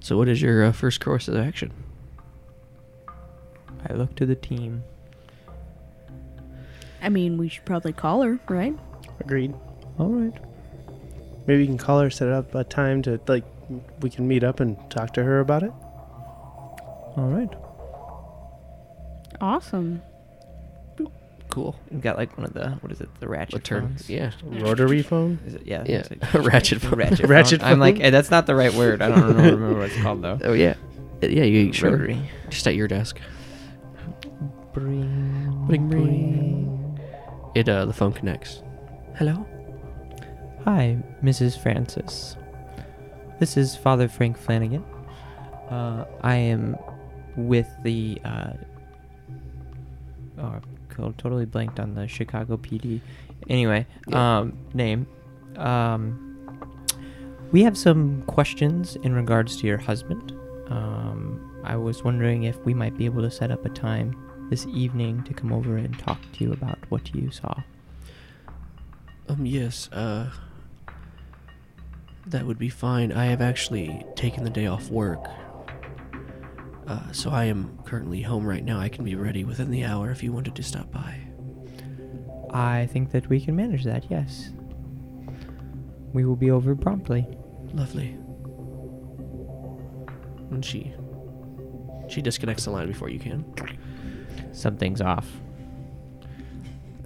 So, 0.00 0.16
what 0.16 0.28
is 0.28 0.42
your 0.42 0.64
uh, 0.64 0.72
first 0.72 1.00
course 1.00 1.28
of 1.28 1.36
action? 1.36 1.72
I 3.88 3.92
look 3.92 4.16
to 4.16 4.26
the 4.26 4.34
team. 4.34 4.82
I 7.06 7.08
mean, 7.08 7.38
we 7.38 7.48
should 7.48 7.64
probably 7.64 7.92
call 7.92 8.22
her, 8.22 8.38
right? 8.48 8.76
Agreed. 9.20 9.54
All 9.98 10.08
right. 10.08 10.34
Maybe 11.46 11.62
you 11.62 11.68
can 11.68 11.78
call 11.78 12.00
her, 12.00 12.10
set 12.10 12.28
up 12.28 12.52
a 12.54 12.64
time 12.64 13.00
to 13.02 13.20
like 13.28 13.44
we 14.00 14.10
can 14.10 14.26
meet 14.26 14.42
up 14.42 14.58
and 14.60 14.76
talk 14.90 15.14
to 15.14 15.22
her 15.22 15.38
about 15.40 15.62
it. 15.62 15.70
All 17.16 17.28
right. 17.32 17.48
Awesome. 19.40 20.02
Cool. 21.48 21.76
We've 21.90 22.00
got 22.02 22.16
like 22.18 22.36
one 22.36 22.44
of 22.46 22.52
the 22.52 22.70
what 22.80 22.90
is 22.92 23.00
it? 23.00 23.08
The 23.20 23.28
ratchet 23.28 23.54
What 23.54 23.68
phones? 23.68 24.10
Yeah. 24.10 24.32
Rotary 24.44 25.02
phone. 25.02 25.38
Is 25.46 25.54
it? 25.54 25.62
Yeah. 25.64 25.84
Yeah. 25.86 25.98
it's 25.98 26.10
like- 26.10 26.34
Ratchet 26.52 26.82
phone. 26.82 26.98
ratchet. 26.98 27.26
Ratchet 27.28 27.60
phone. 27.60 27.70
I'm 27.70 27.78
like, 27.78 27.96
phone? 27.96 28.06
eh, 28.06 28.10
that's 28.10 28.30
not 28.32 28.46
the 28.46 28.54
right 28.56 28.74
word. 28.74 29.00
I 29.00 29.08
don't 29.08 29.20
remember, 29.22 29.42
remember 29.56 29.78
what 29.78 29.90
it's 29.90 30.02
called 30.02 30.22
though. 30.22 30.38
Oh 30.42 30.52
yeah. 30.52 30.74
Uh, 31.22 31.28
Yeah. 31.28 31.44
You 31.44 31.72
sure? 31.72 31.92
Rotary. 31.92 32.20
Just 32.50 32.66
at 32.66 32.74
your 32.74 32.88
desk. 32.88 33.20
Bring, 34.74 35.64
Bring, 35.66 35.88
bring. 35.88 36.65
It 37.56 37.68
uh 37.70 37.86
the 37.86 37.92
phone 37.92 38.12
connects. 38.12 38.62
Hello. 39.16 39.46
Hi, 40.64 40.98
Mrs. 41.22 41.58
Francis. 41.58 42.36
This 43.40 43.56
is 43.56 43.74
Father 43.76 44.08
Frank 44.08 44.36
Flanagan. 44.36 44.84
Uh, 45.70 46.04
I 46.22 46.34
am 46.36 46.76
with 47.36 47.68
the. 47.82 48.20
Uh, 48.24 48.52
oh, 50.38 50.54
co- 50.90 51.14
totally 51.16 51.46
blanked 51.46 51.80
on 51.80 51.94
the 51.94 52.06
Chicago 52.08 52.56
PD. 52.58 53.00
Anyway, 53.48 53.86
Yeah. 54.08 54.38
um, 54.40 54.52
name. 54.74 55.06
Um, 55.56 56.22
we 57.52 57.62
have 57.62 57.78
some 57.78 58.22
questions 58.24 58.96
in 58.96 59.14
regards 59.14 59.56
to 59.58 59.66
your 59.66 59.78
husband. 59.78 60.32
Um, 60.68 61.40
I 61.64 61.76
was 61.76 62.02
wondering 62.04 62.42
if 62.42 62.58
we 62.66 62.74
might 62.74 62.96
be 62.98 63.06
able 63.06 63.22
to 63.22 63.30
set 63.30 63.50
up 63.50 63.64
a 63.64 63.70
time 63.70 64.14
this 64.50 64.66
evening 64.66 65.22
to 65.24 65.34
come 65.34 65.52
over 65.52 65.76
and 65.76 65.98
talk 65.98 66.20
to 66.32 66.44
you 66.44 66.52
about 66.52 66.78
what 66.88 67.14
you 67.14 67.30
saw. 67.30 67.62
Um. 69.28 69.46
Yes. 69.46 69.90
Uh. 69.92 70.30
That 72.26 72.44
would 72.44 72.58
be 72.58 72.68
fine. 72.68 73.12
I 73.12 73.26
have 73.26 73.40
actually 73.40 74.04
taken 74.16 74.42
the 74.42 74.50
day 74.50 74.66
off 74.66 74.90
work. 74.90 75.28
Uh, 76.86 77.12
so 77.12 77.30
I 77.30 77.44
am 77.44 77.78
currently 77.84 78.22
home 78.22 78.46
right 78.46 78.64
now. 78.64 78.78
I 78.78 78.88
can 78.88 79.04
be 79.04 79.14
ready 79.14 79.44
within 79.44 79.70
the 79.70 79.84
hour 79.84 80.10
if 80.10 80.22
you 80.22 80.32
wanted 80.32 80.54
to 80.56 80.62
stop 80.62 80.90
by. 80.92 81.20
I 82.50 82.86
think 82.92 83.10
that 83.10 83.28
we 83.28 83.40
can 83.40 83.56
manage 83.56 83.84
that, 83.84 84.10
yes. 84.10 84.50
We 86.12 86.24
will 86.24 86.36
be 86.36 86.50
over 86.50 86.74
promptly. 86.74 87.26
Lovely. 87.74 88.16
And 90.50 90.64
she 90.64 90.92
she 92.08 92.22
disconnects 92.22 92.64
the 92.64 92.70
line 92.70 92.86
before 92.86 93.08
you 93.08 93.18
can. 93.18 93.44
Something's 94.56 95.02
off. 95.02 95.28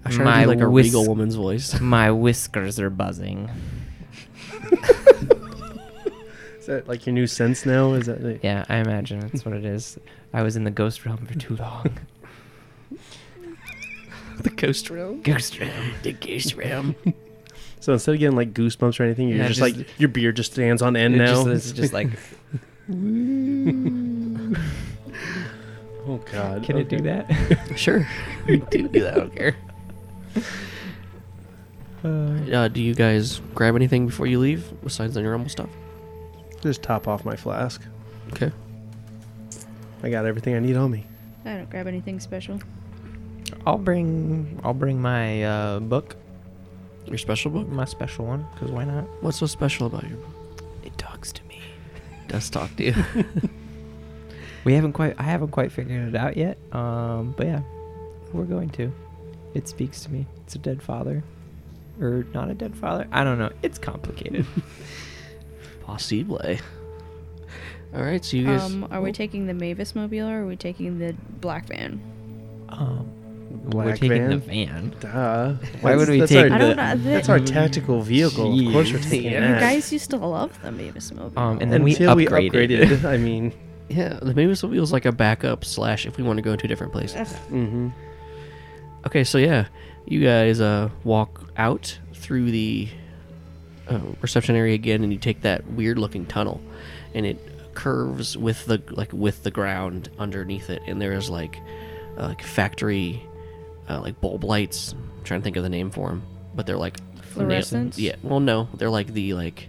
I 0.05 0.11
to 0.11 0.18
My 0.20 0.42
do 0.44 0.48
like 0.48 0.61
a 0.61 0.70
whis- 0.70 0.86
regal 0.86 1.07
woman's 1.07 1.34
voice. 1.34 1.78
My 1.80 2.11
whiskers 2.11 2.78
are 2.78 2.90
buzzing. 2.90 3.51
Is 6.59 6.66
that 6.66 6.84
like 6.86 7.07
your 7.07 7.12
new 7.12 7.26
sense 7.26 7.66
now? 7.66 7.94
Is 7.94 8.07
that 8.07 8.22
like, 8.22 8.44
Yeah, 8.44 8.64
I 8.68 8.76
imagine 8.76 9.18
that's 9.20 9.44
what 9.44 9.55
it 9.55 9.64
is. 9.64 9.98
I 10.32 10.42
was 10.42 10.55
in 10.57 10.62
the 10.64 10.70
ghost 10.70 11.05
realm 11.05 11.26
for 11.26 11.34
too 11.36 11.57
long. 11.57 11.98
the 14.42 14.51
ghost 14.51 14.88
realm. 14.88 15.20
ghost 15.22 15.59
realm. 15.59 15.92
The 16.03 16.12
ghost 16.12 16.55
realm. 16.55 16.94
so? 17.80 17.92
Instead 17.94 18.14
of 18.14 18.20
getting 18.20 18.36
like 18.36 18.55
goosebumps 18.55 19.01
or 19.01 19.03
anything, 19.03 19.28
you're 19.28 19.38
Yeah, 19.38 19.48
just, 19.48 19.59
just- 19.61 19.76
like 19.76 19.88
your 20.01 20.09
beard 20.09 20.36
just 20.36 20.53
stands 20.53 20.82
on 20.82 20.94
end 20.96 21.18
now. 21.18 21.44
just- 21.44 21.48
it's 21.48 21.72
just 21.72 21.92
like, 21.92 22.11
oh 26.11 26.20
God. 26.32 26.62
can 26.62 26.76
it 26.78 26.88
do 26.88 26.98
that? 27.02 27.26
sure. 27.76 28.06
we 28.46 28.56
do, 28.58 28.88
do 28.88 29.00
that. 29.00 29.14
I 29.14 29.18
don't 29.18 29.36
care. 29.36 29.56
Uh, 32.04 32.08
Uh, 32.50 32.68
do 32.68 32.80
you 32.82 32.94
guys 32.94 33.40
grab 33.54 33.74
anything 33.76 34.06
before 34.06 34.26
you 34.26 34.38
leave 34.38 34.72
besides 34.82 35.14
the 35.14 35.22
normal 35.22 35.48
stuff? 35.48 35.68
Just 36.62 36.82
top 36.82 37.06
off 37.08 37.24
my 37.24 37.36
flask. 37.36 37.82
Okay. 38.32 38.50
I 40.02 40.08
got 40.11 40.24
everything 40.24 40.54
I 40.54 40.61
need 40.61 40.76
on 40.76 40.90
me. 40.90 41.06
I 41.44 41.56
don't 41.56 41.68
grab 41.70 41.86
anything 41.86 42.18
special. 42.20 42.58
I'll 43.66 43.78
bring, 43.78 44.58
I'll 44.64 44.74
bring 44.74 45.00
my 45.00 45.42
uh, 45.44 45.80
book, 45.80 46.16
Your 47.06 47.18
special 47.18 47.50
book? 47.50 47.68
my 47.68 47.84
special 47.84 48.24
one, 48.24 48.46
because 48.54 48.70
why 48.70 48.84
not? 48.84 49.04
What's 49.22 49.38
so 49.38 49.46
special 49.46 49.86
about 49.86 50.04
your 50.08 50.16
book? 50.18 50.62
It 50.84 50.96
talks 50.96 51.32
to 51.32 51.42
me. 51.44 51.61
It 52.24 52.28
Does 52.32 52.48
talk 52.48 52.74
to 52.76 52.84
you. 52.84 52.94
We 54.64 54.74
haven't 54.74 54.92
quite, 54.92 55.14
I 55.18 55.22
haven't 55.22 55.50
quite 55.52 55.72
figured 55.72 56.08
it 56.08 56.14
out 56.14 56.36
yet. 56.36 56.58
Um, 56.72 57.34
but 57.36 57.46
yeah, 57.46 57.62
we're 58.32 58.44
going 58.44 58.70
to. 58.70 58.92
It 59.54 59.68
speaks 59.68 60.02
to 60.04 60.12
me. 60.12 60.26
It's 60.44 60.54
a 60.54 60.58
dead 60.58 60.82
father, 60.82 61.22
or 62.00 62.24
not 62.34 62.50
a 62.50 62.54
dead 62.54 62.76
father. 62.76 63.06
I 63.11 63.24
don't 63.24 63.38
know. 63.38 63.50
It's 63.62 63.78
complicated. 63.78 64.46
Possible. 65.84 66.40
All 67.94 68.02
right, 68.02 68.24
so 68.24 68.36
you 68.36 68.46
guys. 68.46 68.62
Um, 68.62 68.86
are 68.90 69.00
we 69.00 69.11
oh, 69.11 69.12
taking 69.12 69.46
the 69.46 69.54
Mavis 69.54 69.94
mobile 69.96 70.28
or 70.28 70.42
are 70.42 70.46
we 70.46 70.56
taking 70.56 70.98
the 70.98 71.14
black 71.40 71.66
van? 71.66 72.00
um, 72.68 73.11
Black 73.64 73.74
we're 73.74 73.82
Black 73.82 73.98
taking 73.98 74.28
the 74.28 74.38
van? 74.38 74.90
van. 74.90 75.00
Duh. 75.00 75.54
Why 75.80 75.96
would 75.96 76.08
we 76.08 76.20
that's 76.20 76.30
take 76.30 76.50
Our, 76.50 76.56
I 76.56 76.58
don't 76.58 76.76
the- 76.76 76.94
know. 76.94 76.96
that's 77.11 77.28
our 77.28 77.40
tactical 77.40 78.00
vehicle. 78.00 78.56
Of 78.66 78.72
course, 78.72 78.92
we're 78.92 79.00
taking 79.00 79.32
Yeah. 79.32 79.40
that. 79.40 79.54
You 79.54 79.61
guys 79.61 79.92
used 79.92 80.11
to 80.11 80.18
love 80.18 80.56
the 80.62 80.70
Mavis 80.70 81.11
mobile. 81.12 81.36
Um, 81.36 81.58
and 81.61 81.72
then 81.72 81.82
we 81.82 81.90
Until 81.92 82.14
we 82.14 82.26
upgraded. 82.26 82.52
upgraded. 82.52 83.04
I 83.04 83.16
mean, 83.16 83.52
Yeah, 83.91 84.18
the 84.22 84.32
Mavis 84.34 84.61
feels 84.61 84.93
like 84.93 85.05
a 85.05 85.12
backup 85.12 85.64
slash 85.64 86.07
if 86.07 86.16
we 86.16 86.22
want 86.22 86.36
to 86.38 86.43
go 86.43 86.55
to 86.57 86.64
a 86.64 86.68
different 86.68 86.93
places. 86.93 87.14
That's- 87.16 87.36
mm-hmm. 87.51 87.88
Okay, 89.07 89.24
so 89.24 89.36
yeah, 89.38 89.66
you 90.07 90.22
guys 90.22 90.61
uh 90.61 90.91
walk 91.05 91.51
out 91.57 91.99
through 92.14 92.51
the 92.51 92.88
uh, 93.88 93.99
reception 94.20 94.55
area 94.55 94.74
again, 94.74 95.03
and 95.03 95.12
you 95.12 95.18
take 95.18 95.41
that 95.43 95.66
weird 95.72 95.99
looking 95.99 96.24
tunnel, 96.26 96.61
and 97.14 97.26
it 97.26 97.74
curves 97.74 98.36
with 98.36 98.64
the 98.66 98.80
like 98.91 99.12
with 99.12 99.43
the 99.43 99.51
ground 99.51 100.09
underneath 100.18 100.70
it, 100.70 100.82
and 100.86 101.01
there's 101.03 101.28
like 101.30 101.59
uh, 102.18 102.28
like 102.28 102.43
factory 102.43 103.22
uh, 103.88 104.01
like 104.01 104.20
bulb 104.20 104.45
lights. 104.45 104.93
I'm 104.93 105.24
trying 105.24 105.41
to 105.41 105.45
think 105.45 105.57
of 105.57 105.62
the 105.64 105.68
name 105.68 105.91
for 105.91 106.11
them, 106.11 106.22
but 106.55 106.66
they're 106.66 106.76
like 106.76 106.99
Fluorescents? 107.34 107.95
Yeah, 107.97 108.16
well, 108.22 108.41
no, 108.41 108.68
they're 108.74 108.91
like 108.91 109.09
the 109.14 109.34
like 109.34 109.68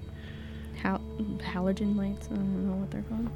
Hal- 0.82 1.02
halogen 1.40 1.96
lights. 1.96 2.28
I 2.32 2.36
don't 2.36 2.68
know 2.68 2.76
what 2.76 2.92
they're 2.92 3.04
called. 3.04 3.30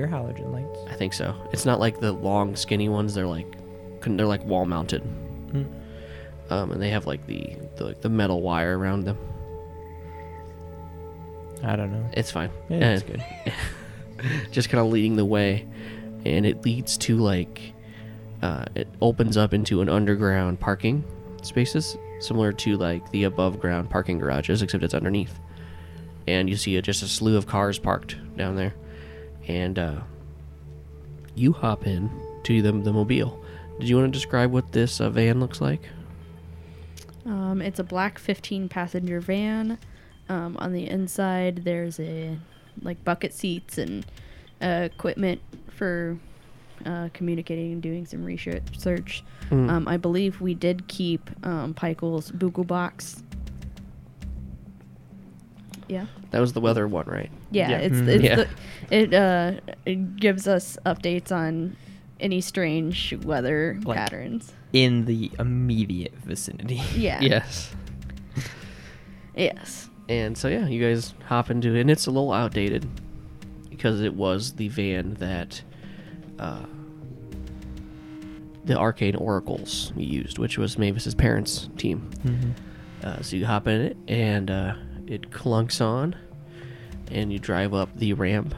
They're 0.00 0.08
halogen 0.08 0.50
lights. 0.50 0.78
I 0.88 0.94
think 0.94 1.12
so. 1.12 1.34
It's 1.52 1.66
not 1.66 1.78
like 1.78 2.00
the 2.00 2.12
long 2.12 2.56
skinny 2.56 2.88
ones. 2.88 3.12
They're 3.14 3.26
like 3.26 3.56
they're 4.02 4.24
like 4.26 4.42
wall 4.46 4.64
mounted. 4.64 5.02
Mm. 5.52 5.66
Um, 6.48 6.70
and 6.72 6.80
they 6.80 6.88
have 6.88 7.06
like 7.06 7.26
the, 7.26 7.54
the 7.76 7.84
like 7.84 8.00
the 8.00 8.08
metal 8.08 8.40
wire 8.40 8.78
around 8.78 9.04
them. 9.04 9.18
I 11.62 11.76
don't 11.76 11.92
know. 11.92 12.08
It's 12.14 12.30
fine. 12.30 12.50
Yeah, 12.70 12.92
it's 12.94 13.02
Uh, 13.02 13.06
good. 13.06 13.52
just 14.52 14.70
kind 14.70 14.80
of 14.84 14.90
leading 14.90 15.16
the 15.16 15.24
way, 15.26 15.66
and 16.24 16.46
it 16.46 16.64
leads 16.64 16.96
to 16.98 17.18
like 17.18 17.74
uh, 18.42 18.64
it 18.74 18.88
opens 19.02 19.36
up 19.36 19.52
into 19.52 19.82
an 19.82 19.90
underground 19.90 20.58
parking 20.60 21.04
spaces, 21.42 21.98
similar 22.20 22.52
to 22.52 22.78
like 22.78 23.10
the 23.10 23.24
above 23.24 23.60
ground 23.60 23.90
parking 23.90 24.18
garages, 24.18 24.62
except 24.62 24.82
it's 24.82 24.94
underneath. 24.94 25.38
and 26.26 26.48
you 26.48 26.56
see 26.56 26.76
a, 26.76 26.82
just 26.82 27.02
a 27.02 27.06
slew 27.08 27.36
of 27.36 27.46
cars 27.46 27.78
parked 27.78 28.16
down 28.36 28.56
there, 28.56 28.72
and 29.50 29.78
uh, 29.78 30.00
you 31.34 31.52
hop 31.52 31.86
in 31.86 32.10
to 32.44 32.62
the 32.62 32.72
the 32.72 32.92
mobile. 32.92 33.44
Did 33.78 33.88
you 33.88 33.96
want 33.96 34.12
to 34.12 34.16
describe 34.16 34.52
what 34.52 34.72
this 34.72 35.00
uh, 35.00 35.10
van 35.10 35.40
looks 35.40 35.60
like? 35.60 35.88
Um, 37.24 37.60
it's 37.62 37.78
a 37.78 37.84
black 37.84 38.18
15 38.18 38.68
passenger 38.68 39.20
van. 39.20 39.78
Um, 40.28 40.56
on 40.58 40.72
the 40.72 40.88
inside, 40.88 41.64
there's 41.64 41.98
a 41.98 42.38
like 42.82 43.02
bucket 43.04 43.32
seats 43.32 43.78
and 43.78 44.06
uh, 44.62 44.88
equipment 44.92 45.40
for 45.68 46.18
uh, 46.86 47.08
communicating 47.12 47.72
and 47.72 47.82
doing 47.82 48.06
some 48.06 48.24
research. 48.24 49.24
Mm. 49.50 49.70
Um, 49.70 49.88
I 49.88 49.96
believe 49.96 50.40
we 50.40 50.54
did 50.54 50.88
keep 50.88 51.30
um, 51.44 51.74
Pichel's 51.74 52.30
Bugle 52.30 52.64
box. 52.64 53.22
Yeah. 55.90 56.06
That 56.30 56.40
was 56.40 56.52
the 56.52 56.60
weather 56.60 56.86
one, 56.86 57.06
right? 57.06 57.30
Yeah, 57.50 57.70
Yeah. 57.70 57.78
it's, 57.78 57.96
Mhm. 57.96 58.08
it's 58.08 58.22
Yeah. 58.24 58.36
The, 58.36 58.48
it 58.90 59.14
uh 59.14 59.60
it 59.84 60.16
gives 60.16 60.46
us 60.46 60.78
updates 60.86 61.32
on 61.32 61.76
any 62.20 62.40
strange 62.40 63.14
weather 63.24 63.78
Like- 63.84 63.96
patterns. 63.96 64.52
In 64.72 65.04
the 65.06 65.30
immediate 65.38 66.14
vicinity. 66.24 66.80
Yeah. 66.96 67.20
Yes. 67.20 67.74
Yes. 69.36 69.88
And 70.08 70.36
so 70.38 70.48
yeah, 70.48 70.66
you 70.66 70.80
guys 70.82 71.14
hop 71.26 71.50
into 71.50 71.74
it, 71.74 71.80
and 71.80 71.90
it's 71.90 72.06
a 72.06 72.10
little 72.10 72.32
outdated 72.32 72.86
because 73.68 74.00
it 74.00 74.14
was 74.14 74.52
the 74.54 74.68
van 74.68 75.14
that 75.14 75.62
uh, 76.38 76.64
the 78.64 78.76
Arcane 78.78 79.16
Oracles 79.16 79.92
used, 79.96 80.38
which 80.38 80.58
was 80.58 80.78
Mavis's 80.78 81.14
parents' 81.14 81.68
team. 81.76 82.08
Mhm. 82.24 82.52
Uh, 83.04 83.22
so 83.22 83.36
you 83.36 83.46
hop 83.46 83.66
in 83.66 83.80
it, 83.80 83.96
and 84.08 84.50
uh, 84.50 84.74
it 85.10 85.30
clunks 85.30 85.84
on, 85.84 86.14
and 87.10 87.32
you 87.32 87.38
drive 87.40 87.74
up 87.74 87.88
the 87.96 88.12
ramp, 88.12 88.54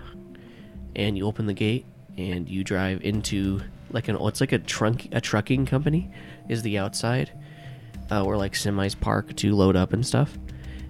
and 0.94 1.16
you 1.16 1.26
open 1.26 1.46
the 1.46 1.54
gate, 1.54 1.86
and 2.18 2.46
you 2.48 2.62
drive 2.62 3.02
into 3.02 3.62
like 3.90 4.08
an 4.08 4.16
it's 4.20 4.40
like 4.40 4.52
a 4.52 4.58
trunk 4.58 5.08
a 5.12 5.20
trucking 5.20 5.66
company 5.66 6.10
is 6.50 6.62
the 6.62 6.78
outside, 6.78 7.32
uh, 8.10 8.22
where 8.22 8.36
like 8.36 8.52
semis 8.52 8.98
park 8.98 9.34
to 9.36 9.54
load 9.54 9.76
up 9.76 9.94
and 9.94 10.06
stuff, 10.06 10.36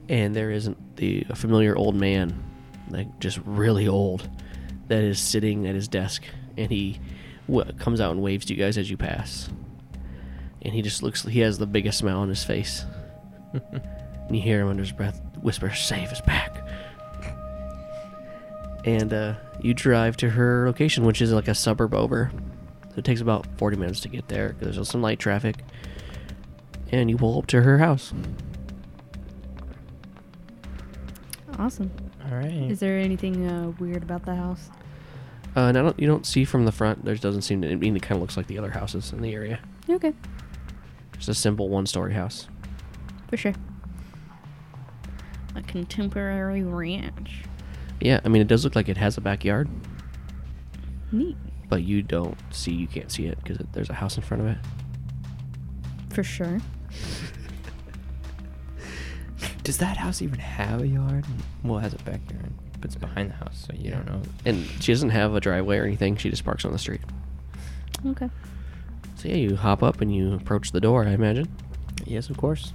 and 0.08 0.34
there 0.34 0.50
isn't 0.50 0.96
the 0.96 1.24
a 1.30 1.36
familiar 1.36 1.76
old 1.76 1.94
man, 1.94 2.42
like 2.90 3.20
just 3.20 3.38
really 3.44 3.86
old, 3.86 4.28
that 4.88 5.04
is 5.04 5.20
sitting 5.20 5.68
at 5.68 5.76
his 5.76 5.86
desk, 5.86 6.24
and 6.56 6.72
he 6.72 6.98
w- 7.46 7.72
comes 7.74 8.00
out 8.00 8.10
and 8.10 8.20
waves 8.20 8.46
to 8.46 8.54
you 8.54 8.58
guys 8.58 8.76
as 8.76 8.90
you 8.90 8.96
pass, 8.96 9.48
and 10.62 10.74
he 10.74 10.82
just 10.82 11.04
looks 11.04 11.22
he 11.22 11.38
has 11.38 11.58
the 11.58 11.66
biggest 11.66 11.98
smile 11.98 12.18
on 12.18 12.28
his 12.28 12.42
face. 12.42 12.84
And 14.28 14.36
you 14.36 14.42
hear 14.42 14.60
him 14.60 14.68
under 14.68 14.82
his 14.82 14.92
breath 14.92 15.20
whisper, 15.42 15.72
Save 15.74 16.10
us 16.10 16.20
back. 16.20 16.66
And 18.84 19.12
uh, 19.12 19.34
you 19.60 19.74
drive 19.74 20.16
to 20.18 20.30
her 20.30 20.66
location, 20.66 21.04
which 21.04 21.22
is 21.22 21.32
like 21.32 21.48
a 21.48 21.54
suburb 21.54 21.94
over. 21.94 22.32
So 22.90 22.94
it 22.98 23.04
takes 23.04 23.20
about 23.20 23.46
40 23.58 23.76
minutes 23.76 24.00
to 24.00 24.08
get 24.08 24.28
there 24.28 24.54
because 24.58 24.76
there's 24.76 24.90
some 24.90 25.02
light 25.02 25.18
traffic. 25.18 25.56
And 26.90 27.08
you 27.08 27.16
pull 27.16 27.38
up 27.38 27.46
to 27.48 27.62
her 27.62 27.78
house. 27.78 28.12
Awesome. 31.58 31.90
All 32.28 32.36
right. 32.36 32.70
Is 32.70 32.80
there 32.80 32.98
anything 32.98 33.46
uh, 33.46 33.72
weird 33.78 34.02
about 34.02 34.24
the 34.24 34.34
house? 34.34 34.70
Uh, 35.56 35.60
and 35.60 35.78
I 35.78 35.82
don't, 35.82 35.98
you 36.00 36.06
don't 36.06 36.26
see 36.26 36.44
from 36.44 36.64
the 36.64 36.72
front, 36.72 37.04
there 37.04 37.14
doesn't 37.14 37.42
seem 37.42 37.62
to, 37.62 37.70
I 37.70 37.74
mean, 37.76 37.94
it 37.94 38.02
kind 38.02 38.16
of 38.16 38.22
looks 38.22 38.36
like 38.36 38.46
the 38.46 38.58
other 38.58 38.70
houses 38.70 39.12
in 39.12 39.20
the 39.20 39.32
area. 39.32 39.60
Okay. 39.88 40.12
Just 41.16 41.28
a 41.28 41.34
simple 41.34 41.68
one 41.68 41.86
story 41.86 42.14
house. 42.14 42.48
For 43.28 43.36
sure. 43.36 43.54
A 45.54 45.62
contemporary 45.62 46.62
ranch. 46.62 47.42
Yeah, 48.00 48.20
I 48.24 48.28
mean, 48.28 48.42
it 48.42 48.48
does 48.48 48.64
look 48.64 48.74
like 48.74 48.88
it 48.88 48.96
has 48.96 49.16
a 49.16 49.20
backyard, 49.20 49.68
Neat. 51.12 51.36
but 51.68 51.82
you 51.84 52.02
don't 52.02 52.36
see, 52.50 52.72
you 52.72 52.88
can't 52.88 53.12
see 53.12 53.26
it 53.26 53.38
because 53.42 53.58
there's 53.72 53.90
a 53.90 53.94
house 53.94 54.16
in 54.16 54.22
front 54.22 54.42
of 54.42 54.48
it. 54.48 54.58
For 56.10 56.24
sure. 56.24 56.58
Does 59.64 59.78
that 59.78 59.96
house 59.96 60.22
even 60.22 60.40
have 60.40 60.82
a 60.82 60.86
yard? 60.86 61.24
Well, 61.62 61.78
it 61.78 61.82
has 61.82 61.94
a 61.94 61.98
backyard, 61.98 62.52
but 62.80 62.86
it's 62.86 62.96
behind 62.96 63.30
the 63.30 63.34
house, 63.34 63.64
so 63.68 63.74
you 63.78 63.92
don't 63.92 64.06
know. 64.06 64.20
And 64.44 64.66
she 64.80 64.92
doesn't 64.92 65.10
have 65.10 65.34
a 65.36 65.40
driveway 65.40 65.78
or 65.78 65.84
anything, 65.84 66.16
she 66.16 66.30
just 66.30 66.44
parks 66.44 66.64
on 66.64 66.72
the 66.72 66.78
street. 66.78 67.00
Okay. 68.04 68.28
So 69.14 69.28
yeah, 69.28 69.36
you 69.36 69.54
hop 69.54 69.84
up 69.84 70.00
and 70.00 70.12
you 70.14 70.34
approach 70.34 70.72
the 70.72 70.80
door, 70.80 71.04
I 71.06 71.10
imagine. 71.10 71.48
Yes, 72.04 72.28
of 72.28 72.36
course. 72.36 72.72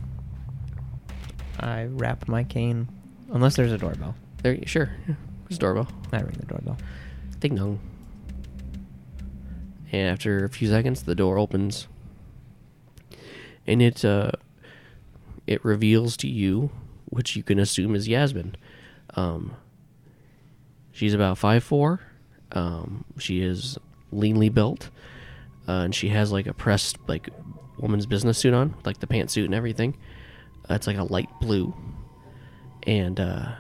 I 1.60 1.86
wrap 1.86 2.28
my 2.28 2.44
cane, 2.44 2.88
unless 3.32 3.56
there's 3.56 3.72
a 3.72 3.78
doorbell. 3.78 4.16
There, 4.44 4.58
sure. 4.66 4.92
Yeah. 5.08 5.16
It's 5.50 5.58
doorbell. 5.58 5.88
I 6.12 6.20
ring 6.22 6.36
the 6.40 6.46
doorbell. 6.46 6.78
Ding 7.40 7.56
dong. 7.56 7.80
And 9.92 10.10
after 10.10 10.44
a 10.44 10.50
few 10.50 10.68
seconds, 10.68 11.04
the 11.04 11.16
door 11.16 11.38
opens, 11.38 11.88
and 13.66 13.82
it 13.82 14.04
uh, 14.04 14.32
it 15.46 15.64
reveals 15.64 16.18
to 16.18 16.28
you, 16.28 16.70
which 17.06 17.36
you 17.36 17.44
can 17.44 17.58
assume 17.58 17.96
is 17.96 18.08
Yasmin. 18.08 18.56
Um, 19.16 19.56
she's 20.92 21.14
about 21.14 21.38
five 21.38 21.64
four. 21.64 22.02
Um, 22.52 23.06
she 23.18 23.42
is 23.42 23.78
leanly 24.14 24.54
built, 24.54 24.90
uh, 25.68 25.84
and 25.84 25.96
she 25.96 26.10
has 26.10 26.32
like 26.32 26.48
a 26.48 26.54
pressed 26.54 26.98
like 27.08 27.30
woman's 27.78 28.06
business 28.06 28.38
suit 28.38 28.54
on, 28.54 28.76
like 28.84 29.00
the 29.00 29.08
pantsuit 29.08 29.46
and 29.46 29.56
everything. 29.56 29.96
It's 30.70 30.88
like 30.88 30.98
a 30.98 31.04
light 31.04 31.30
blue, 31.40 31.74
and 32.84 33.20
uh, 33.20 33.52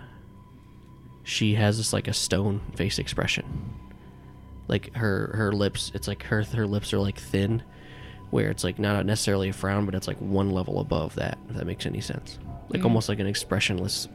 she 1.28 1.56
has 1.56 1.78
this 1.78 1.92
like 1.92 2.08
a 2.08 2.14
stone 2.14 2.62
face 2.76 3.00
expression. 3.00 3.46
Like 4.70 4.96
her 4.96 5.32
her 5.36 5.52
lips 5.52 5.92
it's 5.94 6.08
like 6.08 6.24
her 6.24 6.44
her 6.44 6.66
lips 6.66 6.94
are 6.94 7.00
like 7.00 7.18
thin 7.18 7.64
where 8.30 8.50
it's 8.50 8.64
like 8.64 8.80
not 8.80 9.06
necessarily 9.06 9.50
a 9.50 9.54
frown 9.54 9.86
but 9.86 9.96
it's 9.96 10.08
like 10.08 10.18
one 10.18 10.52
level 10.52 10.80
above 10.80 11.16
that 11.16 11.38
if 11.50 11.56
that 11.56 11.66
makes 11.66 11.86
any 11.86 12.02
sense. 12.02 12.40
Like 12.70 12.84
almost 12.84 13.10
like 13.10 13.20
an 13.20 13.28
expressionless 13.28 14.08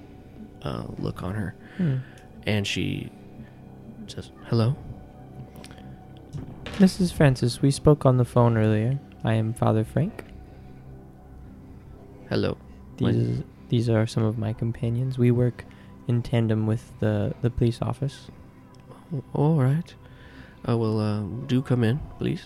uh, 0.63 0.85
look 0.99 1.23
on 1.23 1.35
her. 1.35 1.55
And 2.47 2.67
she 2.67 3.11
says 4.07 4.31
hello? 4.47 4.77
Mrs. 6.79 7.13
Francis, 7.13 7.61
we 7.61 7.71
spoke 7.71 8.07
on 8.07 8.17
the 8.17 8.25
phone 8.25 8.57
earlier. 8.57 8.99
I 9.25 9.35
am 9.35 9.53
Father 9.53 9.85
Frank. 9.85 10.25
hello 12.31 12.57
These 13.11 13.43
these 13.69 13.89
are 13.89 14.07
some 14.07 14.23
of 14.25 14.39
my 14.39 14.53
companions. 14.53 15.19
We 15.19 15.31
work 15.31 15.65
in 16.09 16.23
tandem 16.23 16.67
with 16.67 16.93
the 17.01 17.35
the 17.43 17.51
police 17.51 17.81
office. 17.83 18.29
all 19.35 19.57
right 19.57 19.95
I 20.65 20.75
will, 20.75 21.01
uh, 21.01 21.23
do 21.47 21.61
come 21.61 21.83
in 21.85 21.99
please 22.19 22.45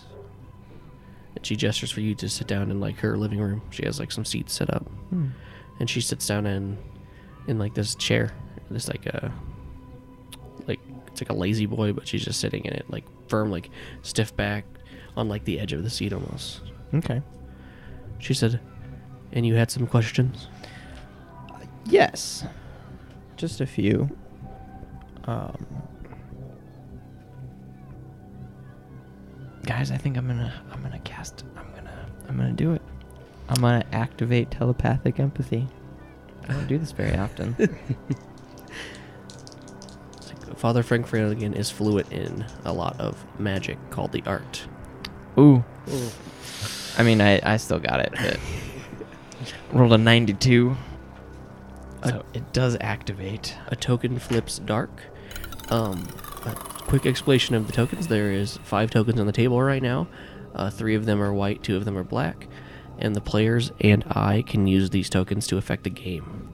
and 1.37 1.45
she 1.47 1.55
gestures 1.55 1.91
for 1.93 2.01
you 2.01 2.15
to 2.17 2.29
sit 2.29 2.47
down 2.47 2.71
in 2.71 2.81
like 2.81 2.97
her 3.01 3.17
living 3.19 3.39
room 3.39 3.61
she 3.71 3.85
has 3.85 4.01
like 4.01 4.11
some 4.11 4.25
seats 4.25 4.53
set 4.55 4.73
up 4.73 4.87
Hmm. 5.11 5.29
and 5.79 5.89
she 5.89 6.01
sits 6.01 6.27
down 6.27 6.47
in 6.47 6.77
in 7.47 7.59
like 7.59 7.75
this 7.75 7.95
chair 7.95 8.33
this 8.71 8.89
like 8.89 9.07
a 9.07 9.31
like 10.67 10.81
it's 11.09 11.21
like 11.21 11.31
a 11.31 11.35
La-Z-Boy 11.35 11.93
but 11.93 12.09
she's 12.09 12.25
just 12.25 12.41
sitting 12.41 12.65
in 12.65 12.73
it 12.73 12.85
like 12.89 13.05
firm 13.29 13.51
like 13.51 13.71
stiff 14.03 14.35
back 14.37 14.65
on 15.17 15.29
like 15.29 15.45
the 15.45 15.61
edge 15.61 15.73
of 15.73 15.83
the 15.85 15.91
seat 15.91 16.13
almost 16.13 16.63
Okay. 16.95 17.21
she 18.19 18.35
said 18.35 18.61
and 19.37 19.47
you 19.47 19.55
had 19.55 19.71
some 19.71 19.87
questions 19.87 20.49
Yes. 21.89 22.45
Just 23.37 23.61
a 23.61 23.67
few. 23.67 24.11
Um, 25.25 25.67
guys, 29.65 29.91
I 29.91 29.97
think 29.97 30.17
I'm 30.17 30.27
gonna 30.27 30.53
I'm 30.73 30.83
gonna 30.83 30.99
cast 31.01 31.45
I'm 31.57 31.71
gonna 31.75 32.07
I'm 32.29 32.37
gonna 32.37 32.53
do 32.53 32.73
it. 32.73 32.83
I'm 33.49 33.61
gonna 33.61 33.85
activate 33.93 34.51
telepathic 34.51 35.21
empathy. 35.21 35.69
I 36.49 36.53
don't 36.55 36.67
do 36.67 36.79
this 36.79 36.93
very 36.93 37.17
often. 37.17 37.57
Father 40.57 40.83
frank 40.83 41.07
Flanagan 41.07 41.53
is 41.53 41.71
fluent 41.71 42.11
in 42.13 42.45
a 42.65 42.73
lot 42.73 42.99
of 42.99 43.23
magic 43.39 43.79
called 43.91 44.11
the 44.13 44.23
art 44.27 44.67
Ooh. 45.39 45.63
I 46.97 47.03
mean, 47.03 47.21
I 47.21 47.41
I 47.43 47.59
still 47.59 47.79
got 47.79 48.01
it. 48.01 48.13
But 48.13 48.41
rolled 49.73 49.93
a 49.93 49.99
92. 49.99 50.77
So 52.05 52.25
it 52.35 52.53
does 52.53 52.77
activate. 52.81 53.57
a 53.69 53.77
token 53.77 54.19
flips 54.19 54.59
dark. 54.59 54.91
Um, 55.71 56.07
a 56.45 56.55
quick 56.55 57.07
explanation 57.07 57.55
of 57.55 57.67
the 57.67 57.73
tokens. 57.73 58.07
There 58.07 58.31
is 58.31 58.59
five 58.59 58.91
tokens 58.91 59.19
on 59.19 59.27
the 59.27 59.33
table 59.33 59.61
right 59.61 59.83
now. 59.83 60.07
Uh, 60.55 60.71
three 60.71 60.95
of 60.95 61.05
them 61.05 61.21
are 61.21 61.33
white, 61.33 61.63
two 61.63 61.77
of 61.77 61.85
them 61.85 61.99
are 61.99 62.05
black, 62.05 62.47
and 62.99 63.15
the 63.15 63.21
players 63.21 63.73
and 63.81 64.05
I 64.09 64.43
can 64.43 64.67
use 64.67 64.91
these 64.91 65.11
tokens 65.11 65.47
to 65.49 65.59
affect 65.59 65.85
the 65.85 65.91
game. 65.91 66.53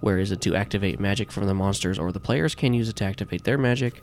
Whereas 0.00 0.32
it 0.32 0.40
to 0.42 0.54
activate 0.56 0.98
magic 0.98 1.30
from 1.30 1.46
the 1.46 1.54
monsters, 1.54 1.98
or 1.98 2.10
the 2.12 2.20
players 2.20 2.54
can 2.54 2.74
use 2.74 2.88
it 2.88 2.96
to 2.96 3.04
activate 3.04 3.44
their 3.44 3.56
magic. 3.56 4.02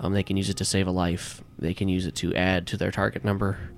Um, 0.00 0.14
they 0.14 0.22
can 0.22 0.36
use 0.36 0.48
it 0.48 0.56
to 0.56 0.64
save 0.64 0.86
a 0.86 0.90
life. 0.90 1.42
They 1.58 1.74
can 1.74 1.88
use 1.88 2.06
it 2.06 2.14
to 2.16 2.34
add 2.34 2.66
to 2.68 2.76
their 2.76 2.90
target 2.90 3.24
number. 3.24 3.70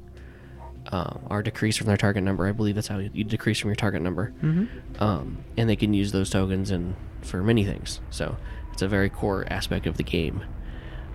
Um, 0.91 1.21
are 1.29 1.43
decreased 1.43 1.79
from 1.79 1.87
their 1.87 1.97
target 1.97 2.23
number. 2.23 2.47
I 2.47 2.53
believe 2.53 2.75
that's 2.75 2.89
how 2.89 2.99
you, 2.99 3.25
decrease 3.25 3.59
from 3.59 3.69
your 3.69 3.77
target 3.77 4.03
number. 4.03 4.33
Mm-hmm. 4.43 5.03
Um, 5.03 5.39
and 5.57 5.69
they 5.69 5.77
can 5.77 5.93
use 5.95 6.13
those 6.13 6.31
tokens 6.31 6.71
and 6.71 6.95
for 7.23 7.43
many 7.43 7.65
things. 7.65 8.01
So 8.11 8.37
it's 8.73 8.83
a 8.83 8.89
very 8.89 9.11
core 9.11 9.47
aspect 9.51 9.87
of 9.87 9.97
the 9.97 10.03
game. 10.03 10.43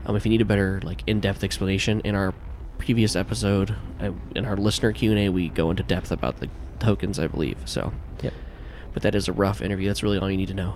Um, 0.06 0.16
if 0.16 0.26
you 0.26 0.30
need 0.30 0.42
a 0.42 0.46
better 0.46 0.80
like 0.84 1.02
in-depth 1.08 1.44
explanation, 1.44 2.02
in 2.02 2.14
our 2.16 2.34
previous 2.78 3.16
episode, 3.16 3.76
uh, 4.02 4.12
in 4.36 4.46
our 4.46 4.58
listener 4.58 4.92
Q 4.92 5.12
and 5.12 5.20
A, 5.20 5.30
we 5.30 5.50
go 5.50 5.70
into 5.70 5.84
depth 5.84 6.12
about 6.12 6.40
the 6.40 6.50
tokens, 6.80 7.18
I 7.18 7.28
believe. 7.28 7.58
So, 7.66 7.94
Yep. 8.22 8.34
but 8.94 9.04
that 9.04 9.16
is 9.16 9.28
a 9.28 9.34
rough 9.34 9.62
interview. 9.62 9.88
That's 9.88 10.04
really 10.04 10.18
all 10.18 10.30
you 10.30 10.38
need 10.38 10.50
to 10.50 10.54
know. 10.54 10.76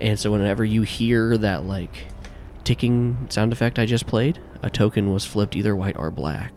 And 0.00 0.18
so, 0.18 0.32
whenever 0.32 0.64
you 0.64 0.82
hear 0.82 1.36
that 1.38 1.64
like 1.64 2.06
ticking 2.64 3.26
sound 3.28 3.52
effect 3.52 3.78
I 3.78 3.84
just 3.86 4.06
played, 4.06 4.38
a 4.62 4.70
token 4.70 5.12
was 5.12 5.24
flipped 5.26 5.54
either 5.54 5.76
white 5.76 5.96
or 5.96 6.10
black. 6.10 6.52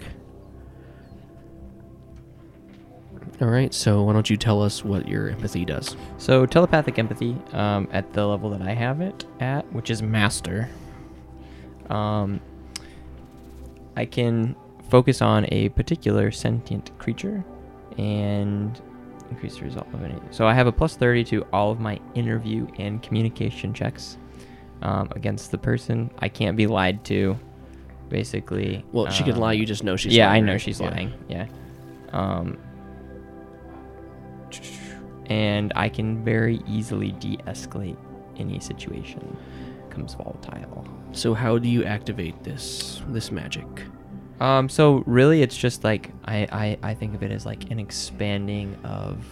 All 3.40 3.48
right. 3.48 3.72
So, 3.74 4.02
why 4.04 4.14
don't 4.14 4.30
you 4.30 4.38
tell 4.38 4.64
us 4.64 4.84
what 4.84 5.08
your 5.08 5.30
empathy 5.30 5.64
does? 5.64 5.96
So 6.18 6.46
telepathic 6.48 6.98
empathy, 6.98 7.38
um, 7.54 7.88
at 7.92 8.12
the 8.14 8.26
level 8.26 8.50
that 8.50 8.62
I 8.64 8.74
have 8.74 9.00
it 9.02 9.26
at, 9.40 9.72
which 9.74 9.92
is 9.92 10.02
master, 10.02 10.70
um, 11.90 12.40
I 13.96 14.06
can 14.06 14.56
focus 14.90 15.22
on 15.22 15.46
a 15.52 15.70
particular 15.70 16.32
sentient 16.32 16.98
creature 16.98 17.44
and 18.00 18.80
increase 19.30 19.58
the 19.58 19.66
result 19.66 19.88
of 19.94 20.04
any. 20.04 20.16
So 20.32 20.48
I 20.48 20.54
have 20.54 20.66
a 20.68 20.72
plus 20.72 20.96
thirty 20.96 21.24
to 21.26 21.44
all 21.54 21.72
of 21.72 21.80
my 21.80 22.00
interview 22.16 22.66
and 22.80 23.04
communication 23.04 23.72
checks 23.74 24.18
um, 24.82 25.10
against 25.16 25.52
the 25.52 25.58
person. 25.60 26.10
I 26.20 26.30
can't 26.30 26.58
be 26.58 26.66
lied 26.66 27.04
to, 27.06 27.38
basically. 28.10 28.84
Well, 28.92 29.10
she 29.12 29.24
can 29.24 29.34
Um, 29.34 29.42
lie. 29.42 29.54
You 29.54 29.66
just 29.68 29.84
know 29.84 29.96
she's. 29.96 30.16
yeah, 30.16 30.28
lying, 30.30 30.44
I 30.44 30.46
know 30.48 30.52
right? 30.54 30.62
she's 30.62 30.80
Yeah. 30.80 30.90
lying. 30.90 31.14
Yeah. 31.30 31.46
Um, 32.14 32.58
and 35.28 35.72
I 35.76 35.90
can 35.90 36.24
very 36.24 36.62
easily 36.68 37.12
de-escalate 37.14 37.98
any 38.38 38.60
situation 38.60 39.38
comes 39.90 40.14
volatile. 40.14 40.86
So, 41.12 41.34
how 41.34 41.58
do 41.58 41.68
you 41.68 41.84
activate 41.84 42.44
this 42.44 43.02
this 43.10 43.32
magic? 43.32 43.66
Um, 44.40 44.70
so 44.70 45.04
really, 45.08 45.42
it's 45.42 45.58
just 45.58 45.84
like 45.84 46.12
I, 46.26 46.48
I 46.52 46.90
I 46.92 46.94
think 46.94 47.16
of 47.16 47.24
it 47.24 47.32
as 47.32 47.46
like 47.46 47.72
an 47.72 47.80
expanding 47.80 48.78
of 48.84 49.26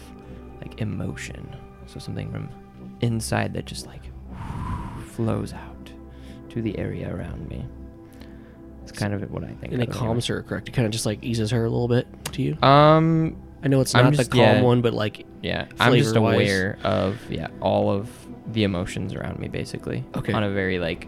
like 0.61 0.81
emotion. 0.81 1.55
So 1.85 1.99
something 1.99 2.31
from 2.31 2.49
inside 3.01 3.53
that 3.53 3.65
just 3.65 3.85
like 3.85 4.01
flows 5.09 5.53
out 5.53 5.91
to 6.49 6.61
the 6.61 6.77
area 6.79 7.13
around 7.13 7.47
me. 7.47 7.65
It's 8.81 8.91
kind 8.91 9.13
of 9.13 9.29
what 9.31 9.43
I 9.43 9.53
think. 9.53 9.73
And 9.73 9.81
it 9.81 9.91
calms 9.91 10.27
her, 10.27 10.43
correct? 10.43 10.69
It 10.69 10.71
kind 10.71 10.85
of 10.85 10.91
just 10.91 11.05
like 11.05 11.23
eases 11.23 11.51
her 11.51 11.65
a 11.65 11.69
little 11.69 11.87
bit 11.87 12.07
to 12.33 12.41
you. 12.41 12.57
Um, 12.61 13.35
I 13.65 13.67
know 13.67 13.81
it's 13.81 13.95
I'm 13.95 14.05
not 14.05 14.13
just- 14.13 14.29
the 14.29 14.37
calm 14.37 14.57
yeah. 14.57 14.61
one, 14.61 14.81
but 14.81 14.93
like 14.93 15.25
Yeah, 15.41 15.67
I'm 15.79 15.95
just 15.95 16.15
aware 16.15 16.77
of 16.83 17.19
yeah 17.29 17.47
all 17.59 17.89
of 17.91 18.09
the 18.51 18.63
emotions 18.63 19.13
around 19.13 19.39
me 19.39 19.47
basically. 19.47 20.05
Okay. 20.15 20.31
On 20.31 20.43
a 20.43 20.51
very 20.51 20.77
like 20.79 21.07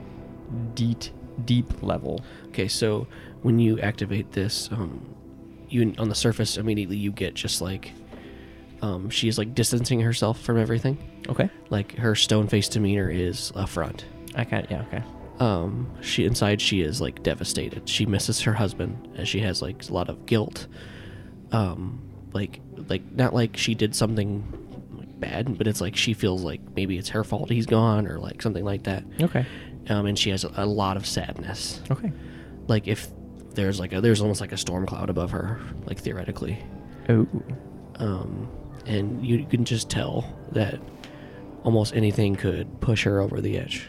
deep 0.74 1.04
deep 1.46 1.84
level. 1.84 2.22
Okay, 2.48 2.68
so 2.68 3.08
when 3.44 3.60
you 3.60 3.80
activate 3.80 4.32
this, 4.32 4.70
um, 4.72 5.06
you 5.70 5.94
on 6.00 6.10
the 6.10 6.16
surface 6.16 6.58
immediately 6.58 6.98
you 6.98 7.12
get 7.12 7.36
just 7.36 7.62
like, 7.62 7.92
um, 8.82 9.10
she 9.10 9.28
is 9.28 9.38
like 9.38 9.54
distancing 9.54 10.00
herself 10.02 10.42
from 10.42 10.58
everything. 10.58 10.98
Okay. 11.30 11.50
Like 11.70 11.96
her 11.98 12.16
stone 12.16 12.48
faced 12.48 12.72
demeanor 12.72 13.10
is 13.10 13.52
a 13.56 13.68
front. 13.68 14.06
I 14.36 14.44
of 14.44 14.72
yeah 14.72 14.82
okay. 14.88 15.04
Um, 15.40 15.92
she 16.02 16.26
inside 16.26 16.60
she 16.60 16.82
is 16.82 17.00
like 17.00 17.22
devastated. 17.22 17.88
She 17.88 18.08
misses 18.08 18.42
her 18.42 18.54
husband, 18.54 19.10
and 19.16 19.28
she 19.28 19.40
has 19.42 19.62
like 19.62 19.88
a 19.88 19.94
lot 19.94 20.10
of 20.10 20.26
guilt. 20.26 20.66
Um, 21.52 22.02
like 22.38 22.62
like 22.88 23.04
not 23.12 23.34
like 23.34 23.58
she 23.58 23.74
did 23.76 23.96
something 23.96 24.44
bad, 25.20 25.58
but 25.58 25.66
it's 25.68 25.82
like 25.82 25.96
she 25.96 26.14
feels 26.14 26.44
like 26.44 26.62
maybe 26.76 26.98
it's 26.98 27.10
her 27.10 27.24
fault 27.24 27.50
he's 27.50 27.66
gone 27.66 28.08
or 28.08 28.20
like 28.20 28.42
something 28.42 28.64
like 28.64 28.84
that. 28.84 29.04
Okay. 29.22 29.46
Um, 29.90 30.06
and 30.06 30.18
she 30.20 30.30
has 30.30 30.44
a, 30.44 30.52
a 30.58 30.66
lot 30.66 30.98
of 30.98 31.06
sadness. 31.06 31.82
Okay. 31.90 32.12
like 32.68 32.88
if 32.88 33.08
there's 33.56 33.80
like 33.80 33.92
a 33.94 34.02
there's 34.02 34.22
almost 34.22 34.40
like 34.42 34.52
a 34.52 34.58
storm 34.58 34.86
cloud 34.86 35.10
above 35.10 35.32
her 35.32 35.60
like 35.86 35.98
theoretically 36.00 36.60
Oh. 37.10 37.26
um 37.96 38.48
and 38.86 39.26
you 39.26 39.46
can 39.46 39.66
just 39.66 39.90
tell 39.90 40.24
that 40.52 40.80
almost 41.64 41.96
anything 41.96 42.36
could 42.36 42.68
push 42.82 43.04
her 43.06 43.20
over 43.20 43.42
the 43.42 43.58
edge 43.58 43.88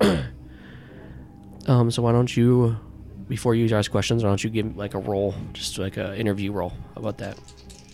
um 1.68 1.90
so 1.90 2.02
why 2.02 2.10
don't 2.12 2.36
you 2.36 2.76
before 3.32 3.54
you 3.54 3.64
ask 3.74 3.90
questions 3.90 4.22
why 4.22 4.28
don't 4.28 4.44
you 4.44 4.50
give 4.50 4.76
like 4.76 4.92
a 4.92 4.98
roll 4.98 5.34
just 5.54 5.78
like 5.78 5.96
a 5.96 6.14
interview 6.22 6.52
roll 6.52 6.68
How 6.94 7.00
about 7.00 7.16
that 7.18 7.38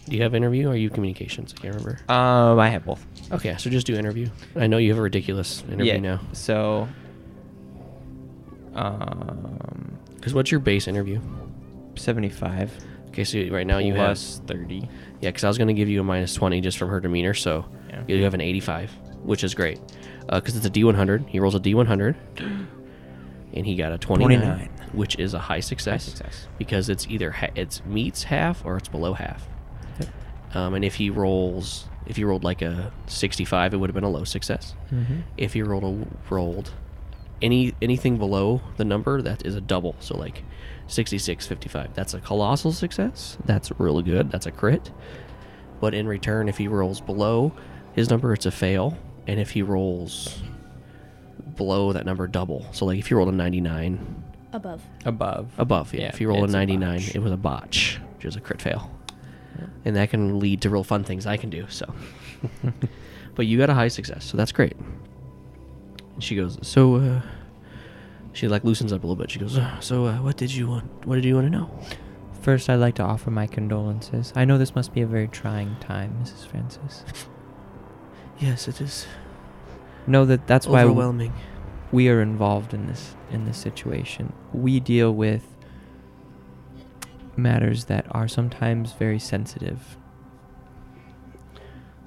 do 0.08 0.16
you 0.16 0.22
have 0.24 0.34
interview 0.34 0.66
or 0.66 0.72
are 0.72 0.76
you 0.76 0.90
communications 0.90 1.54
i 1.56 1.60
can't 1.62 1.74
remember 1.76 2.00
Um, 2.12 2.58
I 2.58 2.68
have 2.70 2.84
both. 2.84 3.06
okay 3.30 3.54
so 3.56 3.70
just 3.70 3.86
do 3.86 3.94
interview 3.94 4.28
i 4.56 4.66
know 4.66 4.78
you 4.78 4.90
have 4.90 4.98
a 4.98 5.02
ridiculous 5.02 5.62
interview 5.70 5.92
yeah. 5.92 5.98
now 6.00 6.20
So. 6.32 6.88
Um, 8.74 9.98
because 10.16 10.34
what's 10.34 10.50
your 10.50 10.60
base 10.60 10.88
interview 10.88 11.20
seventy-five. 11.96 12.70
okay 13.08 13.24
so 13.24 13.38
right 13.50 13.66
now 13.66 13.78
you 13.78 13.94
have 13.94 14.06
plus 14.08 14.40
thirty. 14.46 14.88
Yeah, 15.20 15.30
because 15.30 15.44
I 15.44 15.48
was 15.48 15.58
going 15.58 15.68
to 15.68 15.74
give 15.74 15.88
you 15.88 16.00
a 16.00 16.04
minus 16.04 16.32
20 16.34 16.60
just 16.60 16.78
from 16.78 16.88
her 16.90 17.00
demeanor, 17.00 17.34
so 17.34 17.64
Yeah. 17.90 18.02
you 18.06 18.22
have 18.22 18.34
an 18.34 18.40
85, 18.40 18.92
which 19.24 19.42
is 19.42 19.52
great. 19.52 19.80
Because 20.30 20.54
it's 20.56 20.64
a 20.64 20.70
D100. 20.70 21.26
He 21.28 21.40
rolls 21.40 21.56
a 21.56 21.60
D100, 21.60 22.14
and 23.52 23.66
he 23.66 23.74
got 23.74 23.90
a 23.92 23.98
29, 23.98 24.38
29. 24.38 24.70
Which 24.92 25.18
is 25.18 25.34
a 25.34 25.38
high 25.38 25.60
success. 25.60 26.04
success. 26.04 26.46
Because 26.58 26.88
it's 26.88 27.06
either 27.08 27.30
ha- 27.32 27.50
it's 27.54 27.84
meets 27.84 28.24
half 28.24 28.64
or 28.64 28.76
it's 28.76 28.88
below 28.88 29.14
half. 29.14 29.48
Yep. 30.00 30.08
Um, 30.54 30.74
and 30.74 30.84
if 30.84 30.96
he 30.96 31.10
rolls, 31.10 31.88
if 32.06 32.16
he 32.16 32.24
rolled 32.24 32.44
like 32.44 32.62
a 32.62 32.92
65, 33.06 33.74
it 33.74 33.76
would 33.76 33.90
have 33.90 33.94
been 33.94 34.04
a 34.04 34.10
low 34.10 34.24
success. 34.24 34.74
Mm-hmm. 34.92 35.20
If 35.36 35.52
he 35.52 35.62
rolled 35.62 35.84
a, 35.84 36.06
rolled 36.32 36.72
any 37.40 37.74
anything 37.80 38.18
below 38.18 38.60
the 38.76 38.84
number, 38.84 39.22
that 39.22 39.46
is 39.46 39.54
a 39.54 39.60
double. 39.60 39.94
So 40.00 40.16
like 40.16 40.42
66, 40.88 41.46
55. 41.46 41.94
That's 41.94 42.14
a 42.14 42.20
colossal 42.20 42.72
success. 42.72 43.36
That's 43.44 43.70
really 43.78 44.02
good. 44.02 44.30
That's 44.30 44.46
a 44.46 44.50
crit. 44.50 44.90
But 45.80 45.94
in 45.94 46.08
return, 46.08 46.48
if 46.48 46.58
he 46.58 46.66
rolls 46.66 47.00
below 47.00 47.52
his 47.92 48.10
number, 48.10 48.32
it's 48.32 48.46
a 48.46 48.50
fail. 48.50 48.98
And 49.26 49.38
if 49.38 49.50
he 49.50 49.62
rolls 49.62 50.42
below 51.56 51.92
that 51.92 52.06
number, 52.06 52.26
double. 52.26 52.66
So 52.72 52.86
like 52.86 52.98
if 52.98 53.10
you 53.10 53.16
rolled 53.16 53.28
a 53.28 53.32
99 53.32 54.24
Above. 54.52 54.82
Above. 55.04 55.50
above, 55.58 55.92
yeah. 55.94 56.00
Yeah, 56.02 56.08
if 56.08 56.20
you 56.20 56.28
roll 56.28 56.40
a 56.40 56.44
it's 56.44 56.52
a 56.54 56.56
99, 56.56 57.02
it 57.14 57.18
was 57.18 57.32
a 57.32 57.36
botch, 57.36 58.00
which 58.16 58.24
is 58.24 58.36
a 58.36 58.40
crit 58.40 58.62
fail. 58.62 58.90
And 59.84 59.96
that 59.96 60.10
can 60.10 60.38
lead 60.38 60.62
to 60.62 60.70
real 60.70 60.84
fun 60.84 61.02
things 61.04 61.26
I 61.26 61.36
can 61.36 61.50
do. 61.50 61.66
So, 61.68 61.92
but 63.34 63.46
you 63.46 63.58
got 63.58 63.70
a 63.70 63.74
high 63.74 63.88
success, 63.88 64.24
so 64.24 64.36
that's 64.36 64.52
great. 64.52 64.76
And 66.14 66.22
she 66.22 66.36
goes, 66.36 66.58
so 66.62 66.96
uh, 66.96 67.20
she 68.32 68.48
like 68.48 68.64
loosens 68.64 68.92
up 68.92 69.02
a 69.02 69.06
little 69.06 69.16
bit. 69.16 69.30
She 69.30 69.38
goes, 69.38 69.58
uh, 69.58 69.80
so 69.80 70.06
uh, 70.06 70.16
what 70.18 70.36
did 70.36 70.52
you 70.52 70.68
want? 70.68 71.06
What 71.06 71.16
did 71.16 71.24
you 71.24 71.34
want 71.34 71.46
to 71.46 71.50
know? 71.50 71.70
First, 72.40 72.70
I'd 72.70 72.76
like 72.76 72.94
to 72.96 73.02
offer 73.02 73.30
my 73.30 73.46
condolences. 73.46 74.32
I 74.36 74.44
know 74.44 74.58
this 74.58 74.74
must 74.74 74.94
be 74.94 75.00
a 75.02 75.06
very 75.06 75.28
trying 75.28 75.76
time, 75.80 76.16
Mrs. 76.22 76.46
Francis. 76.46 77.04
Yes, 78.40 78.68
it 78.68 78.80
is 78.80 79.04
Know 80.06 80.24
that 80.26 80.46
that's 80.46 80.66
why 80.66 80.82
w- 80.82 80.92
overwhelming. 80.92 81.32
We 81.90 82.08
are 82.08 82.20
involved 82.20 82.74
in 82.74 82.86
this 82.86 83.16
in 83.30 83.44
this 83.44 83.58
situation. 83.58 84.32
We 84.52 84.80
deal 84.80 85.12
with 85.12 85.42
matters 87.36 87.84
that 87.86 88.06
are 88.10 88.28
sometimes 88.28 88.92
very 88.92 89.18
sensitive. 89.18 89.96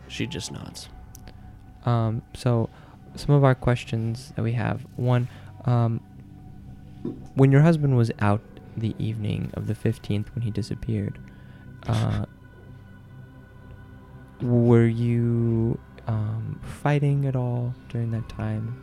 She 0.07 0.27
just 0.27 0.51
nods. 0.51 0.89
Um, 1.85 2.21
so, 2.35 2.69
some 3.15 3.33
of 3.33 3.43
our 3.43 3.55
questions 3.55 4.33
that 4.35 4.43
we 4.43 4.51
have 4.53 4.85
one, 4.97 5.27
um, 5.65 6.01
when 7.33 7.51
your 7.51 7.61
husband 7.61 7.97
was 7.97 8.11
out 8.19 8.41
the 8.77 8.93
evening 8.99 9.51
of 9.53 9.67
the 9.67 9.73
15th 9.73 10.33
when 10.35 10.43
he 10.43 10.51
disappeared, 10.51 11.17
uh, 11.87 12.25
were 14.41 14.85
you 14.85 15.79
um, 16.07 16.59
fighting 16.63 17.25
at 17.25 17.35
all 17.35 17.73
during 17.89 18.11
that 18.11 18.27
time? 18.29 18.81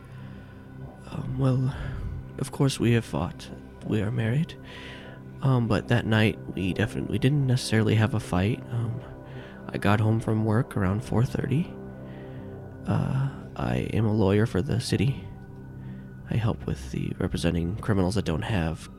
Um, 1.11 1.37
well, 1.39 1.75
of 2.37 2.51
course 2.51 2.79
we 2.79 2.93
have 2.93 3.05
fought. 3.05 3.49
We 3.85 4.01
are 4.01 4.11
married. 4.11 4.55
Um, 5.41 5.67
but 5.67 5.87
that 5.87 6.05
night 6.05 6.37
we 6.53 6.73
definitely 6.73 7.17
didn't 7.17 7.47
necessarily 7.47 7.95
have 7.95 8.13
a 8.13 8.19
fight. 8.19 8.61
Um, 8.71 8.99
I 9.71 9.77
got 9.77 9.99
home 9.99 10.19
from 10.19 10.45
work 10.45 10.75
around 10.75 11.01
4:30. 11.03 11.73
Uh, 12.87 13.29
I 13.55 13.75
am 13.93 14.05
a 14.05 14.13
lawyer 14.13 14.45
for 14.45 14.61
the 14.61 14.79
city. 14.79 15.23
I 16.29 16.35
help 16.35 16.65
with 16.65 16.91
the 16.91 17.13
representing 17.19 17.75
criminals 17.77 18.15
that 18.15 18.25
don't 18.25 18.43
have 18.43 18.89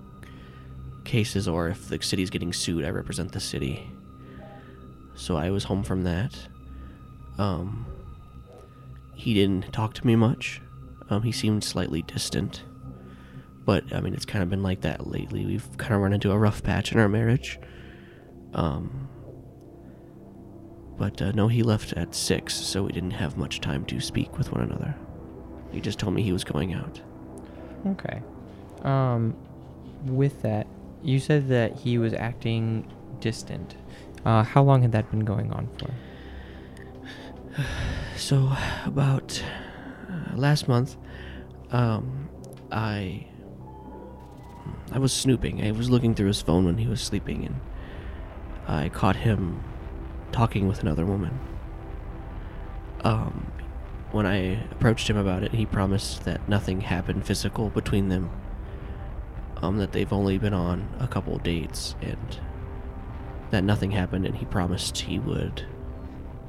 cases, 1.04 1.46
or 1.46 1.68
if 1.68 1.88
the 1.88 2.00
city's 2.02 2.30
getting 2.30 2.52
sued, 2.52 2.84
I 2.84 2.90
represent 2.90 3.32
the 3.32 3.40
city. 3.40 3.90
So 5.14 5.36
I 5.36 5.50
was 5.50 5.64
home 5.64 5.82
from 5.82 6.02
that. 6.02 6.34
Um, 7.38 7.86
he 9.14 9.34
didn't 9.34 9.72
talk 9.72 9.94
to 9.94 10.06
me 10.06 10.16
much. 10.16 10.60
Um, 11.10 11.22
he 11.22 11.32
seemed 11.32 11.64
slightly 11.64 12.02
distant. 12.02 12.62
But 13.64 13.92
I 13.92 14.00
mean, 14.00 14.14
it's 14.14 14.24
kind 14.24 14.42
of 14.42 14.48
been 14.48 14.62
like 14.62 14.80
that 14.82 15.06
lately. 15.06 15.44
We've 15.44 15.76
kind 15.76 15.94
of 15.94 16.00
run 16.00 16.12
into 16.12 16.30
a 16.30 16.38
rough 16.38 16.62
patch 16.62 16.92
in 16.92 16.98
our 16.98 17.08
marriage. 17.08 17.58
Um, 18.54 19.08
but 20.96 21.20
uh, 21.20 21.32
no, 21.32 21.48
he 21.48 21.62
left 21.62 21.92
at 21.94 22.14
six, 22.14 22.54
so 22.54 22.82
we 22.82 22.92
didn't 22.92 23.12
have 23.12 23.36
much 23.36 23.60
time 23.60 23.84
to 23.86 24.00
speak 24.00 24.36
with 24.38 24.52
one 24.52 24.62
another. 24.62 24.94
He 25.72 25.80
just 25.80 25.98
told 25.98 26.14
me 26.14 26.22
he 26.22 26.32
was 26.32 26.44
going 26.44 26.74
out. 26.74 27.00
Okay. 27.86 28.22
Um, 28.82 29.36
with 30.04 30.42
that, 30.42 30.66
you 31.02 31.18
said 31.18 31.48
that 31.48 31.76
he 31.76 31.98
was 31.98 32.12
acting 32.12 32.90
distant. 33.20 33.76
Uh, 34.24 34.42
how 34.42 34.62
long 34.62 34.82
had 34.82 34.92
that 34.92 35.10
been 35.10 35.24
going 35.24 35.52
on 35.52 35.68
for? 35.78 35.90
So 38.16 38.52
about 38.84 39.42
uh, 40.10 40.36
last 40.36 40.68
month, 40.68 40.96
um, 41.70 42.28
I 42.72 43.26
I 44.92 44.98
was 44.98 45.12
snooping. 45.12 45.64
I 45.64 45.70
was 45.70 45.88
looking 45.88 46.14
through 46.14 46.28
his 46.28 46.42
phone 46.42 46.64
when 46.64 46.78
he 46.78 46.86
was 46.86 47.00
sleeping, 47.00 47.46
and 47.46 47.60
I 48.66 48.88
caught 48.88 49.16
him 49.16 49.62
talking 50.32 50.66
with 50.66 50.80
another 50.80 51.06
woman. 51.06 51.38
Um, 53.02 53.52
when 54.10 54.26
I 54.26 54.64
approached 54.72 55.08
him 55.08 55.16
about 55.16 55.42
it, 55.42 55.52
he 55.52 55.64
promised 55.64 56.24
that 56.24 56.48
nothing 56.48 56.80
happened 56.80 57.24
physical 57.24 57.70
between 57.70 58.08
them. 58.08 58.30
Um, 59.62 59.76
that 59.76 59.92
they've 59.92 60.12
only 60.12 60.38
been 60.38 60.54
on 60.54 60.88
a 60.98 61.06
couple 61.06 61.36
dates, 61.38 61.94
and 62.00 62.38
that 63.50 63.62
nothing 63.62 63.90
happened, 63.90 64.26
and 64.26 64.34
he 64.34 64.46
promised 64.46 64.96
he 64.96 65.18
would 65.18 65.66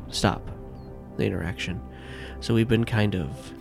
stop 0.09 0.49
the 1.18 1.26
interaction. 1.26 1.82
So 2.39 2.53
we've 2.53 2.68
been 2.68 2.86
kind 2.86 3.16
of. 3.16 3.53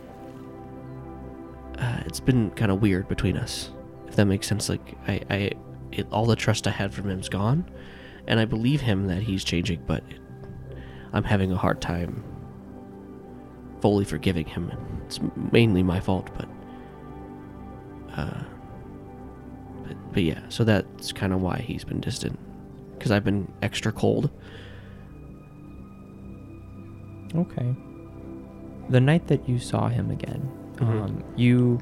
Uh, 1.78 2.02
it's 2.04 2.20
been 2.20 2.50
kind 2.50 2.70
of 2.70 2.82
weird 2.82 3.08
between 3.08 3.36
us, 3.36 3.70
if 4.06 4.16
that 4.16 4.26
makes 4.26 4.46
sense. 4.46 4.68
Like 4.68 4.96
I, 5.08 5.20
I, 5.30 5.50
it, 5.92 6.06
all 6.12 6.26
the 6.26 6.36
trust 6.36 6.66
I 6.66 6.70
had 6.70 6.92
from 6.92 7.08
him's 7.08 7.28
gone, 7.28 7.64
and 8.26 8.38
I 8.38 8.44
believe 8.44 8.82
him 8.82 9.06
that 9.06 9.22
he's 9.22 9.44
changing, 9.44 9.82
but 9.86 10.02
it, 10.10 10.20
I'm 11.12 11.24
having 11.24 11.52
a 11.52 11.56
hard 11.56 11.80
time 11.80 12.22
fully 13.80 14.04
forgiving 14.04 14.46
him. 14.46 14.70
It's 15.06 15.20
mainly 15.52 15.82
my 15.82 16.00
fault, 16.00 16.28
but. 16.36 16.48
Uh, 18.16 18.42
but, 19.84 20.12
but 20.12 20.22
yeah, 20.22 20.40
so 20.48 20.64
that's 20.64 21.12
kind 21.12 21.32
of 21.32 21.40
why 21.40 21.58
he's 21.58 21.84
been 21.84 22.00
distant, 22.00 22.38
because 22.98 23.10
I've 23.10 23.24
been 23.24 23.50
extra 23.62 23.90
cold. 23.90 24.30
Okay. 27.34 27.74
The 28.88 29.00
night 29.00 29.26
that 29.28 29.48
you 29.48 29.58
saw 29.58 29.88
him 29.88 30.10
again, 30.10 30.48
Mhm. 30.76 31.02
um, 31.04 31.24
you 31.36 31.78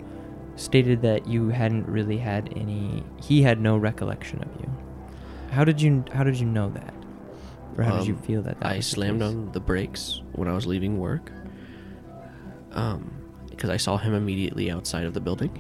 stated 0.57 1.03
that 1.03 1.27
you 1.27 1.49
hadn't 1.49 1.87
really 1.89 2.19
had 2.19 2.53
any. 2.57 3.03
He 3.23 3.43
had 3.43 3.61
no 3.61 3.77
recollection 3.79 4.43
of 4.43 4.49
you. 4.61 4.69
How 5.51 5.65
did 5.65 5.81
you? 5.81 6.05
How 6.13 6.25
did 6.25 6.39
you 6.39 6.47
know 6.47 6.69
that? 6.71 6.95
Or 7.77 7.85
how 7.85 7.97
did 7.99 8.09
you 8.09 8.15
Um, 8.15 8.21
feel 8.23 8.43
that? 8.43 8.59
that 8.61 8.67
I 8.67 8.77
was 8.77 8.87
the 8.91 8.95
slammed 8.97 9.21
case? 9.21 9.29
on 9.31 9.53
the 9.53 9.61
brakes 9.61 10.21
when 10.33 10.49
I 10.49 10.53
was 10.53 10.67
leaving 10.67 10.99
work. 10.99 11.31
Um, 12.73 13.11
because 13.51 13.71
I 13.71 13.77
saw 13.77 13.97
him 13.97 14.15
immediately 14.15 14.71
outside 14.71 15.05
of 15.05 15.15
the 15.15 15.21
building. 15.21 15.51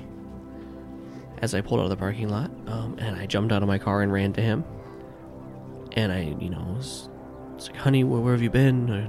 As 1.40 1.54
I 1.54 1.60
pulled 1.60 1.80
out 1.80 1.84
of 1.84 1.90
the 1.90 1.96
parking 1.96 2.28
lot, 2.28 2.50
um, 2.66 2.96
and 2.98 3.16
I 3.16 3.26
jumped 3.26 3.52
out 3.52 3.62
of 3.62 3.68
my 3.68 3.78
car 3.78 4.02
and 4.02 4.12
ran 4.12 4.32
to 4.34 4.40
him. 4.42 4.64
And 5.96 6.12
I, 6.12 6.34
you 6.40 6.50
know, 6.50 6.74
was, 6.76 7.08
was 7.54 7.68
like, 7.70 7.76
"Honey, 7.78 8.02
where, 8.04 8.20
where 8.20 8.32
have 8.34 8.42
you 8.42 8.50
been? 8.50 8.90
I, 8.90 9.08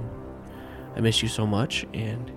I 0.96 1.00
miss 1.00 1.22
you 1.22 1.28
so 1.28 1.46
much." 1.46 1.86
And 1.94 2.30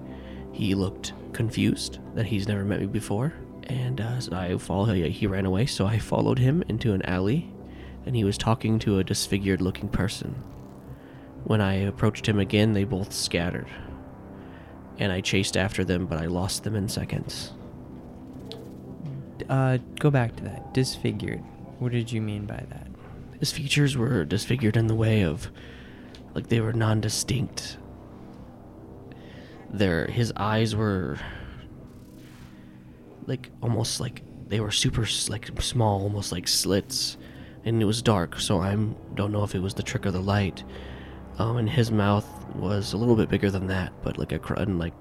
he 0.51 0.75
looked 0.75 1.13
confused 1.33 1.99
that 2.15 2.27
he's 2.27 2.47
never 2.47 2.63
met 2.63 2.79
me 2.79 2.85
before. 2.85 3.33
And 3.63 3.99
uh, 4.01 4.19
so 4.19 4.35
I 4.35 4.57
followed. 4.57 4.95
He, 4.95 5.09
he 5.09 5.27
ran 5.27 5.45
away, 5.45 5.65
so 5.65 5.85
I 5.85 5.97
followed 5.97 6.39
him 6.39 6.63
into 6.67 6.93
an 6.93 7.01
alley, 7.03 7.51
and 8.05 8.15
he 8.15 8.23
was 8.23 8.37
talking 8.37 8.79
to 8.79 8.99
a 8.99 9.03
disfigured-looking 9.03 9.89
person. 9.89 10.43
When 11.45 11.61
I 11.61 11.73
approached 11.75 12.27
him 12.27 12.39
again, 12.39 12.73
they 12.73 12.83
both 12.83 13.13
scattered. 13.13 13.67
And 14.97 15.11
I 15.11 15.21
chased 15.21 15.57
after 15.57 15.83
them, 15.83 16.05
but 16.05 16.19
I 16.19 16.27
lost 16.27 16.63
them 16.63 16.75
in 16.75 16.87
seconds. 16.87 17.53
Uh, 19.49 19.77
go 19.99 20.09
back 20.09 20.35
to 20.37 20.43
that. 20.43 20.73
Disfigured. 20.73 21.43
What 21.79 21.91
did 21.91 22.11
you 22.11 22.21
mean 22.21 22.45
by 22.45 22.63
that? 22.69 22.87
His 23.39 23.51
features 23.51 23.97
were 23.97 24.23
disfigured 24.23 24.77
in 24.77 24.87
the 24.87 24.95
way 24.95 25.23
of, 25.23 25.49
like, 26.33 26.47
they 26.47 26.61
were 26.61 26.73
non 26.73 27.01
distinct. 27.01 27.77
Their, 29.73 30.05
his 30.07 30.31
eyes 30.37 30.75
were, 30.75 31.17
like, 33.25 33.49
almost 33.61 33.99
like 33.99 34.21
they 34.47 34.59
were 34.59 34.71
super, 34.71 35.05
like, 35.29 35.49
small, 35.61 36.03
almost 36.03 36.31
like 36.31 36.47
slits. 36.47 37.17
And 37.65 37.81
it 37.81 37.85
was 37.85 38.01
dark, 38.01 38.39
so 38.39 38.59
I 38.59 38.75
don't 39.15 39.31
know 39.31 39.43
if 39.43 39.55
it 39.55 39.59
was 39.61 39.73
the 39.73 39.83
trick 39.83 40.05
or 40.05 40.11
the 40.11 40.21
light. 40.21 40.63
Um, 41.39 41.57
and 41.57 41.69
his 41.69 41.91
mouth 41.91 42.27
was 42.55 42.93
a 42.93 42.97
little 42.97 43.15
bit 43.15 43.29
bigger 43.29 43.49
than 43.49 43.67
that, 43.67 43.91
but 44.03 44.17
like 44.17 44.31
a 44.31 44.39
cr- 44.39 44.53
and 44.55 44.77
like 44.77 44.93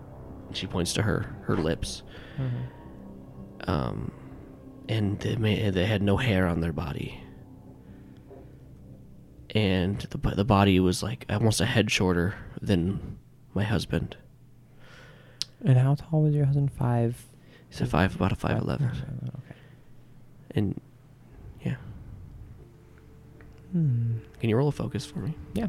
she 0.53 0.67
points 0.67 0.93
to 0.95 1.03
her 1.03 1.35
her 1.43 1.57
lips. 1.57 2.03
Um, 3.67 4.13
and 4.89 5.19
they 5.21 5.37
ma- 5.37 5.71
they 5.71 5.85
had 5.87 6.03
no 6.03 6.17
hair 6.17 6.47
on 6.47 6.61
their 6.61 6.73
body. 6.73 7.21
And 9.51 9.99
the 10.01 10.19
the 10.35 10.45
body 10.45 10.81
was 10.81 11.03
like 11.03 11.27
almost 11.29 11.61
a 11.61 11.67
head 11.67 11.91
shorter 11.91 12.35
than 12.63 13.19
my 13.55 13.65
husband. 13.65 14.17
And 15.65 15.79
how 15.79 15.95
tall 15.95 16.23
was 16.23 16.35
your 16.35 16.45
husband? 16.47 16.73
Five. 16.73 17.25
He's 17.69 17.81
a 17.81 17.87
five, 17.87 18.15
about 18.17 18.33
a 18.33 18.37
five 18.37 18.59
eleven, 18.61 18.89
Okay. 18.89 19.55
and 20.57 20.81
yeah. 21.65 21.77
Hmm. 23.73 24.19
Can 24.41 24.51
you 24.51 24.57
roll 24.57 24.69
a 24.69 24.73
focus 24.73 25.07
for 25.07 25.21
me? 25.21 25.35
Yeah. 25.55 25.69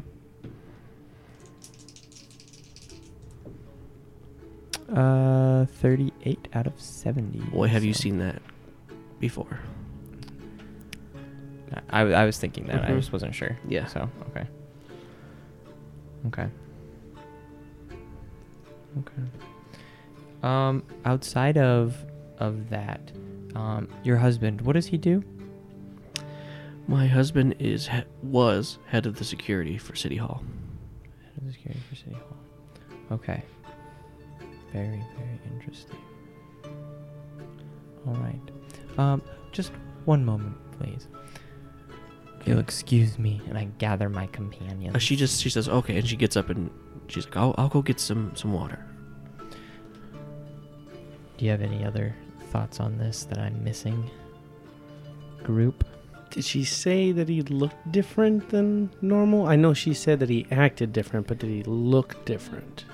Uh, 4.92 5.64
thirty-eight 5.66 6.48
out 6.52 6.66
of 6.66 6.78
seventy. 6.78 7.38
Boy, 7.50 7.68
have 7.68 7.84
you 7.84 7.94
seen 7.94 8.18
that 8.18 8.42
before? 9.18 9.60
I, 11.90 12.02
I 12.02 12.24
was 12.26 12.38
thinking 12.38 12.66
that. 12.66 12.84
I 12.84 12.90
Mhm. 12.90 12.96
just 12.98 13.12
wasn't 13.12 13.34
sure. 13.34 13.56
Yeah. 13.66 13.86
So 13.86 14.08
okay. 14.30 14.46
Okay. 16.26 16.48
Okay. 18.98 19.22
Um, 20.44 20.84
outside 21.04 21.56
of 21.56 21.96
of 22.38 22.68
that, 22.70 23.12
um, 23.54 23.88
your 24.02 24.16
husband, 24.18 24.60
what 24.60 24.74
does 24.74 24.86
he 24.86 24.98
do? 24.98 25.22
My 26.86 27.06
husband 27.06 27.54
is 27.58 27.88
he- 27.88 28.02
was 28.22 28.78
head 28.88 29.06
of 29.06 29.16
the 29.16 29.24
security 29.24 29.78
for 29.78 29.94
City 29.96 30.16
Hall. 30.16 30.42
Head 31.22 31.32
of 31.38 31.46
the 31.46 31.52
security 31.52 31.80
for 31.88 31.94
City 31.94 32.12
Hall. 32.14 32.36
Okay. 33.12 33.42
Very, 34.72 35.02
very 35.16 35.40
interesting. 35.54 35.96
All 38.06 38.14
right. 38.14 38.40
Um, 38.98 39.22
just 39.52 39.72
one 40.04 40.24
moment, 40.24 40.56
please. 40.72 41.08
You'll 42.44 42.58
excuse 42.58 43.18
me, 43.18 43.40
and 43.48 43.56
I 43.56 43.64
gather 43.78 44.10
my 44.10 44.26
companions. 44.26 44.94
Uh, 44.94 44.98
she 44.98 45.16
just 45.16 45.40
she 45.40 45.48
says 45.48 45.68
okay, 45.68 45.96
and 45.96 46.06
she 46.06 46.16
gets 46.16 46.36
up 46.36 46.50
and 46.50 46.70
she's 47.08 47.24
like, 47.24 47.38
"I'll 47.38 47.54
I'll 47.56 47.70
go 47.70 47.80
get 47.80 47.98
some 47.98 48.36
some 48.36 48.52
water." 48.52 48.84
Do 51.36 51.44
you 51.44 51.50
have 51.50 51.62
any 51.62 51.84
other 51.84 52.14
thoughts 52.50 52.80
on 52.80 52.98
this 52.98 53.24
that 53.24 53.38
I'm 53.38 53.62
missing? 53.64 54.08
Group. 55.42 55.84
Did 56.30 56.44
she 56.44 56.64
say 56.64 57.12
that 57.12 57.28
he 57.28 57.42
looked 57.42 57.92
different 57.92 58.48
than 58.48 58.90
normal? 59.02 59.46
I 59.46 59.56
know 59.56 59.72
she 59.74 59.94
said 59.94 60.18
that 60.20 60.28
he 60.28 60.46
acted 60.50 60.92
different, 60.92 61.26
but 61.26 61.38
did 61.38 61.50
he 61.50 61.62
look 61.64 62.24
different? 62.24 62.86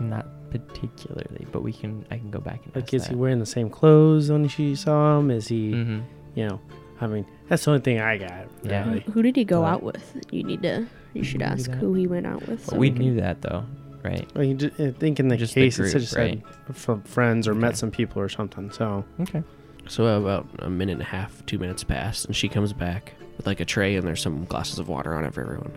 Not 0.00 0.26
particularly, 0.50 1.46
but 1.52 1.62
we 1.62 1.72
can. 1.72 2.06
I 2.10 2.16
can 2.18 2.30
go 2.30 2.40
back 2.40 2.60
and. 2.64 2.74
Like, 2.74 2.84
ask 2.84 2.94
is 2.94 3.06
he 3.06 3.14
that. 3.14 3.18
wearing 3.18 3.38
the 3.38 3.46
same 3.46 3.68
clothes 3.68 4.30
when 4.30 4.48
she 4.48 4.74
saw 4.76 5.18
him? 5.18 5.30
Is 5.30 5.48
he, 5.48 5.72
Mhm. 5.72 6.02
you 6.34 6.48
know, 6.48 6.60
I 7.00 7.06
mean, 7.06 7.26
that's 7.48 7.64
the 7.64 7.72
only 7.72 7.82
thing 7.82 8.00
I 8.00 8.16
got. 8.18 8.46
Yeah. 8.62 8.86
really. 8.88 9.00
Who 9.12 9.22
did 9.22 9.36
he 9.36 9.44
go 9.44 9.60
But- 9.62 9.66
out 9.66 9.82
with? 9.82 10.16
You 10.30 10.42
need 10.44 10.62
to. 10.62 10.86
You 11.12 11.22
should 11.22 11.42
ask 11.42 11.70
who 11.70 11.94
he 11.94 12.06
went 12.06 12.26
out 12.26 12.46
with. 12.48 12.66
But 12.66 12.78
we 12.78 12.90
we 12.90 12.98
knew 12.98 13.14
that 13.20 13.42
though, 13.42 13.64
right? 14.04 14.28
Well, 14.34 14.44
you 14.44 14.54
ju- 14.54 14.70
I 14.78 14.90
think 14.90 15.18
in 15.18 15.28
the 15.28 15.36
Just 15.36 15.54
the 15.54 15.62
case 15.62 15.76
group, 15.76 15.88
it 15.94 15.98
just 15.98 16.14
right? 16.16 16.42
said 16.66 16.76
from 16.76 17.02
friends 17.02 17.48
or 17.48 17.52
Okay. 17.52 17.60
met 17.60 17.76
some 17.76 17.90
people 17.90 18.20
or 18.22 18.28
something. 18.28 18.70
So 18.70 19.04
Okay. 19.20 19.42
So 19.88 20.06
about 20.06 20.46
a 20.60 20.70
minute 20.70 20.92
and 20.92 21.02
a 21.02 21.06
half, 21.06 21.44
two 21.46 21.58
minutes 21.58 21.84
passed, 21.84 22.24
and 22.26 22.34
she 22.36 22.48
comes 22.48 22.72
back 22.72 23.14
with 23.36 23.46
like 23.46 23.60
a 23.60 23.64
tray, 23.64 23.96
and 23.96 24.06
there's 24.06 24.22
some 24.22 24.44
glasses 24.44 24.78
of 24.78 24.88
water 24.88 25.14
on 25.14 25.24
it 25.24 25.34
for 25.34 25.42
everyone. 25.42 25.72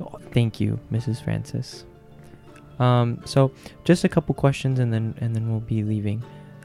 Oh, 0.00 0.18
Thank 0.32 0.60
you, 0.60 0.78
Mrs. 0.92 1.22
Francis. 1.22 1.84
Um, 2.78 3.22
so 3.24 3.52
just 3.84 4.04
a 4.04 4.08
couple 4.08 4.34
questions, 4.34 4.78
and 4.78 4.92
then 4.92 5.14
and 5.20 5.34
then 5.34 5.50
we'll 5.50 5.60
be 5.60 5.82
leaving. 5.82 6.22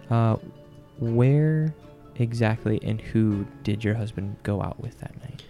Uh, 0.09 0.35
where 0.99 1.73
exactly 2.17 2.79
and 2.83 2.99
who 2.99 3.45
did 3.63 3.83
your 3.83 3.95
husband 3.95 4.35
go 4.43 4.61
out 4.61 4.79
with 4.81 4.99
that 4.99 5.17
night? 5.21 5.43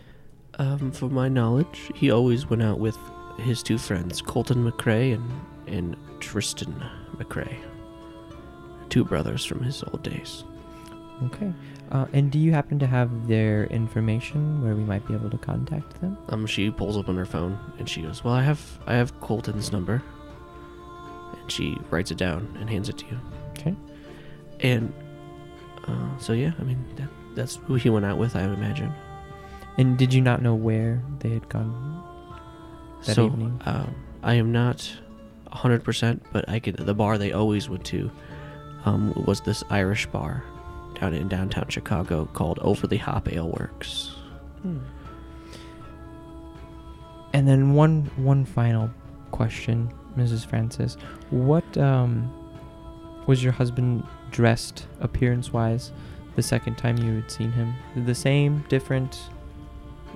Um, 0.60 0.92
from 0.92 1.14
my 1.14 1.28
knowledge, 1.28 1.90
he 1.96 2.12
always 2.12 2.48
went 2.48 2.62
out 2.62 2.80
with 2.80 2.98
his 3.42 3.64
two 3.64 3.78
friends, 3.78 4.22
Colton 4.22 4.70
McRae 4.70 5.14
and 5.16 5.32
and 5.68 5.96
Tristan 6.20 6.84
McRae, 7.18 7.58
two 8.90 9.04
brothers 9.06 9.46
from 9.46 9.62
his 9.64 9.84
old 9.84 10.04
days. 10.04 10.44
Okay. 11.24 11.54
Uh, 11.92 12.06
and 12.14 12.32
do 12.32 12.40
you 12.40 12.52
happen 12.52 12.80
to 12.80 12.88
have 12.88 13.28
their 13.28 13.66
information 13.66 14.64
where 14.64 14.76
we 14.76 14.84
might 14.84 15.06
be 15.08 15.14
able 15.14 15.30
to 15.30 15.38
contact 15.38 16.00
them? 16.02 16.18
Um, 16.30 16.48
she 16.48 16.72
pulls 16.72 16.98
up 16.98 17.10
on 17.10 17.18
her 17.18 17.26
phone 17.26 17.60
and 17.78 17.88
she 17.88 18.02
goes, 18.02 18.24
"Well, 18.24 18.34
I 18.34 18.42
have 18.44 18.80
I 18.88 18.96
have 18.96 19.20
Colton's 19.20 19.72
number." 19.72 20.02
And 21.40 21.52
she 21.52 21.78
writes 21.90 22.12
it 22.12 22.18
down 22.18 22.56
and 22.60 22.70
hands 22.70 22.90
it 22.90 22.98
to 23.00 23.06
you. 23.06 23.20
Okay. 23.52 23.76
And 24.62 24.94
uh, 25.88 26.18
so 26.18 26.34
yeah, 26.34 26.52
I 26.60 26.64
mean 26.64 26.84
that, 26.96 27.10
that's 27.36 27.56
who 27.68 27.76
he 27.76 27.90
went 27.90 28.06
out 28.06 28.18
with, 28.18 28.36
I 28.36 28.44
imagine. 28.44 28.94
And 29.78 29.98
did 29.98 30.14
you 30.14 30.22
not 30.22 30.42
know 30.42 30.56
where 30.56 31.02
they 31.20 31.30
had 31.30 31.48
gone? 31.50 32.01
That 33.06 33.16
so 33.16 33.28
evening? 33.28 33.62
Um, 33.66 33.96
I 34.24 34.36
am 34.36 34.52
not 34.52 34.92
hundred 35.52 35.84
percent, 35.84 36.24
but 36.32 36.48
I 36.48 36.60
could. 36.60 36.78
The 36.78 36.94
bar 36.94 37.18
they 37.18 37.34
always 37.34 37.70
went 37.70 37.86
to 37.86 38.10
um, 38.86 39.14
was 39.26 39.42
this 39.42 39.64
Irish 39.70 40.06
bar 40.08 40.44
down 41.00 41.14
in 41.14 41.28
downtown 41.28 41.68
Chicago 41.70 42.26
called 42.34 42.60
Over 42.60 42.88
the 42.88 42.98
Hop 42.98 43.32
Ale 43.32 43.50
Works. 43.50 44.16
And 47.34 47.48
then 47.48 47.74
one 47.74 48.10
one 48.18 48.46
final 48.46 48.90
question, 49.32 49.92
Mrs. 50.18 50.46
Francis. 50.46 50.98
What 51.30 51.78
um 51.78 52.32
was 53.28 53.44
your 53.44 53.54
husband 53.54 54.04
dressed 54.32 54.88
appearance 55.00 55.54
wise 55.54 55.92
the 56.36 56.42
second 56.44 56.78
time 56.78 56.98
you 56.98 57.16
had 57.16 57.32
seen 57.32 57.52
him? 57.52 57.74
The 57.96 58.16
same, 58.16 58.64
different? 58.70 59.20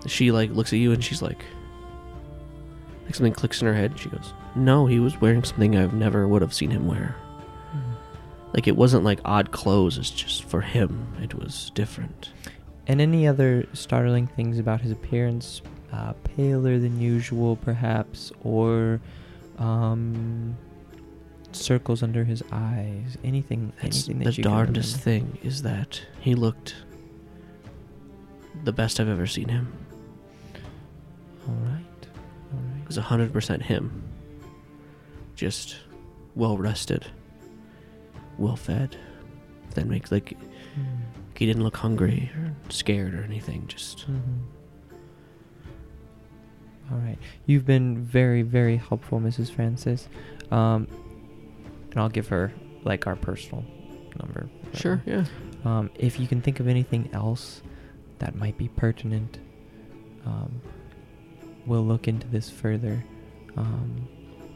She 0.07 0.31
like 0.31 0.51
looks 0.51 0.71
at 0.73 0.79
you 0.79 0.91
and 0.91 1.03
she's 1.03 1.21
like, 1.21 1.43
like 3.05 3.15
something 3.15 3.33
clicks 3.33 3.61
in 3.61 3.67
her 3.67 3.73
head. 3.73 3.97
She 3.97 4.09
goes, 4.09 4.33
"No, 4.55 4.85
he 4.85 4.99
was 4.99 5.19
wearing 5.21 5.43
something 5.43 5.75
I've 5.77 5.93
never 5.93 6.27
would 6.27 6.41
have 6.41 6.53
seen 6.53 6.71
him 6.71 6.87
wear. 6.87 7.15
Like 8.53 8.67
it 8.67 8.75
wasn't 8.77 9.03
like 9.03 9.19
odd 9.25 9.51
clothes. 9.51 9.97
It's 9.97 10.09
just 10.09 10.43
for 10.43 10.61
him. 10.61 11.07
It 11.21 11.33
was 11.33 11.71
different." 11.75 12.31
And 12.87 13.01
any 13.01 13.27
other 13.27 13.65
startling 13.73 14.27
things 14.27 14.59
about 14.59 14.81
his 14.81 14.91
appearance? 14.91 15.61
Uh, 15.91 16.13
paler 16.23 16.77
than 16.77 16.99
usual, 16.99 17.55
perhaps, 17.55 18.31
or 18.43 18.99
um, 19.57 20.57
circles 21.51 22.03
under 22.03 22.23
his 22.25 22.43
eyes? 22.51 23.17
Anything? 23.23 23.71
That's 23.81 24.05
anything 24.05 24.19
the 24.19 24.25
that 24.25 24.37
you 24.37 24.43
darndest 24.43 24.97
thing 24.97 25.37
is 25.41 25.61
that 25.61 26.01
he 26.19 26.35
looked 26.35 26.75
the 28.63 28.73
best 28.73 28.99
I've 28.99 29.09
ever 29.09 29.25
seen 29.27 29.47
him. 29.49 29.71
All 31.47 31.55
right, 31.63 31.84
It 32.85 32.89
was 32.89 32.97
hundred 32.97 33.33
percent 33.33 33.63
him. 33.63 34.03
Just 35.35 35.77
well 36.35 36.57
rested, 36.57 37.07
well 38.37 38.55
fed. 38.55 38.95
Then 39.73 39.89
make 39.89 40.11
like 40.11 40.37
Hmm. 40.75 40.81
he 41.35 41.45
didn't 41.45 41.63
look 41.63 41.77
hungry 41.77 42.31
or 42.37 42.53
scared 42.69 43.13
or 43.15 43.23
anything. 43.23 43.65
Just 43.67 44.05
Mhm. 44.07 44.39
All 46.91 46.97
right. 46.99 47.17
You've 47.47 47.65
been 47.65 47.97
very, 47.97 48.43
very 48.43 48.77
helpful, 48.77 49.19
Mrs. 49.19 49.49
Francis. 49.49 50.07
Um, 50.51 50.87
and 51.91 51.99
I'll 51.99 52.09
give 52.09 52.27
her 52.27 52.53
like 52.83 53.07
our 53.07 53.15
personal 53.15 53.65
number. 54.19 54.47
sure, 54.73 55.01
yeah. 55.05 55.25
Um, 55.63 55.89
if 55.95 56.19
you 56.19 56.27
can 56.27 56.41
think 56.41 56.59
of 56.59 56.67
anything 56.67 57.09
else 57.11 57.61
that 58.19 58.35
might 58.35 58.57
be 58.57 58.67
pertinent, 58.67 59.39
um, 60.25 60.61
we'll 61.65 61.85
look 61.85 62.07
into 62.07 62.27
this 62.27 62.49
further. 62.49 63.03
Um, 63.57 64.07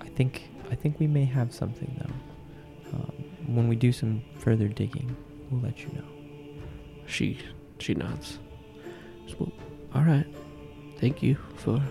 I 0.02 0.08
think 0.10 0.50
I 0.72 0.76
think 0.76 1.00
we 1.00 1.08
may 1.08 1.26
have 1.26 1.54
something 1.54 1.96
though. 2.00 2.98
Um, 2.98 3.56
when 3.56 3.68
we 3.68 3.76
do 3.76 3.92
some 3.92 4.22
further 4.38 4.68
digging, 4.68 5.16
we'll 5.50 5.62
let 5.62 5.80
you 5.80 5.90
know. 5.94 6.06
She 7.08 7.40
she 7.80 7.94
nods. 7.96 8.40
Well, 9.38 9.52
all 9.94 10.04
right. 10.04 10.26
Thank 11.00 11.24
you 11.24 11.38
for 11.56 11.82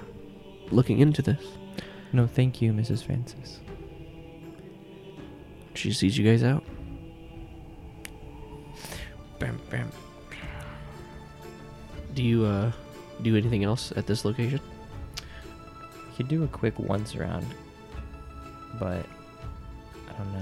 looking 0.70 0.98
into 0.98 1.22
this. 1.22 1.42
No, 2.12 2.26
thank 2.26 2.60
you, 2.60 2.72
Mrs. 2.72 3.04
Francis. 3.04 3.60
She 5.74 5.92
sees 5.92 6.18
you 6.18 6.24
guys 6.24 6.42
out. 6.42 6.64
Bam, 9.38 9.60
bam. 9.70 9.90
Do 12.14 12.22
you 12.22 12.44
uh 12.44 12.72
do 13.22 13.36
anything 13.36 13.64
else 13.64 13.92
at 13.96 14.06
this 14.06 14.24
location? 14.24 14.60
We 16.18 16.24
could 16.24 16.28
do 16.30 16.42
a 16.42 16.48
quick 16.48 16.76
once 16.80 17.14
around, 17.14 17.46
but 18.80 19.06
I 20.08 20.12
don't 20.18 20.32
know. 20.32 20.40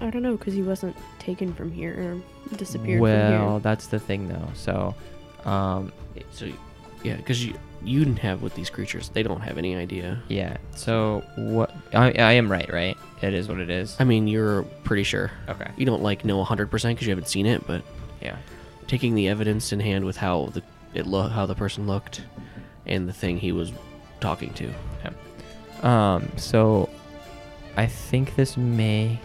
I 0.00 0.10
don't 0.10 0.22
know 0.22 0.36
because 0.36 0.54
he 0.54 0.62
wasn't 0.62 0.96
taken 1.18 1.52
from 1.54 1.72
here 1.72 1.92
or 2.50 2.56
disappeared 2.56 3.00
well, 3.00 3.54
from 3.54 3.62
that's 3.62 3.88
the 3.88 3.98
thing 3.98 4.28
though. 4.28 4.48
So, 4.54 4.94
um, 5.44 5.92
So 6.30 6.52
yeah, 7.02 7.16
because 7.16 7.44
you 7.44 7.54
you 7.82 7.98
didn't 8.04 8.20
have 8.20 8.42
with 8.42 8.54
these 8.54 8.70
creatures. 8.70 9.08
They 9.08 9.24
don't 9.24 9.40
have 9.40 9.58
any 9.58 9.74
idea. 9.74 10.22
yeah. 10.28 10.56
So 10.76 11.24
what? 11.36 11.74
I, 11.92 12.12
I 12.12 12.32
am 12.34 12.50
right, 12.50 12.72
right? 12.72 12.96
It 13.22 13.34
is 13.34 13.48
what 13.48 13.58
it 13.58 13.70
is. 13.70 13.96
I 13.98 14.04
mean, 14.04 14.28
you're 14.28 14.62
pretty 14.84 15.02
sure. 15.02 15.32
Okay. 15.48 15.68
You 15.76 15.84
don't 15.84 16.02
like 16.02 16.24
know 16.24 16.42
100% 16.44 16.70
because 16.70 17.02
you 17.06 17.10
haven't 17.10 17.28
seen 17.28 17.44
it, 17.46 17.66
but 17.66 17.82
Yeah. 18.22 18.36
taking 18.86 19.16
the 19.16 19.26
evidence 19.28 19.72
in 19.72 19.80
hand 19.80 20.04
with 20.04 20.16
how 20.16 20.50
the 20.54 20.62
it 20.94 21.06
lo- 21.08 21.28
how 21.28 21.44
the 21.44 21.56
person 21.56 21.88
looked 21.88 22.22
and 22.86 23.08
the 23.08 23.12
thing 23.12 23.38
he 23.38 23.52
was 23.52 23.72
talking 24.20 24.52
to. 24.54 24.70
Um. 25.86 26.30
So, 26.36 26.88
I 27.76 27.86
think 27.86 28.36
this 28.36 28.56
may 28.56 29.18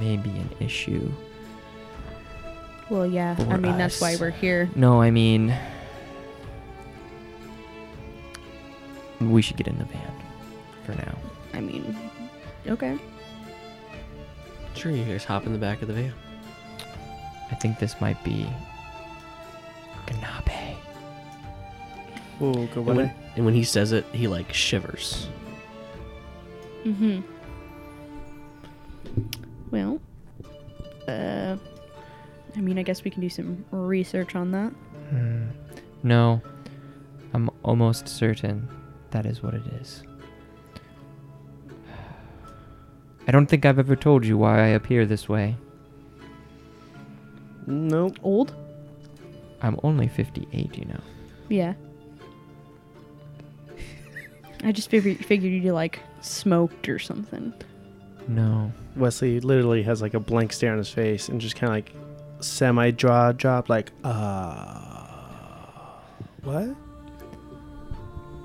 may 0.00 0.16
be 0.16 0.30
an 0.30 0.50
issue. 0.60 1.10
Well, 2.90 3.06
yeah. 3.06 3.36
I 3.38 3.44
For 3.44 3.58
mean, 3.58 3.78
that's 3.78 4.00
why 4.00 4.16
we're 4.16 4.30
here. 4.30 4.68
No, 4.74 5.00
I 5.00 5.10
mean, 5.10 5.56
we 9.20 9.42
should 9.42 9.56
get 9.56 9.68
in 9.68 9.78
the 9.78 9.84
van 9.84 10.12
for 10.84 10.92
now. 10.92 11.16
I 11.52 11.60
mean, 11.60 11.96
okay. 12.66 12.98
Sure, 14.74 14.90
you 14.92 15.04
guys 15.04 15.24
hop 15.24 15.46
in 15.46 15.52
the 15.52 15.58
back 15.58 15.82
of 15.82 15.88
the 15.88 15.94
van. 15.94 16.12
I 17.50 17.54
think 17.54 17.78
this 17.78 18.00
might 18.00 18.22
be 18.24 18.46
Ganabe. 20.06 20.43
Ooh, 22.42 22.66
good 22.66 22.76
And 22.76 22.96
when, 22.96 23.14
and 23.36 23.44
when 23.44 23.54
he 23.54 23.64
says 23.64 23.92
it, 23.92 24.04
he 24.12 24.26
like 24.26 24.52
shivers. 24.52 25.28
Mm-hmm. 26.84 27.20
Well, 29.70 30.00
uh, 31.08 31.56
I 32.56 32.60
mean, 32.60 32.78
I 32.78 32.82
guess 32.82 33.04
we 33.04 33.10
can 33.10 33.20
do 33.20 33.28
some 33.28 33.64
research 33.70 34.34
on 34.34 34.50
that. 34.52 34.70
Hmm. 35.10 35.46
No, 36.02 36.42
I'm 37.32 37.50
almost 37.62 38.08
certain 38.08 38.68
that 39.10 39.26
is 39.26 39.42
what 39.42 39.54
it 39.54 39.66
is. 39.80 40.02
I 43.28 43.32
don't 43.32 43.46
think 43.46 43.64
I've 43.64 43.78
ever 43.78 43.96
told 43.96 44.24
you 44.24 44.36
why 44.36 44.60
I 44.60 44.68
appear 44.68 45.06
this 45.06 45.28
way. 45.28 45.56
Nope. 47.66 48.18
Old? 48.22 48.54
I'm 49.62 49.78
only 49.82 50.08
58, 50.08 50.76
you 50.76 50.84
know. 50.84 51.00
Yeah. 51.48 51.74
I 54.64 54.72
just 54.72 54.88
figured 54.88 55.24
figured 55.24 55.52
you 55.52 55.72
like 55.72 56.00
smoked 56.22 56.88
or 56.88 56.98
something. 56.98 57.52
No. 58.26 58.72
Wesley 58.96 59.40
literally 59.40 59.82
has 59.82 60.00
like 60.00 60.14
a 60.14 60.20
blank 60.20 60.52
stare 60.52 60.72
on 60.72 60.78
his 60.78 60.88
face 60.88 61.28
and 61.28 61.40
just 61.40 61.56
kind 61.56 61.70
of 61.70 61.76
like 61.76 61.92
semi 62.40 62.90
jaw 62.90 63.32
drop, 63.32 63.68
like, 63.68 63.92
uh, 64.04 64.80
what? 66.42 66.74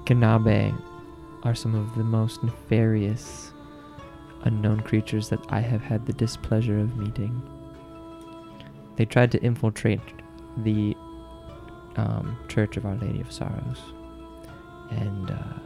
Ganabe 0.06 0.76
are 1.44 1.56
some 1.56 1.76
of 1.76 1.96
the 1.96 2.04
most 2.04 2.44
nefarious 2.44 3.54
unknown 4.44 4.82
creatures 4.82 5.30
that 5.30 5.40
I 5.50 5.60
have 5.62 5.82
had 5.82 6.06
the 6.06 6.14
displeasure 6.14 6.80
of 6.80 6.98
meeting. 6.98 7.42
They 8.96 9.06
tried 9.06 9.32
to 9.34 9.42
infiltrate 9.42 10.02
the 10.58 10.96
um, 11.96 12.38
Church 12.48 12.76
of 12.78 12.86
Our 12.86 12.96
Lady 12.96 13.22
of 13.22 13.32
Sorrows, 13.32 13.80
and 14.92 15.32
uh, 15.32 15.60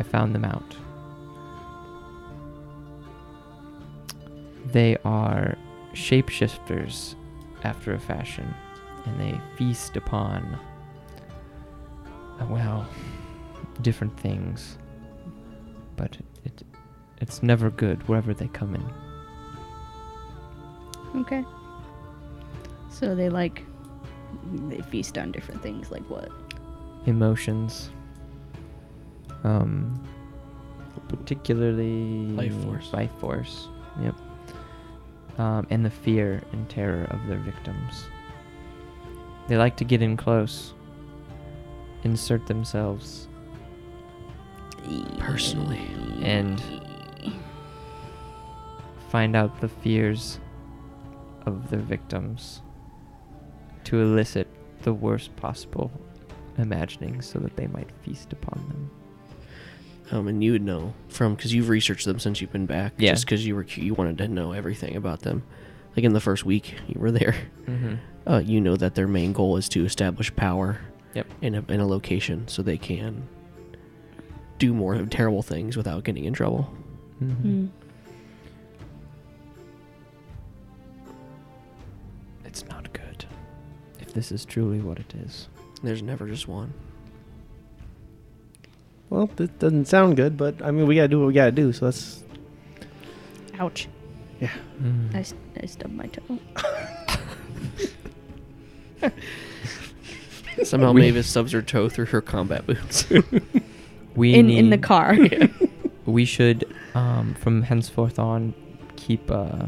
I 0.00 0.02
found 0.02 0.34
them 0.34 0.46
out. 0.46 0.74
They 4.64 4.96
are 5.04 5.58
shapeshifters 5.92 7.16
after 7.64 7.92
a 7.92 8.00
fashion, 8.00 8.54
and 9.04 9.20
they 9.20 9.38
feast 9.58 9.98
upon, 9.98 10.58
well, 12.48 12.88
different 13.82 14.18
things. 14.18 14.78
But 15.96 16.16
it, 16.46 16.62
it's 17.18 17.42
never 17.42 17.68
good 17.68 18.08
wherever 18.08 18.32
they 18.32 18.48
come 18.48 18.74
in. 18.74 18.90
Okay. 21.20 21.44
So 22.88 23.14
they 23.14 23.28
like 23.28 23.66
they 24.54 24.80
feast 24.80 25.18
on 25.18 25.30
different 25.30 25.62
things 25.62 25.90
like 25.90 26.08
what? 26.08 26.30
Emotions. 27.04 27.90
Um, 29.44 30.02
particularly 31.08 32.26
Life 32.26 32.54
force. 32.64 32.92
Life 32.92 33.10
force. 33.20 33.68
Yep. 34.02 34.14
um, 35.38 35.66
and 35.70 35.84
the 35.84 35.90
fear 35.90 36.42
and 36.52 36.68
terror 36.68 37.06
of 37.10 37.26
their 37.26 37.38
victims. 37.38 38.04
They 39.48 39.56
like 39.56 39.76
to 39.78 39.84
get 39.84 40.00
in 40.02 40.16
close, 40.16 40.74
insert 42.04 42.46
themselves, 42.46 43.26
Personally. 45.18 45.80
and 46.22 46.62
find 49.10 49.34
out 49.34 49.60
the 49.60 49.68
fears 49.68 50.38
of 51.46 51.68
their 51.70 51.80
victims 51.80 52.62
to 53.84 54.00
elicit 54.00 54.46
the 54.82 54.92
worst 54.92 55.34
possible 55.36 55.90
imaginings 56.58 57.26
so 57.26 57.38
that 57.40 57.56
they 57.56 57.66
might 57.66 57.90
feast 58.02 58.32
upon 58.32 58.62
them. 58.68 58.90
Um, 60.12 60.26
and 60.28 60.42
you 60.42 60.52
would 60.52 60.62
know 60.62 60.92
from 61.08 61.34
because 61.36 61.54
you've 61.54 61.68
researched 61.68 62.04
them 62.04 62.18
since 62.18 62.40
you've 62.40 62.50
been 62.52 62.66
back. 62.66 62.94
Yeah. 62.98 63.12
Just 63.12 63.26
because 63.26 63.46
you 63.46 63.54
were 63.54 63.64
you 63.74 63.94
wanted 63.94 64.18
to 64.18 64.28
know 64.28 64.52
everything 64.52 64.96
about 64.96 65.20
them. 65.20 65.42
Like 65.96 66.04
in 66.04 66.12
the 66.12 66.20
first 66.20 66.44
week 66.44 66.74
you 66.88 67.00
were 67.00 67.10
there, 67.12 67.34
Mm-hmm. 67.66 67.94
uh, 68.30 68.38
you 68.40 68.60
know 68.60 68.76
that 68.76 68.94
their 68.96 69.06
main 69.08 69.32
goal 69.32 69.56
is 69.56 69.68
to 69.70 69.84
establish 69.84 70.34
power 70.34 70.78
Yep. 71.14 71.26
in 71.42 71.54
a 71.56 71.64
in 71.68 71.80
a 71.80 71.86
location 71.86 72.46
so 72.48 72.62
they 72.62 72.78
can 72.78 73.26
do 74.58 74.72
more 74.74 75.00
terrible 75.06 75.42
things 75.42 75.76
without 75.76 76.04
getting 76.04 76.24
in 76.24 76.32
trouble. 76.32 76.72
Mm-hmm. 77.22 77.42
Hmm. 77.64 77.66
It's 82.44 82.64
not 82.66 82.92
good. 82.92 83.24
If 84.00 84.12
this 84.12 84.32
is 84.32 84.44
truly 84.44 84.80
what 84.80 84.98
it 84.98 85.14
is. 85.14 85.48
There's 85.82 86.02
never 86.02 86.26
just 86.26 86.48
one. 86.48 86.72
Well, 89.10 89.28
this 89.36 89.50
doesn't 89.58 89.86
sound 89.86 90.16
good, 90.16 90.36
but 90.36 90.62
I 90.62 90.70
mean, 90.70 90.86
we 90.86 90.94
gotta 90.94 91.08
do 91.08 91.18
what 91.20 91.26
we 91.26 91.32
gotta 91.34 91.50
do. 91.52 91.72
So 91.72 91.84
let's. 91.86 92.22
Ouch. 93.58 93.88
Mm. 94.40 95.14
I 95.14 95.66
stubbed 95.66 95.94
my 95.94 96.06
toe. 96.06 96.38
Somehow 100.62 100.92
We- 100.92 101.02
Mavis 101.02 101.26
stubs 101.28 101.52
her 101.52 101.62
toe 101.62 101.88
through 101.88 102.06
her 102.06 102.20
combat 102.20 102.66
boots. 102.66 103.06
We 104.16 104.34
in 104.34 104.50
in 104.50 104.70
the 104.70 104.76
need- 104.76 104.82
car. 104.82 105.16
We 106.06 106.24
should, 106.24 106.64
um, 106.94 107.34
from 107.34 107.62
henceforth 107.62 108.18
on, 108.18 108.52
keep 108.96 109.30
uh, 109.30 109.66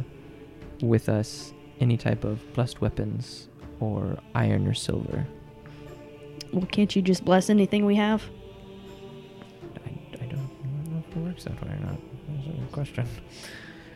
with 0.81 1.09
us 1.09 1.53
any 1.79 1.97
type 1.97 2.25
of 2.25 2.41
blessed 2.55 2.81
weapons 2.81 3.47
or 3.79 4.19
iron 4.35 4.67
or 4.67 4.75
silver. 4.75 5.25
well, 6.53 6.67
can't 6.67 6.97
you 6.97 7.03
just 7.03 7.25
bless 7.25 7.49
anything 7.51 7.85
we 7.87 7.95
have? 7.95 8.25
It 11.17 11.19
works 11.21 11.45
that 11.45 11.61
way 11.65 11.71
or 11.73 11.87
not. 11.87 11.99
That's 12.29 12.47
a 12.47 12.51
good 12.51 12.73
question. 12.73 13.07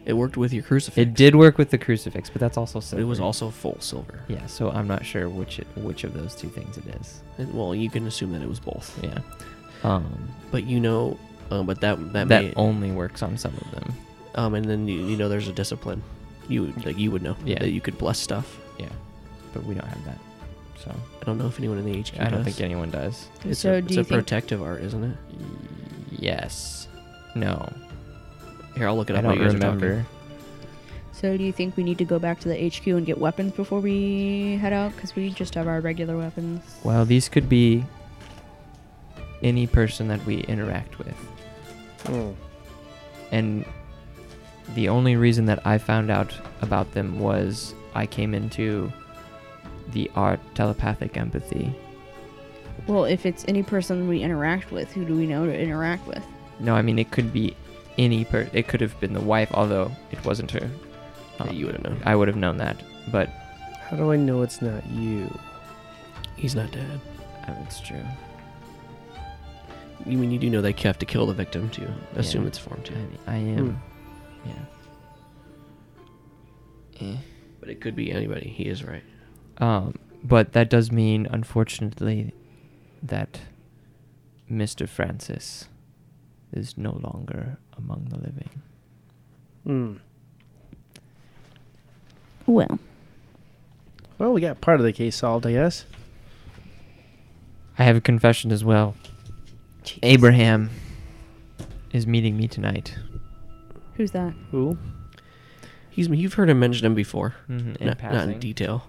it 0.05 0.13
worked 0.13 0.37
with 0.37 0.53
your 0.53 0.63
crucifix. 0.63 0.99
It 0.99 1.15
did 1.15 1.35
work 1.35 1.59
with 1.59 1.71
the 1.71 1.79
crucifix, 1.79 2.31
but 2.31 2.41
that's 2.41 2.57
also 2.57 2.81
silver. 2.81 3.03
it 3.03 3.07
was 3.07 3.21
also 3.21 3.51
full 3.51 3.77
silver. 3.81 4.21
Yeah, 4.29 4.47
so 4.47 4.71
I'm 4.71 4.87
not 4.87 5.05
sure 5.05 5.29
which 5.29 5.59
it, 5.59 5.67
which 5.77 6.05
of 6.05 6.15
those 6.15 6.35
two 6.35 6.49
things 6.49 6.77
it 6.79 6.87
is. 7.01 7.23
And- 7.39 7.53
well, 7.55 7.75
you 7.75 7.91
can 7.91 8.07
assume 8.07 8.33
that 8.33 8.43
it 8.43 8.49
was 8.49 8.61
both. 8.61 8.99
Yeah. 9.03 9.19
Um, 9.83 10.29
But 10.51 10.65
you 10.65 10.81
know, 10.81 11.19
uh, 11.51 11.63
but 11.63 11.81
that 11.81 12.13
that, 12.13 12.29
that 12.29 12.43
may, 12.45 12.53
only 12.57 12.91
works 12.93 13.23
on 13.23 13.37
some 13.37 13.55
of 13.55 13.71
them. 13.73 13.95
um, 14.35 14.55
and 14.55 14.65
then 14.65 14.87
you, 14.89 15.07
you 15.07 15.17
know 15.17 15.29
there's 15.29 15.49
a 15.49 15.53
discipline. 15.53 16.03
You 16.49 16.63
would- 16.63 16.87
like 16.87 16.99
you 16.99 17.11
would 17.11 17.23
know 17.23 17.37
Yeah. 17.45 17.59
that 17.61 17.71
you 17.71 17.81
could 17.81 17.99
bless 17.99 18.19
stuff. 18.19 18.59
Yeah, 18.79 18.89
but 19.53 19.65
we 19.65 19.75
don't 19.75 19.87
have 19.89 20.05
that. 20.05 20.19
So 20.85 20.95
I 21.21 21.25
don't 21.25 21.37
know 21.39 21.47
if 21.49 21.59
anyone 21.59 21.79
in 21.79 21.85
the 21.85 21.99
HQ 22.01 22.21
I 22.21 22.25
don't 22.31 22.45
does. 22.45 22.45
think 22.45 22.61
anyone 22.61 22.91
does. 22.91 23.27
It's 23.45 23.61
so 23.61 23.75
a, 23.75 23.81
do 23.81 23.87
it's 23.87 23.95
you 23.97 24.01
a 24.03 24.05
think 24.05 24.21
protective 24.21 24.63
art, 24.63 24.83
isn't 24.83 25.03
it? 25.03 25.17
Yes. 26.13 26.86
No. 27.37 27.71
Here, 28.75 28.89
I'll 28.89 28.97
look 28.97 29.11
it 29.11 29.17
up. 29.17 29.25
while 29.25 29.35
don't 29.35 29.43
you're 29.43 29.53
talking. 29.53 29.81
remember. 29.81 30.07
So 31.13 31.37
do 31.37 31.45
you 31.45 31.53
think 31.53 31.77
we 31.77 31.83
need 31.83 31.99
to 31.99 32.05
go 32.05 32.19
back 32.19 32.41
to 32.41 32.49
the 32.49 32.69
HQ 32.69 32.87
and 32.89 33.07
get 33.07 33.19
weapons 33.19 33.53
before 33.53 33.81
we 33.81 34.57
head 34.57 34.73
out? 34.73 34.95
Because 34.95 35.15
we 35.17 35.31
just 35.31 35.55
have 35.55 35.67
our 35.67 35.81
regular 35.81 36.17
weapons. 36.17 36.63
Well, 36.85 37.05
these 37.05 37.29
could 37.29 37.49
be 37.49 37.85
any 39.43 39.67
person 39.67 40.09
that 40.09 40.25
we 40.27 40.41
interact 40.41 40.99
with. 40.99 41.17
Hmm. 42.07 42.31
And 43.33 43.65
the 44.75 44.89
only 44.89 45.17
reason 45.17 45.47
that 45.47 45.67
I 45.67 45.79
found 45.79 46.11
out 46.11 46.35
about 46.61 46.93
them 46.93 47.19
was 47.19 47.75
I 47.95 48.07
came 48.07 48.35
into 48.35 48.93
the 49.93 50.11
art 50.15 50.41
telepathic 50.55 51.17
empathy. 51.17 51.75
Well, 52.87 53.05
if 53.05 53.25
it's 53.25 53.45
any 53.49 53.63
person 53.63 54.07
we 54.07 54.21
interact 54.21 54.71
with, 54.71 54.93
who 54.93 55.05
do 55.05 55.17
we 55.17 55.27
know 55.27 55.47
to 55.47 55.59
interact 55.59 56.07
with? 56.07 56.25
No, 56.61 56.75
I 56.75 56.83
mean 56.83 56.99
it 56.99 57.11
could 57.11 57.33
be 57.33 57.55
any 57.99 58.25
per. 58.25 58.49
It 58.53 58.69
could 58.69 58.81
have 58.81 58.99
been 59.01 59.13
the 59.13 59.21
wife, 59.21 59.51
although 59.53 59.91
it 60.11 60.25
wasn't 60.25 60.51
her. 60.53 60.71
Yeah, 61.41 61.51
you 61.51 61.67
would 61.67 61.75
have 61.75 61.85
known. 61.85 62.01
I 62.05 62.17
would 62.17 62.29
have 62.29 62.37
known 62.37 62.57
that, 62.59 62.83
but 63.13 63.29
How 63.91 63.97
do 63.97 64.11
I 64.13 64.17
know 64.17 64.43
it's 64.43 64.61
not 64.63 64.87
you? 64.91 65.31
He's 66.37 66.55
not 66.55 66.71
dead. 66.73 67.01
uh, 67.47 67.55
it's 67.65 67.81
true. 67.81 68.03
You 70.05 70.19
mean 70.19 70.31
you 70.31 70.39
do 70.39 70.49
know 70.51 70.61
they 70.63 70.73
have 70.73 70.99
to 70.99 71.07
kill 71.07 71.27
the 71.27 71.35
victim 71.35 71.69
to 71.71 71.93
assume 72.17 72.43
Yeah. 72.43 72.49
it's 72.49 72.59
formed 72.59 72.85
too. 72.85 72.95
I, 73.27 73.33
I 73.33 73.37
am. 73.37 73.81
Yeah. 74.45 74.53
Eh. 77.01 77.17
But 77.61 77.69
it 77.71 77.81
could 77.81 77.97
be 77.97 78.11
anybody. 78.13 78.49
He 78.49 78.65
is 78.65 78.85
right. 78.85 79.03
Um, 79.59 79.95
but 80.23 80.53
that 80.53 80.71
does 80.71 80.91
mean, 80.93 81.27
unfortunately, 81.31 82.33
that 83.03 83.41
Mr. 84.51 84.89
Francis 84.89 85.69
is 86.53 86.77
no 86.79 86.93
longer 87.03 87.59
among 87.77 88.07
the 88.11 88.17
living. 88.19 88.51
Hmm. 89.65 89.93
Well, 92.47 92.79
Well, 94.19 94.33
we 94.33 94.41
got 94.41 94.61
part 94.61 94.79
of 94.81 94.87
the 94.87 94.93
case 94.93 95.17
solved, 95.17 95.47
I 95.47 95.53
guess. 95.53 95.85
I 97.79 97.83
have 97.85 97.97
a 97.97 98.01
confession 98.01 98.53
as 98.53 98.65
well. 98.65 98.95
Abraham 100.03 100.71
is 101.93 102.07
meeting 102.07 102.37
me 102.37 102.49
tonight. 102.49 102.97
who's 103.95 104.13
that? 104.13 104.33
Who? 104.51 104.79
He's 105.91 106.09
you've 106.09 106.35
heard 106.35 106.51
him 106.51 106.61
mention 106.61 106.85
him 106.87 106.95
before. 106.95 107.35
Mm-hmm, 107.49 107.77
in 107.83 107.87
Not, 107.87 108.03
not 108.03 108.29
in 108.29 108.39
detail. 108.39 108.85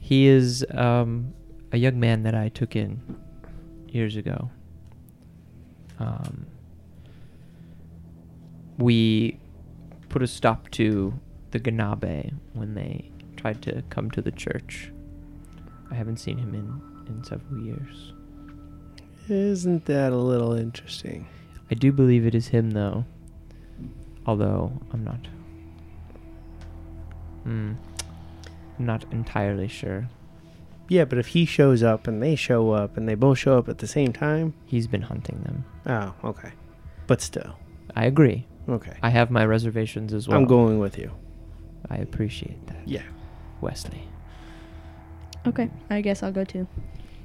He 0.00 0.26
is 0.26 0.64
um, 0.70 1.34
a 1.72 1.76
young 1.76 2.00
man 2.00 2.22
that 2.22 2.34
I 2.34 2.48
took 2.48 2.76
in 2.76 3.00
years 3.88 4.16
ago. 4.16 4.50
Um, 5.98 6.46
we 8.78 9.38
put 10.08 10.22
a 10.22 10.26
stop 10.26 10.70
to 10.72 11.14
the 11.50 11.60
Ganabe 11.60 12.32
when 12.52 12.74
they 12.74 13.10
tried 13.36 13.62
to 13.62 13.82
come 13.90 14.10
to 14.12 14.22
the 14.22 14.32
church. 14.32 14.90
I 15.90 15.94
haven't 15.94 16.18
seen 16.18 16.38
him 16.38 16.54
in, 16.54 16.80
in 17.06 17.22
several 17.24 17.60
years. 17.60 18.12
Isn't 19.28 19.84
that 19.86 20.12
a 20.12 20.16
little 20.16 20.52
interesting? 20.52 21.26
I 21.70 21.74
do 21.74 21.92
believe 21.92 22.26
it 22.26 22.34
is 22.34 22.48
him, 22.48 22.72
though. 22.72 23.04
Although 24.26 24.72
I'm 24.92 25.04
not. 25.04 25.26
Hmm. 27.44 27.72
I'm 28.78 28.86
not 28.86 29.04
entirely 29.12 29.68
sure. 29.68 30.08
Yeah, 30.88 31.04
but 31.04 31.18
if 31.18 31.28
he 31.28 31.44
shows 31.46 31.82
up 31.82 32.06
and 32.06 32.22
they 32.22 32.34
show 32.36 32.72
up 32.72 32.96
and 32.96 33.08
they 33.08 33.14
both 33.14 33.38
show 33.38 33.56
up 33.58 33.68
at 33.68 33.78
the 33.78 33.86
same 33.86 34.12
time, 34.12 34.54
He's 34.66 34.86
been 34.86 35.02
hunting 35.02 35.42
them. 35.42 35.64
oh, 35.86 36.28
okay. 36.28 36.52
But 37.06 37.20
still, 37.20 37.56
I 37.94 38.06
agree. 38.06 38.46
Okay. 38.68 38.96
I 39.02 39.10
have 39.10 39.30
my 39.30 39.44
reservations 39.44 40.12
as 40.12 40.28
well. 40.28 40.36
I'm 40.38 40.46
going 40.46 40.78
with 40.78 40.98
you. 40.98 41.10
I 41.90 41.96
appreciate 41.96 42.66
that. 42.68 42.86
Yeah. 42.86 43.02
Wesley. 43.60 44.02
Okay, 45.46 45.70
I 45.90 46.00
guess 46.00 46.22
I'll 46.22 46.32
go 46.32 46.44
too. 46.44 46.66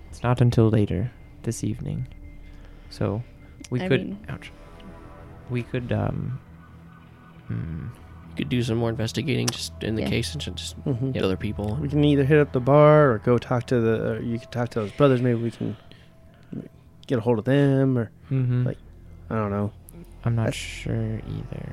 It's 0.10 0.22
not 0.24 0.42
until 0.42 0.70
later 0.70 1.12
this 1.44 1.64
evening. 1.64 2.08
So 2.90 3.24
we 3.70 3.82
I 3.82 3.88
could 3.88 4.02
mean- 4.08 4.26
ouch. 4.30 4.52
We 5.50 5.64
could 5.64 5.92
um 5.92 6.40
hmm, 7.48 7.88
You 8.32 8.36
could 8.36 8.50
do 8.50 8.62
some 8.62 8.78
more 8.78 8.90
investigating 8.90 9.48
just 9.48 9.72
in 9.84 9.96
the 9.96 10.02
Yeah. 10.04 10.10
case 10.10 10.34
and 10.34 10.42
just 10.42 10.76
hmm 10.84 11.12
get 11.12 11.24
other 11.24 11.38
people. 11.38 11.78
We 11.82 11.88
can 11.90 12.04
either 12.04 12.24
hit 12.24 12.40
up 12.40 12.52
the 12.52 12.60
bar 12.60 13.12
or 13.12 13.18
go 13.20 13.38
talk 13.38 13.66
to 13.68 13.80
the. 13.80 14.12
Or 14.12 14.22
you 14.22 14.40
can 14.40 14.50
talk 14.50 14.70
to 14.70 14.82
those 14.82 14.92
brothers. 14.92 15.22
Maybe 15.22 15.40
we 15.42 15.52
can 15.52 15.76
get 17.08 17.18
a 17.18 17.22
hold 17.22 17.40
of 17.40 17.46
them, 17.46 17.98
or 17.98 18.12
mhm. 18.30 18.66
Like- 18.66 18.78
I 19.30 19.36
don't 19.36 19.52
know. 19.52 19.72
I'm 20.26 20.36
not 20.36 20.47
I- 20.47 20.51
sure 20.51 21.20
either. 21.28 21.72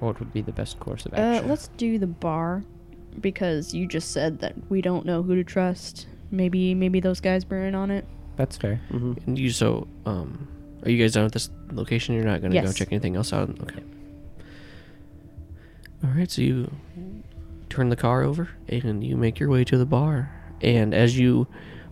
What 0.00 0.18
would 0.20 0.32
be 0.32 0.42
the 0.42 0.52
best 0.52 0.78
course 0.78 1.06
of 1.06 1.14
Uh, 1.14 1.16
action? 1.16 1.48
let's 1.48 1.68
do 1.78 1.98
the 1.98 2.06
bar 2.06 2.64
because 3.20 3.72
you 3.72 3.86
just 3.86 4.10
said 4.10 4.40
that 4.40 4.54
we 4.68 4.82
don't 4.82 5.06
know 5.06 5.22
who 5.22 5.34
to 5.36 5.44
trust. 5.44 6.06
Maybe 6.30 6.74
maybe 6.74 7.00
those 7.00 7.20
guys 7.20 7.48
were 7.48 7.64
in 7.66 7.74
on 7.74 7.90
it. 7.90 8.04
That's 8.36 8.56
fair. 8.58 8.76
hmm 8.90 9.14
And 9.26 9.38
you 9.38 9.48
so 9.50 9.86
um, 10.04 10.48
are 10.84 10.90
you 10.90 10.98
guys 11.02 11.12
done 11.14 11.24
with 11.24 11.32
this 11.32 11.48
location? 11.72 12.14
You're 12.14 12.24
not 12.24 12.42
gonna 12.42 12.60
go 12.60 12.72
check 12.72 12.88
anything 12.92 13.16
else 13.16 13.32
out. 13.32 13.48
Okay. 13.62 13.82
All 16.04 16.10
right. 16.10 16.30
So 16.30 16.42
you 16.42 16.70
turn 17.70 17.88
the 17.88 17.96
car 17.96 18.22
over 18.22 18.50
and 18.68 19.02
you 19.02 19.16
make 19.16 19.38
your 19.40 19.48
way 19.48 19.64
to 19.64 19.78
the 19.78 19.86
bar. 19.86 20.30
And 20.60 20.92
as 20.94 21.18
you 21.18 21.46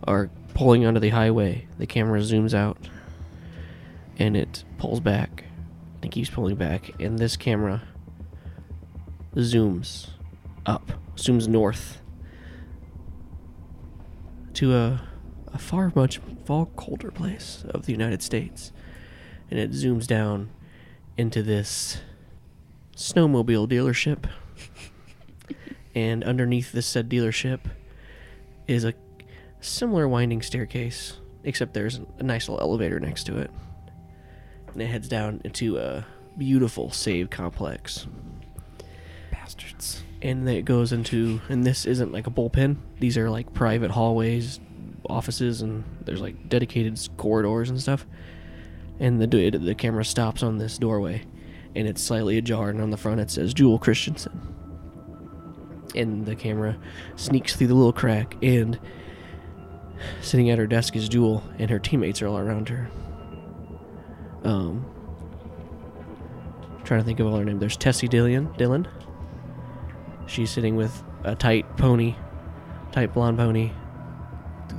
are 0.06 0.28
pulling 0.54 0.84
onto 0.84 1.00
the 1.00 1.10
highway, 1.10 1.66
the 1.78 1.86
camera 1.86 2.20
zooms 2.20 2.54
out 2.54 2.76
and 4.18 4.36
it 4.36 4.64
pulls 4.78 5.00
back 5.00 5.43
and 6.04 6.12
keeps 6.12 6.30
pulling 6.30 6.54
back. 6.54 6.92
And 7.00 7.18
this 7.18 7.36
camera 7.36 7.82
zooms 9.34 10.10
up, 10.66 10.92
zooms 11.16 11.48
north 11.48 12.00
to 14.52 14.74
a, 14.74 15.08
a 15.52 15.58
far 15.58 15.90
much 15.96 16.20
far 16.44 16.66
colder 16.66 17.10
place 17.10 17.64
of 17.70 17.86
the 17.86 17.92
United 17.92 18.22
States, 18.22 18.70
and 19.50 19.58
it 19.58 19.72
zooms 19.72 20.06
down 20.06 20.50
into 21.16 21.42
this 21.42 22.00
snowmobile 22.94 23.68
dealership. 23.68 24.28
and 25.94 26.22
underneath 26.22 26.70
this 26.70 26.86
said 26.86 27.08
dealership 27.08 27.60
is 28.68 28.84
a 28.84 28.94
similar 29.60 30.06
winding 30.06 30.42
staircase, 30.42 31.14
except 31.44 31.72
there's 31.72 32.00
a 32.18 32.22
nice 32.22 32.48
little 32.48 32.62
elevator 32.62 33.00
next 33.00 33.24
to 33.24 33.38
it. 33.38 33.50
And 34.74 34.82
it 34.82 34.86
heads 34.86 35.08
down 35.08 35.40
into 35.44 35.78
a 35.78 36.04
beautiful 36.36 36.90
save 36.90 37.30
complex. 37.30 38.06
Bastards. 39.30 40.02
And 40.20 40.48
it 40.48 40.64
goes 40.64 40.92
into, 40.92 41.40
and 41.48 41.64
this 41.64 41.86
isn't 41.86 42.12
like 42.12 42.26
a 42.26 42.30
bullpen. 42.30 42.76
These 42.98 43.16
are 43.16 43.30
like 43.30 43.52
private 43.54 43.90
hallways, 43.92 44.58
offices, 45.08 45.62
and 45.62 45.84
there's 46.04 46.20
like 46.20 46.48
dedicated 46.48 46.98
corridors 47.16 47.70
and 47.70 47.80
stuff. 47.80 48.06
And 48.98 49.20
the 49.20 49.50
the 49.50 49.74
camera 49.74 50.04
stops 50.04 50.42
on 50.42 50.58
this 50.58 50.78
doorway, 50.78 51.24
and 51.74 51.86
it's 51.86 52.02
slightly 52.02 52.38
ajar, 52.38 52.70
and 52.70 52.80
on 52.80 52.90
the 52.90 52.96
front 52.96 53.20
it 53.20 53.30
says 53.30 53.54
Jewel 53.54 53.78
Christensen. 53.78 54.54
And 55.94 56.26
the 56.26 56.34
camera 56.34 56.76
sneaks 57.16 57.54
through 57.54 57.68
the 57.68 57.74
little 57.74 57.92
crack, 57.92 58.36
and 58.42 58.78
sitting 60.20 60.50
at 60.50 60.58
her 60.58 60.66
desk 60.66 60.96
is 60.96 61.08
Jewel, 61.08 61.44
and 61.58 61.70
her 61.70 61.78
teammates 61.78 62.22
are 62.22 62.26
all 62.28 62.38
around 62.38 62.68
her. 62.68 62.88
Um, 64.44 64.84
trying 66.84 67.00
to 67.00 67.04
think 67.04 67.20
of 67.20 67.26
all 67.26 67.36
her 67.36 67.44
name. 67.44 67.58
There's 67.58 67.76
Tessie 67.76 68.08
Dillon. 68.08 68.52
Dillon. 68.56 68.86
She's 70.26 70.50
sitting 70.50 70.76
with 70.76 71.02
a 71.22 71.34
tight 71.34 71.76
pony, 71.76 72.14
tight 72.92 73.12
blonde 73.12 73.38
pony, 73.38 73.72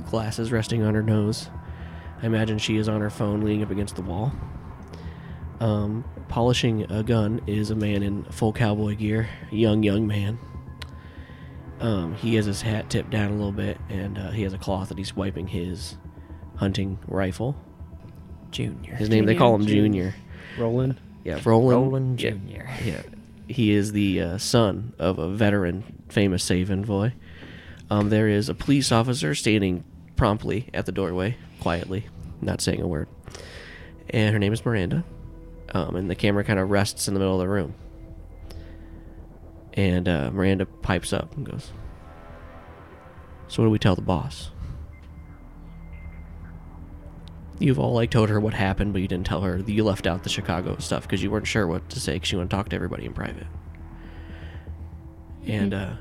glasses 0.08 0.52
resting 0.52 0.82
on 0.82 0.94
her 0.94 1.02
nose. 1.02 1.50
I 2.22 2.26
imagine 2.26 2.58
she 2.58 2.76
is 2.76 2.88
on 2.88 3.00
her 3.00 3.10
phone 3.10 3.42
leaning 3.42 3.62
up 3.62 3.70
against 3.70 3.96
the 3.96 4.02
wall. 4.02 4.32
Um, 5.60 6.04
polishing 6.28 6.90
a 6.90 7.02
gun 7.02 7.40
is 7.46 7.70
a 7.70 7.74
man 7.74 8.02
in 8.02 8.24
full 8.24 8.52
cowboy 8.52 8.96
gear, 8.96 9.28
young, 9.50 9.82
young 9.82 10.06
man. 10.06 10.38
Um, 11.80 12.14
he 12.14 12.36
has 12.36 12.46
his 12.46 12.62
hat 12.62 12.88
tipped 12.88 13.10
down 13.10 13.30
a 13.30 13.34
little 13.34 13.52
bit, 13.52 13.78
and 13.88 14.16
uh, 14.16 14.30
he 14.30 14.42
has 14.42 14.52
a 14.52 14.58
cloth 14.58 14.88
that 14.88 14.98
he's 14.98 15.14
wiping 15.14 15.48
his 15.48 15.96
hunting 16.56 16.98
rifle. 17.06 17.56
Junior. 18.50 18.94
His 18.94 19.08
name, 19.08 19.26
they 19.26 19.34
call 19.34 19.54
him 19.54 19.66
Junior. 19.66 20.14
Roland. 20.58 21.00
Yeah, 21.24 21.40
Roland. 21.44 21.92
Roland 21.92 22.22
yeah, 22.22 22.30
Jr.. 22.30 22.84
Yeah, 22.84 23.02
he 23.48 23.72
is 23.72 23.92
the 23.92 24.20
uh, 24.20 24.38
son 24.38 24.94
of 24.98 25.18
a 25.18 25.28
veteran, 25.28 26.04
famous 26.08 26.42
save 26.44 26.70
envoy. 26.70 27.12
Um, 27.90 28.10
there 28.10 28.28
is 28.28 28.48
a 28.48 28.54
police 28.54 28.90
officer 28.90 29.34
standing 29.34 29.84
promptly 30.16 30.68
at 30.74 30.86
the 30.86 30.92
doorway, 30.92 31.36
quietly, 31.60 32.06
not 32.40 32.60
saying 32.60 32.80
a 32.80 32.86
word. 32.86 33.08
And 34.10 34.32
her 34.32 34.38
name 34.38 34.52
is 34.52 34.64
Miranda. 34.64 35.04
Um, 35.72 35.96
and 35.96 36.10
the 36.10 36.14
camera 36.14 36.44
kind 36.44 36.58
of 36.58 36.70
rests 36.70 37.08
in 37.08 37.14
the 37.14 37.20
middle 37.20 37.34
of 37.34 37.40
the 37.40 37.48
room. 37.48 37.74
And 39.74 40.08
uh, 40.08 40.30
Miranda 40.32 40.64
pipes 40.66 41.12
up 41.12 41.36
and 41.36 41.44
goes, 41.44 41.70
"So 43.48 43.62
what 43.62 43.66
do 43.66 43.70
we 43.70 43.78
tell 43.78 43.94
the 43.94 44.00
boss?" 44.00 44.50
You've 47.58 47.78
all 47.78 47.94
like 47.94 48.10
told 48.10 48.28
her 48.28 48.38
what 48.38 48.54
happened, 48.54 48.92
but 48.92 49.00
you 49.00 49.08
didn't 49.08 49.26
tell 49.26 49.40
her. 49.40 49.62
that 49.62 49.72
You 49.72 49.84
left 49.84 50.06
out 50.06 50.22
the 50.22 50.28
Chicago 50.28 50.76
stuff 50.78 51.02
because 51.02 51.22
you 51.22 51.30
weren't 51.30 51.46
sure 51.46 51.66
what 51.66 51.88
to 51.90 52.00
say 52.00 52.14
because 52.14 52.30
you 52.30 52.38
want 52.38 52.50
to 52.50 52.56
talk 52.56 52.68
to 52.68 52.76
everybody 52.76 53.06
in 53.06 53.14
private. 53.14 53.46
And 55.46 55.72
uh, 55.72 55.94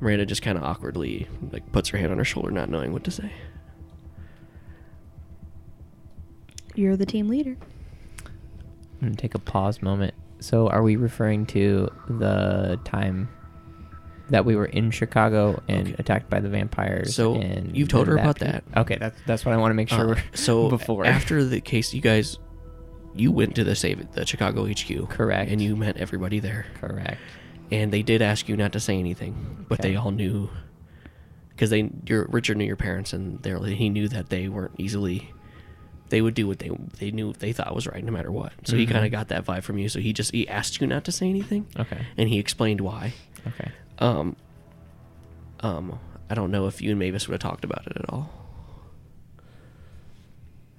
Miranda 0.00 0.26
just 0.26 0.42
kind 0.42 0.56
of 0.56 0.62
awkwardly 0.62 1.26
like 1.50 1.70
puts 1.72 1.88
her 1.88 1.98
hand 1.98 2.12
on 2.12 2.18
her 2.18 2.24
shoulder, 2.24 2.50
not 2.50 2.68
knowing 2.68 2.92
what 2.92 3.04
to 3.04 3.10
say. 3.10 3.32
You're 6.76 6.96
the 6.96 7.06
team 7.06 7.28
leader. 7.28 7.56
I'm 9.00 9.08
gonna 9.08 9.16
take 9.16 9.34
a 9.34 9.38
pause 9.38 9.82
moment. 9.82 10.14
So, 10.40 10.68
are 10.68 10.82
we 10.82 10.96
referring 10.96 11.46
to 11.46 11.90
the 12.08 12.78
time 12.84 13.28
that 14.30 14.44
we 14.44 14.56
were 14.56 14.64
in 14.66 14.90
Chicago 14.90 15.62
and 15.68 15.88
Okay. 15.88 15.96
attacked 15.98 16.30
by 16.30 16.40
the 16.40 16.48
vampires? 16.48 17.14
So, 17.14 17.34
and 17.36 17.76
you've 17.76 17.88
told 17.88 18.06
her 18.08 18.14
about 18.14 18.40
after- 18.42 18.44
that. 18.44 18.64
Okay, 18.76 18.96
that's 18.98 19.18
that's 19.26 19.44
what 19.44 19.52
I 19.54 19.58
want 19.58 19.70
to 19.70 19.74
make 19.74 19.88
sure. 19.88 20.16
Uh, 20.16 20.20
so 20.34 20.68
before 20.78 21.04
after 21.06 21.44
the 21.44 21.60
case, 21.60 21.92
you 21.92 22.00
guys, 22.00 22.38
you 23.14 23.30
went 23.32 23.54
to 23.56 23.64
the 23.64 23.74
save 23.74 24.12
the 24.12 24.24
Chicago 24.26 24.66
HQ, 24.66 25.08
Correct. 25.10 25.50
and 25.50 25.60
you 25.60 25.76
met 25.76 25.96
everybody 25.98 26.40
there. 26.40 26.66
correct. 26.80 27.18
and 27.70 27.92
they 27.92 28.02
did 28.02 28.20
ask 28.22 28.48
you 28.48 28.56
not 28.56 28.72
to 28.72 28.80
say 28.80 28.98
anything, 28.98 29.66
but 29.68 29.80
they 29.80 29.96
all 29.96 30.10
knew 30.10 30.48
because 31.50 31.70
they 31.70 31.90
your 32.06 32.26
Richard 32.30 32.56
knew 32.56 32.64
your 32.64 32.76
parents, 32.76 33.12
and 33.12 33.42
they 33.42 33.74
he 33.74 33.88
knew 33.88 34.08
that 34.08 34.28
they 34.30 34.48
weren't 34.48 34.74
easily. 34.78 35.32
They 36.10 36.20
would 36.20 36.34
do 36.34 36.46
what 36.46 36.58
they 36.58 36.70
they 36.98 37.10
knew 37.10 37.32
they 37.32 37.52
thought 37.52 37.74
was 37.74 37.86
right, 37.86 38.04
no 38.04 38.12
matter 38.12 38.30
what. 38.30 38.52
So 38.64 38.76
he 38.76 38.86
Mhm. 38.86 38.90
kind 38.90 39.04
of 39.06 39.10
got 39.12 39.28
that 39.28 39.44
vibe 39.46 39.62
from 39.62 39.78
you. 39.78 39.88
So 39.88 39.98
he 40.00 40.12
just 40.12 40.32
he 40.32 40.46
asked 40.48 40.80
you 40.80 40.86
not 40.86 41.04
to 41.04 41.12
say 41.12 41.28
anything, 41.28 41.66
Okay. 41.78 42.02
and 42.16 42.28
he 42.28 42.38
explained 42.38 42.80
why. 42.82 43.14
Okay. 43.46 43.70
Um, 43.98 44.36
um, 45.60 45.98
I 46.28 46.34
don't 46.34 46.50
know 46.50 46.66
if 46.66 46.80
you 46.82 46.90
and 46.90 46.98
Mavis 46.98 47.28
would 47.28 47.34
have 47.34 47.50
talked 47.50 47.64
about 47.64 47.86
it 47.86 47.96
at 47.96 48.08
all. 48.10 48.30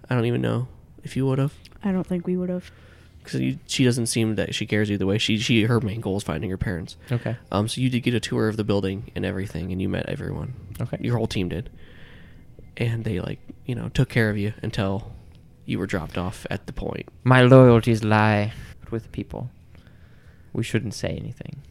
I 0.09 0.15
don't 0.15 0.25
even 0.25 0.41
know 0.41 0.67
if 1.03 1.15
you 1.15 1.25
would 1.25 1.39
have 1.39 1.53
I 1.83 1.91
don't 1.91 2.05
think 2.05 2.27
we 2.27 2.37
would 2.37 2.49
have. 2.49 2.69
because 3.23 3.41
she 3.67 3.83
doesn't 3.83 4.07
seem 4.07 4.35
that 4.35 4.53
she 4.53 4.65
cares 4.65 4.91
either 4.91 5.05
way. 5.05 5.17
She 5.17 5.37
she 5.39 5.63
her 5.63 5.79
main 5.81 6.01
goal 6.01 6.17
is 6.17 6.23
finding 6.23 6.49
her 6.49 6.57
parents. 6.57 6.97
Okay. 7.11 7.37
Um, 7.51 7.67
so 7.67 7.81
you 7.81 7.89
did 7.89 8.01
get 8.01 8.13
a 8.13 8.19
tour 8.19 8.47
of 8.47 8.57
the 8.57 8.63
building 8.63 9.11
and 9.15 9.25
everything, 9.25 9.71
and 9.71 9.81
you 9.81 9.89
met 9.89 10.07
everyone. 10.07 10.53
Okay. 10.79 10.97
Your 11.01 11.17
whole 11.17 11.27
team 11.27 11.49
did, 11.49 11.69
and 12.77 13.03
they 13.03 13.19
like 13.19 13.39
you 13.65 13.75
know 13.75 13.89
took 13.89 14.09
care 14.09 14.29
of 14.29 14.37
you 14.37 14.53
until 14.61 15.11
you 15.65 15.79
were 15.79 15.87
dropped 15.87 16.17
off 16.17 16.45
at 16.51 16.67
the 16.67 16.73
point. 16.73 17.07
My 17.23 17.41
loyalties 17.41 18.03
lie 18.03 18.53
with 18.91 19.11
people. 19.11 19.49
We 20.53 20.63
shouldn't 20.63 20.93
say 20.93 21.09
anything. 21.09 21.63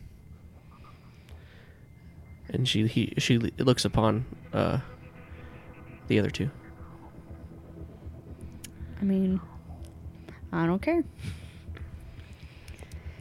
And 2.55 2.69
she 2.69 2.87
he 2.87 3.13
she 3.19 3.39
looks 3.39 3.85
upon 3.85 4.25
uh 4.53 4.79
the 6.07 6.21
other 6.21 6.31
two. 6.31 6.49
I 9.01 9.05
mean, 9.05 9.41
I 10.53 10.65
don't 10.65 10.81
care. 10.81 11.03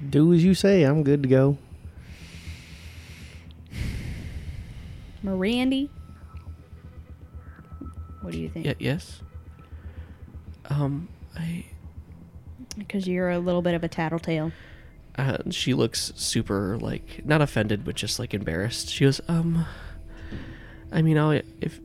Do 0.10 0.34
as 0.34 0.44
you 0.44 0.54
say. 0.54 0.84
I'm 0.84 1.04
good 1.04 1.24
to 1.24 1.30
go. 1.30 1.58
Mirandy. 5.26 5.90
What 8.22 8.34
do 8.34 8.40
you 8.40 8.50
think? 8.50 8.68
Yeah. 8.68 8.74
Yes. 8.78 9.22
Um. 10.70 11.10
I. 11.36 11.66
Because 12.78 13.08
you're 13.08 13.32
a 13.32 13.40
little 13.40 13.64
bit 13.64 13.74
of 13.74 13.84
a 13.84 13.88
tattletale. 13.88 14.52
Uh, 15.18 15.38
she 15.52 15.74
looks 15.74 16.12
super 16.16 16.78
like 16.80 17.26
not 17.26 17.42
offended, 17.42 17.86
but 17.86 17.96
just 17.96 18.20
like 18.20 18.34
embarrassed. 18.34 18.90
She 18.90 19.06
goes, 19.06 19.22
um. 19.28 19.66
I 20.92 21.02
mean, 21.02 21.18
I'll 21.18 21.32
if 21.32 21.80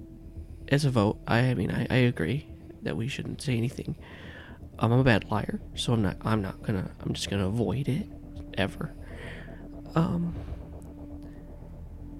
as 0.69 0.85
a 0.85 0.91
vote, 0.91 1.19
I, 1.27 1.39
I 1.39 1.55
mean, 1.55 1.71
I, 1.71 1.87
I 1.91 1.97
agree 1.97 2.47
that 2.83 2.97
we 2.97 3.09
shouldn't 3.09 3.41
say 3.41 3.57
anything. 3.57 3.97
Um, 4.79 4.93
I'm 4.93 5.01
a 5.01 5.05
bad 5.05 5.31
liar, 5.31 5.61
so 5.75 5.93
I'm 5.93 6.03
not. 6.03 6.17
I'm 6.23 6.43
not 6.43 6.63
gonna. 6.63 6.91
I'm 7.01 7.13
just 7.15 7.31
gonna 7.31 7.49
avoid 7.49 7.89
it, 7.89 8.07
ever. 8.57 8.93
Um. 9.95 10.35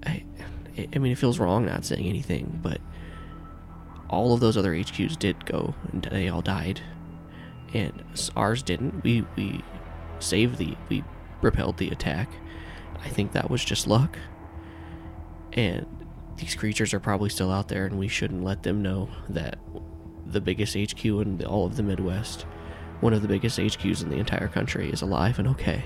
I, 0.05 0.23
I 0.93 0.97
mean, 0.97 1.11
it 1.11 1.17
feels 1.17 1.39
wrong 1.39 1.65
not 1.65 1.85
saying 1.85 2.07
anything, 2.07 2.59
but 2.63 2.79
all 4.09 4.33
of 4.33 4.39
those 4.39 4.57
other 4.57 4.73
HQs 4.73 5.17
did 5.17 5.45
go, 5.45 5.75
and 5.91 6.03
they 6.03 6.29
all 6.29 6.41
died, 6.41 6.81
and 7.73 8.03
ours 8.35 8.63
didn't. 8.63 9.03
We 9.03 9.25
we 9.35 9.63
saved 10.19 10.57
the 10.57 10.75
we 10.89 11.03
repelled 11.41 11.77
the 11.77 11.89
attack. 11.89 12.29
I 13.03 13.09
think 13.09 13.31
that 13.31 13.49
was 13.49 13.63
just 13.63 13.87
luck. 13.87 14.17
And 15.53 15.85
these 16.37 16.55
creatures 16.55 16.93
are 16.93 16.99
probably 16.99 17.29
still 17.29 17.51
out 17.51 17.67
there, 17.67 17.85
and 17.85 17.97
we 17.97 18.07
shouldn't 18.07 18.43
let 18.43 18.63
them 18.63 18.81
know 18.81 19.09
that 19.29 19.57
the 20.25 20.41
biggest 20.41 20.75
HQ 20.75 21.03
in 21.03 21.37
the, 21.37 21.45
all 21.45 21.65
of 21.65 21.75
the 21.75 21.83
Midwest, 21.83 22.41
one 23.01 23.13
of 23.13 23.21
the 23.21 23.27
biggest 23.27 23.57
HQs 23.57 24.03
in 24.03 24.09
the 24.09 24.17
entire 24.17 24.47
country, 24.47 24.89
is 24.89 25.01
alive 25.01 25.39
and 25.39 25.47
okay. 25.49 25.83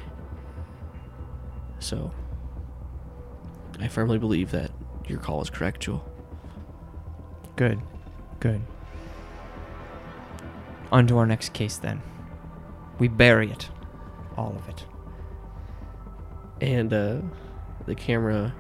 So, 1.80 2.12
I 3.80 3.88
firmly 3.88 4.18
believe 4.18 4.52
that 4.52 4.72
your 5.08 5.20
call 5.20 5.42
is 5.42 5.50
correct, 5.50 5.82
Jewel. 5.82 6.06
Good. 7.56 7.80
Good. 8.40 8.62
On 10.92 11.08
to 11.08 11.18
our 11.18 11.26
next 11.26 11.54
case 11.54 11.78
then. 11.78 12.02
We 13.00 13.08
bury 13.08 13.52
it. 13.52 13.70
All 14.38 14.56
of 14.56 14.68
it. 14.70 14.86
and 16.62 16.94
uh, 16.94 17.18
the 17.86 17.96
camera 17.96 18.54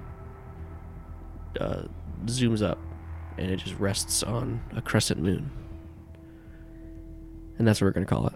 uh, 1.59 1.83
zooms 2.25 2.61
up 2.61 2.77
and 3.37 3.49
it 3.49 3.57
just 3.57 3.77
rests 3.79 4.23
on 4.23 4.61
a 4.75 4.81
crescent 4.81 5.21
moon 5.21 5.49
and 7.57 7.67
that's 7.67 7.79
what 7.81 7.85
we're 7.87 7.91
going 7.91 8.05
to 8.05 8.09
call 8.13 8.27
it 8.27 8.33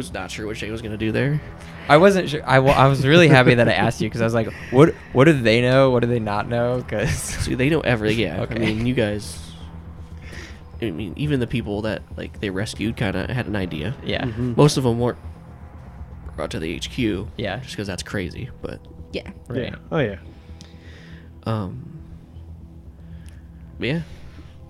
was 0.00 0.12
not 0.12 0.30
sure 0.30 0.46
what 0.46 0.56
Shane 0.56 0.72
was 0.72 0.80
gonna 0.82 0.96
do 0.96 1.12
there. 1.12 1.40
I 1.88 1.96
wasn't 1.98 2.28
sure. 2.30 2.40
I, 2.44 2.56
I 2.56 2.86
was 2.88 3.06
really 3.06 3.28
happy 3.28 3.54
that 3.54 3.68
I 3.68 3.72
asked 3.72 4.00
you 4.00 4.08
because 4.08 4.20
I 4.20 4.24
was 4.24 4.34
like, 4.34 4.48
what 4.70 4.94
What 5.12 5.24
do 5.24 5.32
they 5.32 5.60
know? 5.60 5.90
What 5.90 6.00
do 6.00 6.06
they 6.08 6.20
not 6.20 6.48
know? 6.48 6.78
Because 6.78 7.10
See, 7.44 7.54
they 7.54 7.68
know 7.68 7.80
everything. 7.80 8.20
Yeah. 8.20 8.42
Okay. 8.42 8.54
I 8.54 8.58
mean, 8.58 8.86
you 8.86 8.94
guys. 8.94 9.38
I 10.82 10.90
mean, 10.90 11.12
even 11.16 11.40
the 11.40 11.46
people 11.46 11.82
that 11.82 12.02
like 12.16 12.40
they 12.40 12.48
rescued 12.50 12.96
kind 12.96 13.16
of 13.16 13.28
had 13.28 13.46
an 13.46 13.56
idea. 13.56 13.94
yeah, 14.02 14.24
Mhm. 14.24 14.56
Most 14.56 14.76
of 14.78 14.84
them 14.84 14.98
weren't 14.98 15.18
brought 16.36 16.50
to 16.52 16.58
the 16.58 16.76
HQ. 16.78 17.28
Yeah. 17.36 17.58
Just 17.58 17.72
because 17.72 17.86
that's 17.86 18.02
crazy, 18.02 18.48
but 18.62 18.80
Yeah. 19.12 19.30
right. 19.48 19.64
Yeah. 19.64 19.76
Oh 19.92 19.98
yeah. 19.98 20.16
um. 21.44 21.98
but 23.78 23.88
yeah. 23.88 24.00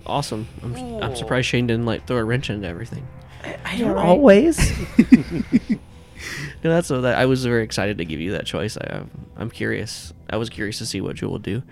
Awesome. 0.05 0.47
I'm, 0.63 0.75
I'm 1.03 1.15
surprised 1.15 1.47
Shane 1.47 1.67
didn't 1.67 1.85
like 1.85 2.07
throw 2.07 2.17
a 2.17 2.23
wrench 2.23 2.49
into 2.49 2.67
everything. 2.67 3.07
I 3.43 3.73
Yeah, 3.75 3.85
don't 3.85 3.95
right. 3.95 4.05
always. 4.05 4.57
No, 6.63 6.69
that's 6.69 6.87
so 6.87 7.01
that 7.01 7.17
I 7.17 7.25
was 7.25 7.43
very 7.43 7.63
excited 7.63 7.97
to 7.97 8.05
give 8.05 8.19
you 8.21 8.31
that 8.33 8.45
choice. 8.45 8.77
I, 8.77 8.85
I'm- 8.93 9.09
I'm 9.35 9.49
curious. 9.49 10.13
I 10.29 10.37
was 10.37 10.51
curious 10.51 10.77
to 10.77 10.85
see 10.85 11.01
what 11.01 11.15
Jewel 11.15 11.31
would 11.33 11.41
do, 11.41 11.63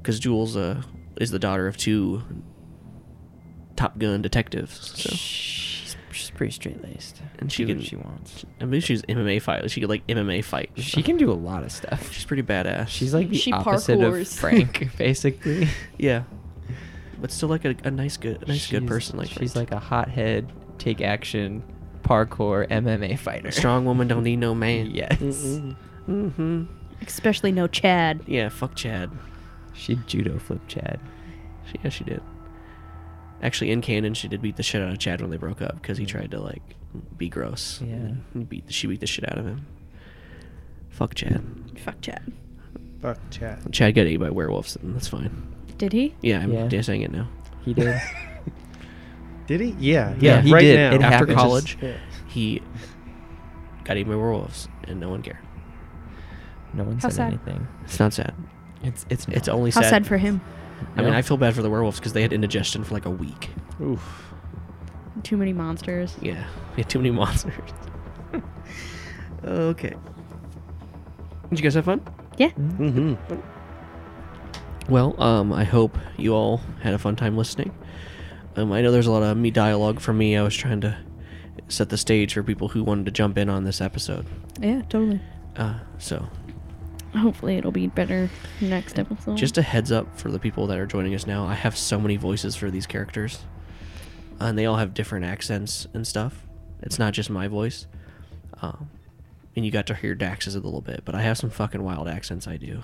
because 0.00 0.20
Jules 0.20 0.56
uh, 0.56 0.82
is 1.20 1.32
the 1.32 1.40
daughter 1.40 1.66
of 1.66 1.76
two 1.76 2.22
Top 3.74 3.98
Gun 3.98 4.22
detectives. 4.22 4.92
So 4.94 5.08
she's, 5.16 5.96
she's 6.12 6.30
pretty 6.30 6.52
straight 6.52 6.80
laced, 6.84 7.20
And 7.40 7.50
she 7.50 7.64
Do 7.64 7.72
can- 7.72 7.78
what 7.78 7.86
she 7.88 7.96
wants. 7.96 8.44
I 8.60 8.66
mean, 8.66 8.80
she's 8.80 9.02
MMA 9.02 9.42
fight. 9.42 9.68
She 9.72 9.80
could 9.80 9.90
like 9.90 10.06
MMA 10.06 10.44
fight. 10.44 10.70
and 10.76 10.84
She 10.84 11.02
can 11.02 11.16
do 11.16 11.32
a 11.32 11.34
lot 11.34 11.64
of 11.64 11.72
stuff. 11.72 12.12
She's 12.12 12.24
pretty 12.24 12.44
badass. 12.44 12.86
She's 12.88 13.12
like 13.12 13.30
the 13.30 13.36
She 13.36 13.52
opposite 13.52 14.00
of 14.00 14.14
parkours. 14.14 14.38
Frank, 14.38 14.90
basically. 14.98 15.68
yeah, 15.98 16.22
but 17.20 17.32
still 17.32 17.48
like 17.48 17.64
a, 17.64 17.74
a 17.82 17.90
nice 17.90 18.16
good, 18.16 18.40
a 18.44 18.46
nice 18.46 18.70
good 18.70 18.86
person. 18.86 19.18
Like 19.18 19.30
she's 19.30 19.54
Frank. 19.54 19.72
like 19.72 19.72
a 19.72 19.84
hothead, 19.84 20.52
take 20.78 21.00
action, 21.00 21.62
parkour 22.02 22.66
MMA 22.68 23.18
fighter. 23.18 23.50
strong 23.50 23.84
woman 23.84 24.08
don't 24.08 24.24
need 24.24 24.36
no 24.36 24.54
man. 24.54 24.90
Yes. 24.94 25.60
Mm-hmm. 26.08 26.64
Especially 27.06 27.52
no 27.52 27.66
Chad. 27.66 28.22
Yeah. 28.26 28.48
Fuck 28.48 28.74
Chad. 28.74 29.10
She 29.74 29.96
judo 30.06 30.38
flipped 30.38 30.68
Chad. 30.68 30.98
She, 31.70 31.78
yeah, 31.84 31.90
she 31.90 32.04
did. 32.04 32.22
Actually, 33.42 33.70
in 33.70 33.80
canon, 33.82 34.14
she 34.14 34.26
did 34.26 34.42
beat 34.42 34.56
the 34.56 34.62
shit 34.64 34.82
out 34.82 34.90
of 34.90 34.98
Chad 34.98 35.20
when 35.20 35.30
they 35.30 35.36
broke 35.36 35.62
up 35.62 35.74
because 35.80 35.96
he 35.98 36.06
tried 36.06 36.30
to 36.32 36.40
like 36.40 36.62
be 37.16 37.28
gross. 37.28 37.80
Yeah. 37.80 38.12
He 38.34 38.42
beat 38.44 38.64
she 38.72 38.86
beat 38.86 39.00
the 39.00 39.06
shit 39.06 39.30
out 39.30 39.38
of 39.38 39.44
him. 39.46 39.66
Fuck 40.88 41.14
Chad. 41.14 41.44
Fuck 41.84 42.00
Chad. 42.00 42.32
Fuck 43.00 43.18
Chad. 43.30 43.72
Chad 43.72 43.94
got 43.94 44.06
ate 44.06 44.18
by 44.18 44.30
werewolves, 44.30 44.74
and 44.76 44.94
that's 44.96 45.06
fine. 45.06 45.46
Did 45.76 45.92
he? 45.92 46.14
Yeah, 46.22 46.40
I'm 46.40 46.52
Yeah. 46.52 46.66
just 46.66 46.86
saying 46.86 47.02
it 47.02 47.12
now. 47.12 47.28
He 47.64 47.74
did. 47.74 48.00
Did 49.48 49.60
he? 49.60 49.74
Yeah. 49.80 50.14
Yeah, 50.20 50.36
Yeah. 50.36 50.40
he 50.42 50.52
right 50.52 50.60
did. 50.60 50.76
now. 50.76 50.94
It 50.96 51.02
After 51.02 51.16
happened. 51.18 51.36
college, 51.36 51.78
Yeah. 51.82 51.92
he 52.28 52.62
got 53.84 53.96
eaten 53.96 54.12
by 54.12 54.16
werewolves, 54.16 54.68
and 54.84 55.00
no 55.00 55.08
one 55.08 55.22
cared. 55.22 55.38
No 56.74 56.84
one 56.84 56.94
How 56.98 57.08
said 57.08 57.12
sad. 57.14 57.26
anything. 57.32 57.66
It's 57.84 57.98
not 57.98 58.12
sad. 58.12 58.34
It's 58.84 59.04
it's 59.10 59.26
It's 59.28 59.48
only 59.48 59.70
How 59.72 59.80
sad. 59.80 59.90
sad 59.90 60.06
for 60.06 60.18
him. 60.18 60.40
I 60.96 61.02
mean, 61.02 61.12
I 61.12 61.22
feel 61.22 61.36
bad 61.36 61.54
for 61.54 61.62
the 61.62 61.70
werewolves 61.70 61.98
because 61.98 62.12
they 62.12 62.22
had 62.22 62.32
indigestion 62.32 62.84
for 62.84 62.94
like 62.94 63.06
a 63.06 63.10
week. 63.10 63.50
Oof. 63.80 64.32
Too 65.24 65.36
many 65.36 65.52
monsters. 65.52 66.14
Yeah, 66.22 66.44
we 66.76 66.82
had 66.82 66.88
too 66.90 66.98
many 67.00 67.10
monsters. 67.10 67.54
okay. 69.44 69.94
Did 71.50 71.58
you 71.58 71.62
guys 71.62 71.74
have 71.74 71.86
fun? 71.86 72.02
Yeah. 72.36 72.50
Mm-hmm. 72.50 73.14
Well, 74.88 75.20
um, 75.22 75.52
I 75.52 75.64
hope 75.64 75.96
you 76.16 76.34
all 76.34 76.60
had 76.82 76.94
a 76.94 76.98
fun 76.98 77.16
time 77.16 77.36
listening. 77.36 77.74
Um, 78.56 78.72
I 78.72 78.80
know 78.82 78.90
there's 78.90 79.06
a 79.06 79.12
lot 79.12 79.22
of 79.22 79.36
me 79.36 79.50
dialogue 79.50 80.00
from 80.00 80.18
me. 80.18 80.36
I 80.36 80.42
was 80.42 80.56
trying 80.56 80.80
to 80.82 80.96
set 81.68 81.88
the 81.90 81.96
stage 81.98 82.34
for 82.34 82.42
people 82.42 82.68
who 82.68 82.82
wanted 82.82 83.06
to 83.06 83.12
jump 83.12 83.38
in 83.38 83.48
on 83.48 83.64
this 83.64 83.80
episode. 83.80 84.26
Yeah, 84.60 84.82
totally. 84.88 85.20
Uh, 85.56 85.78
so, 85.98 86.26
Hopefully 87.16 87.56
it'll 87.56 87.72
be 87.72 87.86
better 87.86 88.30
next 88.60 88.98
episode. 88.98 89.36
just 89.36 89.58
a 89.58 89.62
heads 89.62 89.90
up 89.90 90.18
for 90.18 90.30
the 90.30 90.38
people 90.38 90.66
that 90.68 90.78
are 90.78 90.86
joining 90.86 91.14
us 91.14 91.26
now. 91.26 91.46
I 91.46 91.54
have 91.54 91.76
so 91.76 91.98
many 92.00 92.16
voices 92.16 92.54
for 92.54 92.70
these 92.70 92.86
characters, 92.86 93.44
and 94.40 94.58
they 94.58 94.66
all 94.66 94.76
have 94.76 94.94
different 94.94 95.24
accents 95.24 95.86
and 95.94 96.06
stuff. 96.06 96.46
It's 96.82 96.98
not 96.98 97.12
just 97.14 97.30
my 97.30 97.48
voice. 97.48 97.86
Um, 98.60 98.90
and 99.56 99.64
you 99.64 99.72
got 99.72 99.86
to 99.88 99.94
hear 99.94 100.14
Dax's 100.14 100.54
a 100.54 100.60
little 100.60 100.80
bit, 100.80 101.02
but 101.04 101.14
I 101.14 101.22
have 101.22 101.38
some 101.38 101.50
fucking 101.50 101.82
wild 101.82 102.08
accents 102.08 102.46
I 102.46 102.56
do. 102.56 102.80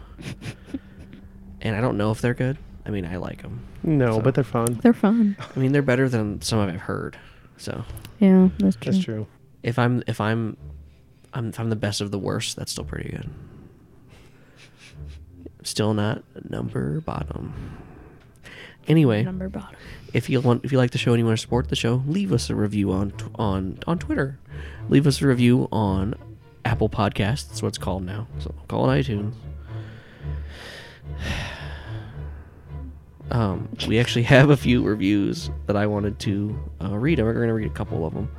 and 1.61 1.77
I 1.77 1.81
don't 1.81 1.97
know 1.97 2.11
if 2.11 2.21
they're 2.21 2.35
good. 2.35 2.59
I 2.87 2.91
mean, 2.91 3.05
I 3.07 3.17
like 3.17 3.43
them. 3.43 3.61
No, 3.83 4.17
So- 4.17 4.21
but 4.21 4.35
they're 4.35 4.45
fun. 4.45 4.79
They're 4.83 4.93
fun. 4.93 5.37
I 5.55 5.59
mean, 5.59 5.73
they're 5.73 5.83
better 5.83 6.09
than 6.09 6.41
some 6.43 6.59
I've 6.61 6.81
heard. 6.83 7.17
So 7.57 7.85
Yeah, 8.19 8.49
that's 8.59 8.77
true. 8.77 8.93
That's 8.93 9.05
true. 9.05 9.27
if 9.63 9.79
I'm 9.79 10.03
if 10.07 10.21
I'm, 10.21 10.57
I'm 11.33 11.49
if 11.49 11.59
I'm 11.61 11.71
the 11.71 11.77
best 11.77 12.01
of 12.01 12.11
the 12.11 12.19
worst, 12.19 12.57
that's 12.57 12.73
still 12.73 12.85
pretty 12.85 13.11
good. 13.11 13.31
Still 15.63 15.95
not 15.95 16.23
number 16.51 17.01
bottom. 17.01 17.55
Anyway, 18.87 19.23
Number 19.23 19.49
bottom. 19.49 19.77
if 20.13 20.29
you 20.29 20.41
want 20.43 20.63
if 20.65 20.71
you 20.73 20.77
like 20.77 20.91
the 20.91 20.99
show 20.99 21.13
and 21.15 21.19
you 21.21 21.25
want 21.25 21.39
to 21.39 21.41
support 21.41 21.69
the 21.71 21.77
show, 21.77 22.03
leave 22.07 22.33
us 22.35 22.51
a 22.51 22.55
review 22.55 22.93
on 22.93 23.15
on 23.37 23.79
on 23.87 23.99
Twitter. 23.99 24.39
Leave 24.91 25.07
us 25.07 25.23
a 25.23 25.27
review 25.27 25.69
on 25.73 26.15
Apple 26.67 26.91
Podcasts. 26.91 27.49
That's 27.49 27.63
what 27.63 27.69
it's 27.69 27.79
called 27.79 28.05
now. 28.05 28.27
So 28.41 28.55
call 28.69 28.91
it 28.91 29.07
iTunes. 29.07 29.33
Um, 33.31 33.69
we 33.89 33.99
actually 33.99 34.23
have 34.25 34.51
a 34.51 34.57
few 34.57 34.83
reviews 34.83 35.51
that 35.67 35.77
I 35.77 35.87
wanted 35.87 36.19
to 36.21 36.59
uh, 36.83 36.97
read, 36.97 37.19
and 37.19 37.27
we're 37.27 37.35
going 37.35 37.49
to 37.49 37.55
read 37.55 37.67
a 37.71 37.75
couple 37.75 38.07
of 38.07 38.15
them. 38.15 38.31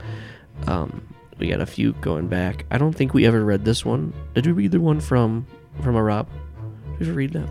Um, 0.68 1.08
we 1.38 1.50
got 1.50 1.60
a 1.62 1.66
few 1.66 1.94
going 1.94 2.28
back. 2.28 2.66
I 2.72 2.78
don't 2.78 2.94
think 2.94 3.14
we 3.14 3.26
ever 3.26 3.44
read 3.44 3.66
this 3.66 3.84
one. 3.84 4.14
Did 4.34 4.46
we 4.46 4.52
read 4.54 4.72
the 4.72 4.80
one 4.80 5.00
from 5.00 5.46
from 5.82 5.96
a 5.96 6.04
Rob? 6.04 6.30
Did 6.98 7.00
we 7.00 7.06
ever 7.08 7.18
read 7.18 7.34
that? 7.34 7.50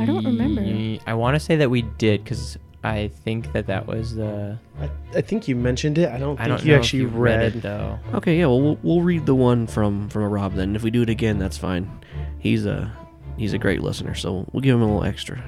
I 0.00 0.06
don't 0.06 0.24
remember. 0.24 0.62
I 1.06 1.14
want 1.14 1.34
to 1.34 1.40
say 1.40 1.56
that 1.56 1.70
we 1.70 1.82
did 1.82 2.22
because 2.22 2.56
I 2.84 3.08
think 3.24 3.52
that 3.52 3.66
that 3.66 3.86
was 3.86 4.14
the. 4.14 4.58
I, 4.80 4.90
I 5.14 5.20
think 5.22 5.48
you 5.48 5.56
mentioned 5.56 5.98
it. 5.98 6.08
I 6.08 6.18
don't 6.18 6.38
I 6.38 6.44
think 6.44 6.58
don't 6.58 6.66
you 6.66 6.72
know 6.72 6.78
actually 6.78 6.98
if 7.00 7.12
you 7.12 7.18
read. 7.18 7.38
read 7.40 7.56
it 7.56 7.62
though. 7.62 7.98
Okay, 8.14 8.38
yeah. 8.38 8.46
Well, 8.46 8.60
we'll 8.60 8.78
we'll 8.82 9.00
read 9.02 9.26
the 9.26 9.34
one 9.34 9.66
from 9.66 10.08
from 10.08 10.22
a 10.22 10.28
Rob 10.28 10.54
then. 10.54 10.76
If 10.76 10.82
we 10.84 10.90
do 10.90 11.02
it 11.02 11.10
again, 11.10 11.38
that's 11.38 11.58
fine. 11.58 11.90
He's 12.38 12.64
a 12.64 12.92
he's 13.36 13.52
a 13.52 13.58
great 13.58 13.82
listener, 13.82 14.14
so 14.14 14.46
we'll 14.52 14.60
give 14.60 14.74
him 14.74 14.82
a 14.82 14.86
little 14.86 15.04
extra 15.04 15.42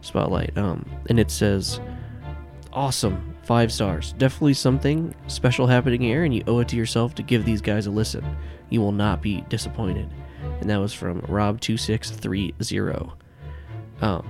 spotlight. 0.00 0.56
Um, 0.56 0.84
and 1.08 1.18
it 1.18 1.30
says, 1.30 1.80
"Awesome, 2.72 3.34
five 3.42 3.72
stars. 3.72 4.12
Definitely 4.18 4.54
something 4.54 5.14
special 5.26 5.66
happening 5.66 6.00
here, 6.00 6.24
and 6.24 6.34
you 6.34 6.42
owe 6.46 6.60
it 6.60 6.68
to 6.68 6.76
yourself 6.76 7.14
to 7.16 7.22
give 7.22 7.44
these 7.44 7.60
guys 7.60 7.86
a 7.86 7.90
listen. 7.90 8.24
You 8.70 8.80
will 8.80 8.92
not 8.92 9.22
be 9.22 9.44
disappointed." 9.48 10.08
And 10.60 10.70
that 10.70 10.78
was 10.78 10.92
from 10.92 11.20
Rob 11.28 11.60
two 11.60 11.76
six 11.76 12.10
three 12.10 12.54
zero. 12.62 13.14
Um, 14.00 14.28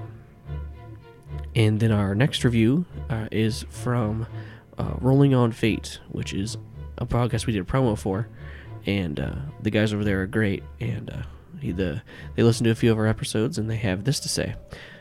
and 1.55 1.81
then 1.81 1.93
our 1.93 2.15
next 2.15 2.44
review 2.44 2.86
uh, 3.10 3.28
is 3.31 3.65
from 3.70 4.27
uh, 4.78 4.94
Rolling 5.01 5.35
on 5.35 5.52
Fate, 5.52 6.01
which 6.09 6.32
is 6.32 6.56
a 6.98 7.06
podcast 7.06 7.47
we 7.47 7.52
did 7.52 7.62
a 7.62 7.65
promo 7.65 7.97
for, 7.98 8.28
and 8.86 9.19
uh, 9.20 9.35
the 9.62 9.70
guys 9.70 9.93
over 9.93 10.05
there 10.05 10.23
are 10.23 10.27
great. 10.27 10.62
And 10.81 11.10
uh, 11.10 11.23
he, 11.60 11.72
the 11.72 12.02
they 12.36 12.43
listen 12.43 12.64
to 12.64 12.70
a 12.70 12.74
few 12.74 12.93
of 12.93 12.98
our 12.98 13.06
episodes, 13.06 13.59
and 13.59 13.70
they 13.70 13.76
have 13.76 14.05
this 14.05 14.20
to 14.20 14.28
say: 14.28 14.55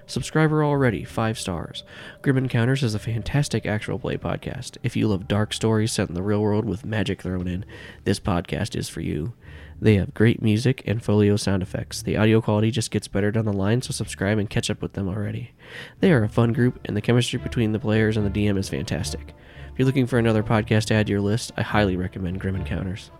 Subscriber 0.05 0.63
already, 0.63 1.03
five 1.03 1.37
stars. 1.37 1.83
Grim 2.21 2.37
Encounters 2.37 2.81
is 2.81 2.95
a 2.95 2.99
fantastic 2.99 3.65
actual 3.65 3.99
play 3.99 4.15
podcast. 4.15 4.77
If 4.81 4.95
you 4.95 5.07
love 5.07 5.27
dark 5.27 5.53
stories 5.53 5.91
set 5.91 6.07
in 6.07 6.15
the 6.15 6.23
real 6.23 6.41
world 6.41 6.63
with 6.63 6.85
magic 6.85 7.21
thrown 7.21 7.47
in, 7.47 7.65
this 8.05 8.19
podcast 8.19 8.75
is 8.75 8.87
for 8.87 9.01
you. 9.01 9.33
They 9.81 9.95
have 9.95 10.13
great 10.13 10.41
music 10.41 10.81
and 10.85 11.03
foley 11.03 11.35
sound 11.37 11.61
effects. 11.61 12.01
The 12.01 12.17
audio 12.17 12.41
quality 12.41 12.71
just 12.71 12.89
gets 12.89 13.07
better 13.07 13.31
down 13.31 13.45
the 13.45 13.53
line, 13.53 13.81
so 13.81 13.91
subscribe 13.91 14.37
and 14.37 14.49
catch 14.49 14.69
up 14.69 14.81
with 14.81 14.93
them 14.93 15.09
already. 15.09 15.51
They 15.99 16.11
are 16.13 16.23
a 16.23 16.29
fun 16.29 16.53
group, 16.53 16.79
and 16.85 16.95
the 16.95 17.01
chemistry 17.01 17.37
between 17.37 17.73
the 17.73 17.79
players 17.79 18.17
and 18.17 18.25
the 18.25 18.31
DM 18.31 18.57
is 18.57 18.69
fantastic. 18.69 19.35
If 19.71 19.77
you're 19.77 19.85
looking 19.85 20.07
for 20.07 20.17
another 20.17 20.41
podcast 20.41 20.85
to 20.85 20.95
add 20.95 21.07
to 21.07 21.11
your 21.11 21.21
list, 21.21 21.51
I 21.57 21.61
highly 21.61 21.97
recommend 21.97 22.39
Grim 22.39 22.55
Encounters. 22.55 23.11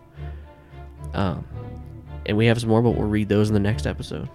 Um, 1.14 1.46
and 2.28 2.38
we 2.38 2.46
have 2.48 2.60
some 2.60 2.70
more, 2.70 2.82
but 2.82 2.92
we'll 2.92 3.08
read 3.08 3.30
those 3.30 3.48
in 3.50 3.54
the 3.54 3.60
next 3.60 3.86
episode. 3.88 4.30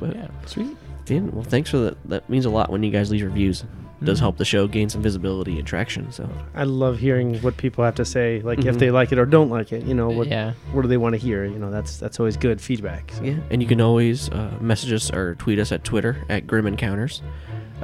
But 0.00 0.14
Yeah. 0.16 0.28
Sweet. 0.46 0.76
yeah, 1.08 1.20
well, 1.20 1.42
thanks 1.44 1.70
for 1.70 1.78
that. 1.78 1.96
That 2.08 2.28
means 2.30 2.44
a 2.44 2.50
lot 2.50 2.70
when 2.70 2.82
you 2.82 2.90
guys 2.90 3.10
leave 3.10 3.24
reviews. 3.24 3.64
It 4.00 4.04
does 4.04 4.18
Mhm. 4.18 4.22
help 4.22 4.36
the 4.36 4.44
show 4.44 4.68
gain 4.68 4.88
some 4.88 5.02
visibility 5.02 5.58
and 5.58 5.66
traction. 5.66 6.12
So 6.12 6.28
I 6.54 6.62
love 6.62 7.00
hearing 7.00 7.34
what 7.38 7.56
people 7.56 7.82
have 7.84 7.96
to 7.96 8.04
say, 8.04 8.40
like 8.44 8.64
if 8.64 8.76
Mhm. 8.76 8.78
they 8.78 8.90
like 8.92 9.10
it 9.10 9.18
or 9.18 9.26
don't 9.26 9.50
like 9.50 9.72
it. 9.72 9.84
You 9.84 9.94
know, 9.94 10.08
what 10.08 10.28
yeah. 10.28 10.52
what 10.72 10.82
do 10.82 10.88
they 10.88 10.96
want 10.96 11.14
to 11.14 11.18
hear? 11.18 11.44
You 11.44 11.58
know, 11.58 11.70
that's 11.72 11.96
that's 11.98 12.20
always 12.20 12.36
good 12.36 12.60
feedback. 12.60 13.10
So. 13.16 13.24
yeah, 13.24 13.34
and 13.50 13.60
you 13.60 13.66
can 13.66 13.80
always 13.80 14.28
uh, 14.30 14.52
message 14.60 14.92
us 14.92 15.10
or 15.12 15.34
tweet 15.34 15.58
us 15.58 15.72
at 15.72 15.82
Twitter 15.82 16.18
at 16.28 16.46
Grim 16.46 16.68
Encounters. 16.68 17.22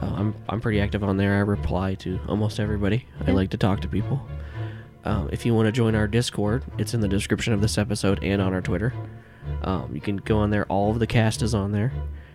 Uh, 0.00 0.12
I'm 0.16 0.34
I'm 0.48 0.60
pretty 0.60 0.80
active 0.80 1.02
on 1.02 1.16
there. 1.16 1.34
I 1.34 1.38
reply 1.40 1.94
to 1.96 2.20
almost 2.28 2.60
everybody. 2.60 3.06
I 3.26 3.32
like 3.32 3.50
to 3.50 3.56
talk 3.56 3.80
to 3.80 3.88
people. 3.88 4.24
Um, 5.04 5.28
if 5.32 5.44
you 5.44 5.52
want 5.52 5.66
to 5.66 5.72
join 5.72 5.94
our 5.96 6.06
Discord, 6.06 6.62
it's 6.78 6.94
in 6.94 7.00
the 7.00 7.08
description 7.08 7.52
of 7.52 7.60
this 7.60 7.76
episode 7.76 8.20
and 8.22 8.40
on 8.40 8.54
our 8.54 8.60
Twitter. 8.62 8.92
Um, 9.62 9.90
you 9.94 10.00
can 10.00 10.16
go 10.18 10.38
on 10.38 10.50
there. 10.50 10.64
All 10.66 10.90
of 10.90 10.98
the 10.98 11.06
cast 11.06 11.42
is 11.42 11.54
on 11.54 11.72
there. 11.72 11.92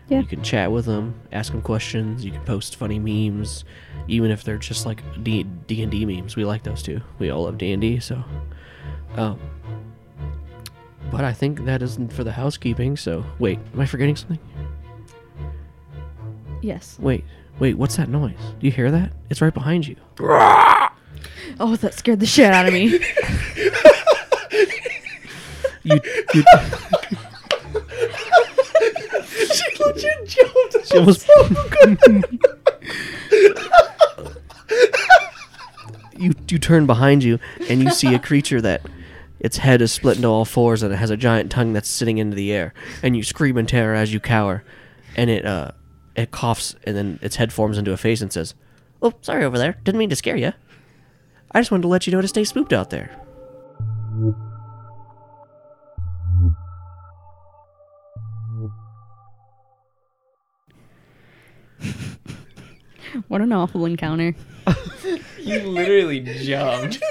Yeah. 0.07 0.19
You 0.21 0.25
can 0.25 0.41
chat 0.41 0.71
with 0.71 0.85
them, 0.85 1.13
ask 1.31 1.51
them 1.51 1.61
questions. 1.61 2.25
You 2.25 2.31
can 2.31 2.41
post 2.43 2.75
funny 2.77 2.97
memes, 2.97 3.63
even 4.07 4.31
if 4.31 4.43
they're 4.43 4.57
just 4.57 4.85
like 4.85 5.03
D 5.23 5.43
D 5.43 5.83
and 5.83 5.91
D 5.91 6.05
memes. 6.05 6.35
We 6.35 6.45
like 6.45 6.63
those 6.63 6.81
too. 6.81 7.01
We 7.19 7.29
all 7.29 7.43
love 7.43 7.57
D 7.59 7.71
and 7.73 7.81
D, 7.81 7.99
so 7.99 8.23
Um, 9.15 9.39
but 11.11 11.23
I 11.23 11.31
think 11.33 11.65
that 11.65 11.81
isn't 11.83 12.11
for 12.11 12.23
the 12.23 12.31
housekeeping. 12.31 12.97
So 12.97 13.23
wait, 13.37 13.59
am 13.73 13.79
I 13.79 13.85
forgetting 13.85 14.15
something? 14.15 14.39
Yes. 16.61 16.97
Wait, 16.99 17.23
wait, 17.59 17.77
what's 17.77 17.95
that 17.97 18.09
noise? 18.09 18.33
Do 18.59 18.65
you 18.65 18.71
hear 18.71 18.89
that? 18.91 19.13
It's 19.29 19.41
right 19.41 19.53
behind 19.53 19.87
you. 19.87 19.95
Oh, 21.59 21.75
that 21.75 21.93
scared 21.93 22.19
the 22.19 22.25
shit 22.25 22.51
out 22.51 22.65
of 22.67 22.73
me. 22.73 22.99
You, 25.89 25.99
you 26.33 26.43
she 29.53 29.83
legit 29.83 30.27
jumped. 30.27 30.87
she 30.87 30.97
almost. 30.97 31.29
you 36.17 36.33
you 36.47 36.59
turn 36.59 36.85
behind 36.85 37.23
you 37.23 37.39
and 37.69 37.81
you 37.81 37.89
see 37.91 38.13
a 38.13 38.19
creature 38.19 38.61
that 38.61 38.81
its 39.39 39.57
head 39.57 39.81
is 39.81 39.91
split 39.91 40.17
into 40.17 40.27
all 40.27 40.45
fours 40.45 40.83
and 40.83 40.93
it 40.93 40.97
has 40.97 41.09
a 41.09 41.17
giant 41.17 41.51
tongue 41.51 41.73
that's 41.73 41.89
sitting 41.89 42.17
into 42.17 42.35
the 42.35 42.51
air. 42.51 42.73
And 43.01 43.15
you 43.15 43.23
scream 43.23 43.57
in 43.57 43.65
terror 43.65 43.95
as 43.95 44.13
you 44.13 44.19
cower. 44.19 44.63
And 45.15 45.29
it 45.29 45.45
uh 45.45 45.71
it 46.15 46.31
coughs 46.31 46.75
and 46.83 46.95
then 46.95 47.19
its 47.21 47.37
head 47.37 47.53
forms 47.53 47.77
into 47.77 47.91
a 47.93 47.97
face 47.97 48.21
and 48.21 48.31
says 48.31 48.53
oh 49.01 49.13
sorry 49.21 49.43
over 49.45 49.57
there. 49.57 49.77
Didn't 49.83 49.99
mean 49.99 50.09
to 50.09 50.15
scare 50.15 50.35
you 50.35 50.53
i 51.51 51.59
just 51.59 51.71
wanted 51.71 51.81
to 51.83 51.87
let 51.87 52.05
you 52.05 52.13
know 52.13 52.21
to 52.21 52.27
stay 52.27 52.43
spooked 52.43 52.73
out 52.73 52.89
there 52.89 53.09
what 63.27 63.41
an 63.41 63.51
awful 63.51 63.85
encounter. 63.85 64.35
You 65.39 65.61
literally 65.61 66.19
jumped. 66.19 67.01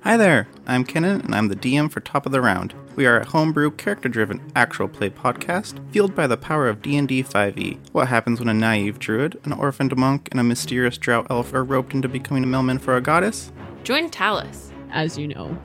Hi 0.00 0.16
there, 0.16 0.48
I'm 0.66 0.84
Kenan 0.84 1.20
and 1.22 1.34
I'm 1.34 1.48
the 1.48 1.56
DM 1.56 1.90
for 1.90 2.00
Top 2.00 2.26
of 2.26 2.32
the 2.32 2.40
Round. 2.40 2.74
We 2.96 3.06
are 3.06 3.20
a 3.20 3.24
homebrew, 3.26 3.70
character-driven 3.70 4.52
actual 4.54 4.88
play 4.88 5.08
podcast 5.08 5.78
fueled 5.92 6.14
by 6.14 6.26
the 6.26 6.36
power 6.36 6.68
of 6.68 6.82
D&D 6.82 7.22
5e. 7.22 7.78
What 7.92 8.08
happens 8.08 8.40
when 8.40 8.48
a 8.48 8.54
naive 8.54 8.98
druid, 8.98 9.40
an 9.44 9.52
orphaned 9.52 9.96
monk, 9.96 10.28
and 10.30 10.40
a 10.40 10.44
mysterious 10.44 10.98
drow 10.98 11.24
elf 11.30 11.54
are 11.54 11.64
roped 11.64 11.94
into 11.94 12.08
becoming 12.08 12.44
a 12.44 12.48
mailman 12.48 12.80
for 12.80 12.96
a 12.96 13.00
goddess? 13.00 13.52
Join 13.84 14.10
Talus. 14.10 14.72
As 14.90 15.16
you 15.16 15.28
know, 15.28 15.56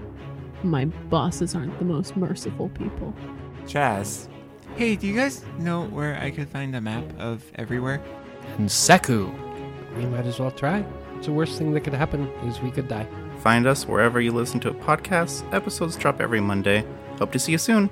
my 0.63 0.85
bosses 0.85 1.55
aren't 1.55 1.77
the 1.79 1.85
most 1.85 2.17
merciful 2.17 2.69
people. 2.69 3.13
Chaz. 3.65 4.27
Hey, 4.75 4.95
do 4.95 5.07
you 5.07 5.15
guys 5.15 5.43
know 5.59 5.85
where 5.85 6.19
I 6.19 6.31
could 6.31 6.49
find 6.49 6.75
a 6.75 6.81
map 6.81 7.03
of 7.19 7.43
everywhere? 7.55 8.01
And 8.57 8.69
Seku. 8.69 9.33
We 9.97 10.05
might 10.05 10.25
as 10.25 10.39
well 10.39 10.51
try. 10.51 10.85
It's 11.15 11.25
the 11.25 11.33
worst 11.33 11.57
thing 11.57 11.73
that 11.73 11.81
could 11.81 11.93
happen 11.93 12.27
is 12.45 12.61
we 12.61 12.71
could 12.71 12.87
die. 12.87 13.07
Find 13.39 13.65
us 13.65 13.87
wherever 13.87 14.21
you 14.21 14.31
listen 14.31 14.59
to 14.61 14.71
podcasts. 14.71 15.41
Episodes 15.53 15.95
drop 15.95 16.21
every 16.21 16.41
Monday. 16.41 16.85
Hope 17.17 17.31
to 17.31 17.39
see 17.39 17.53
you 17.53 17.57
soon. 17.57 17.89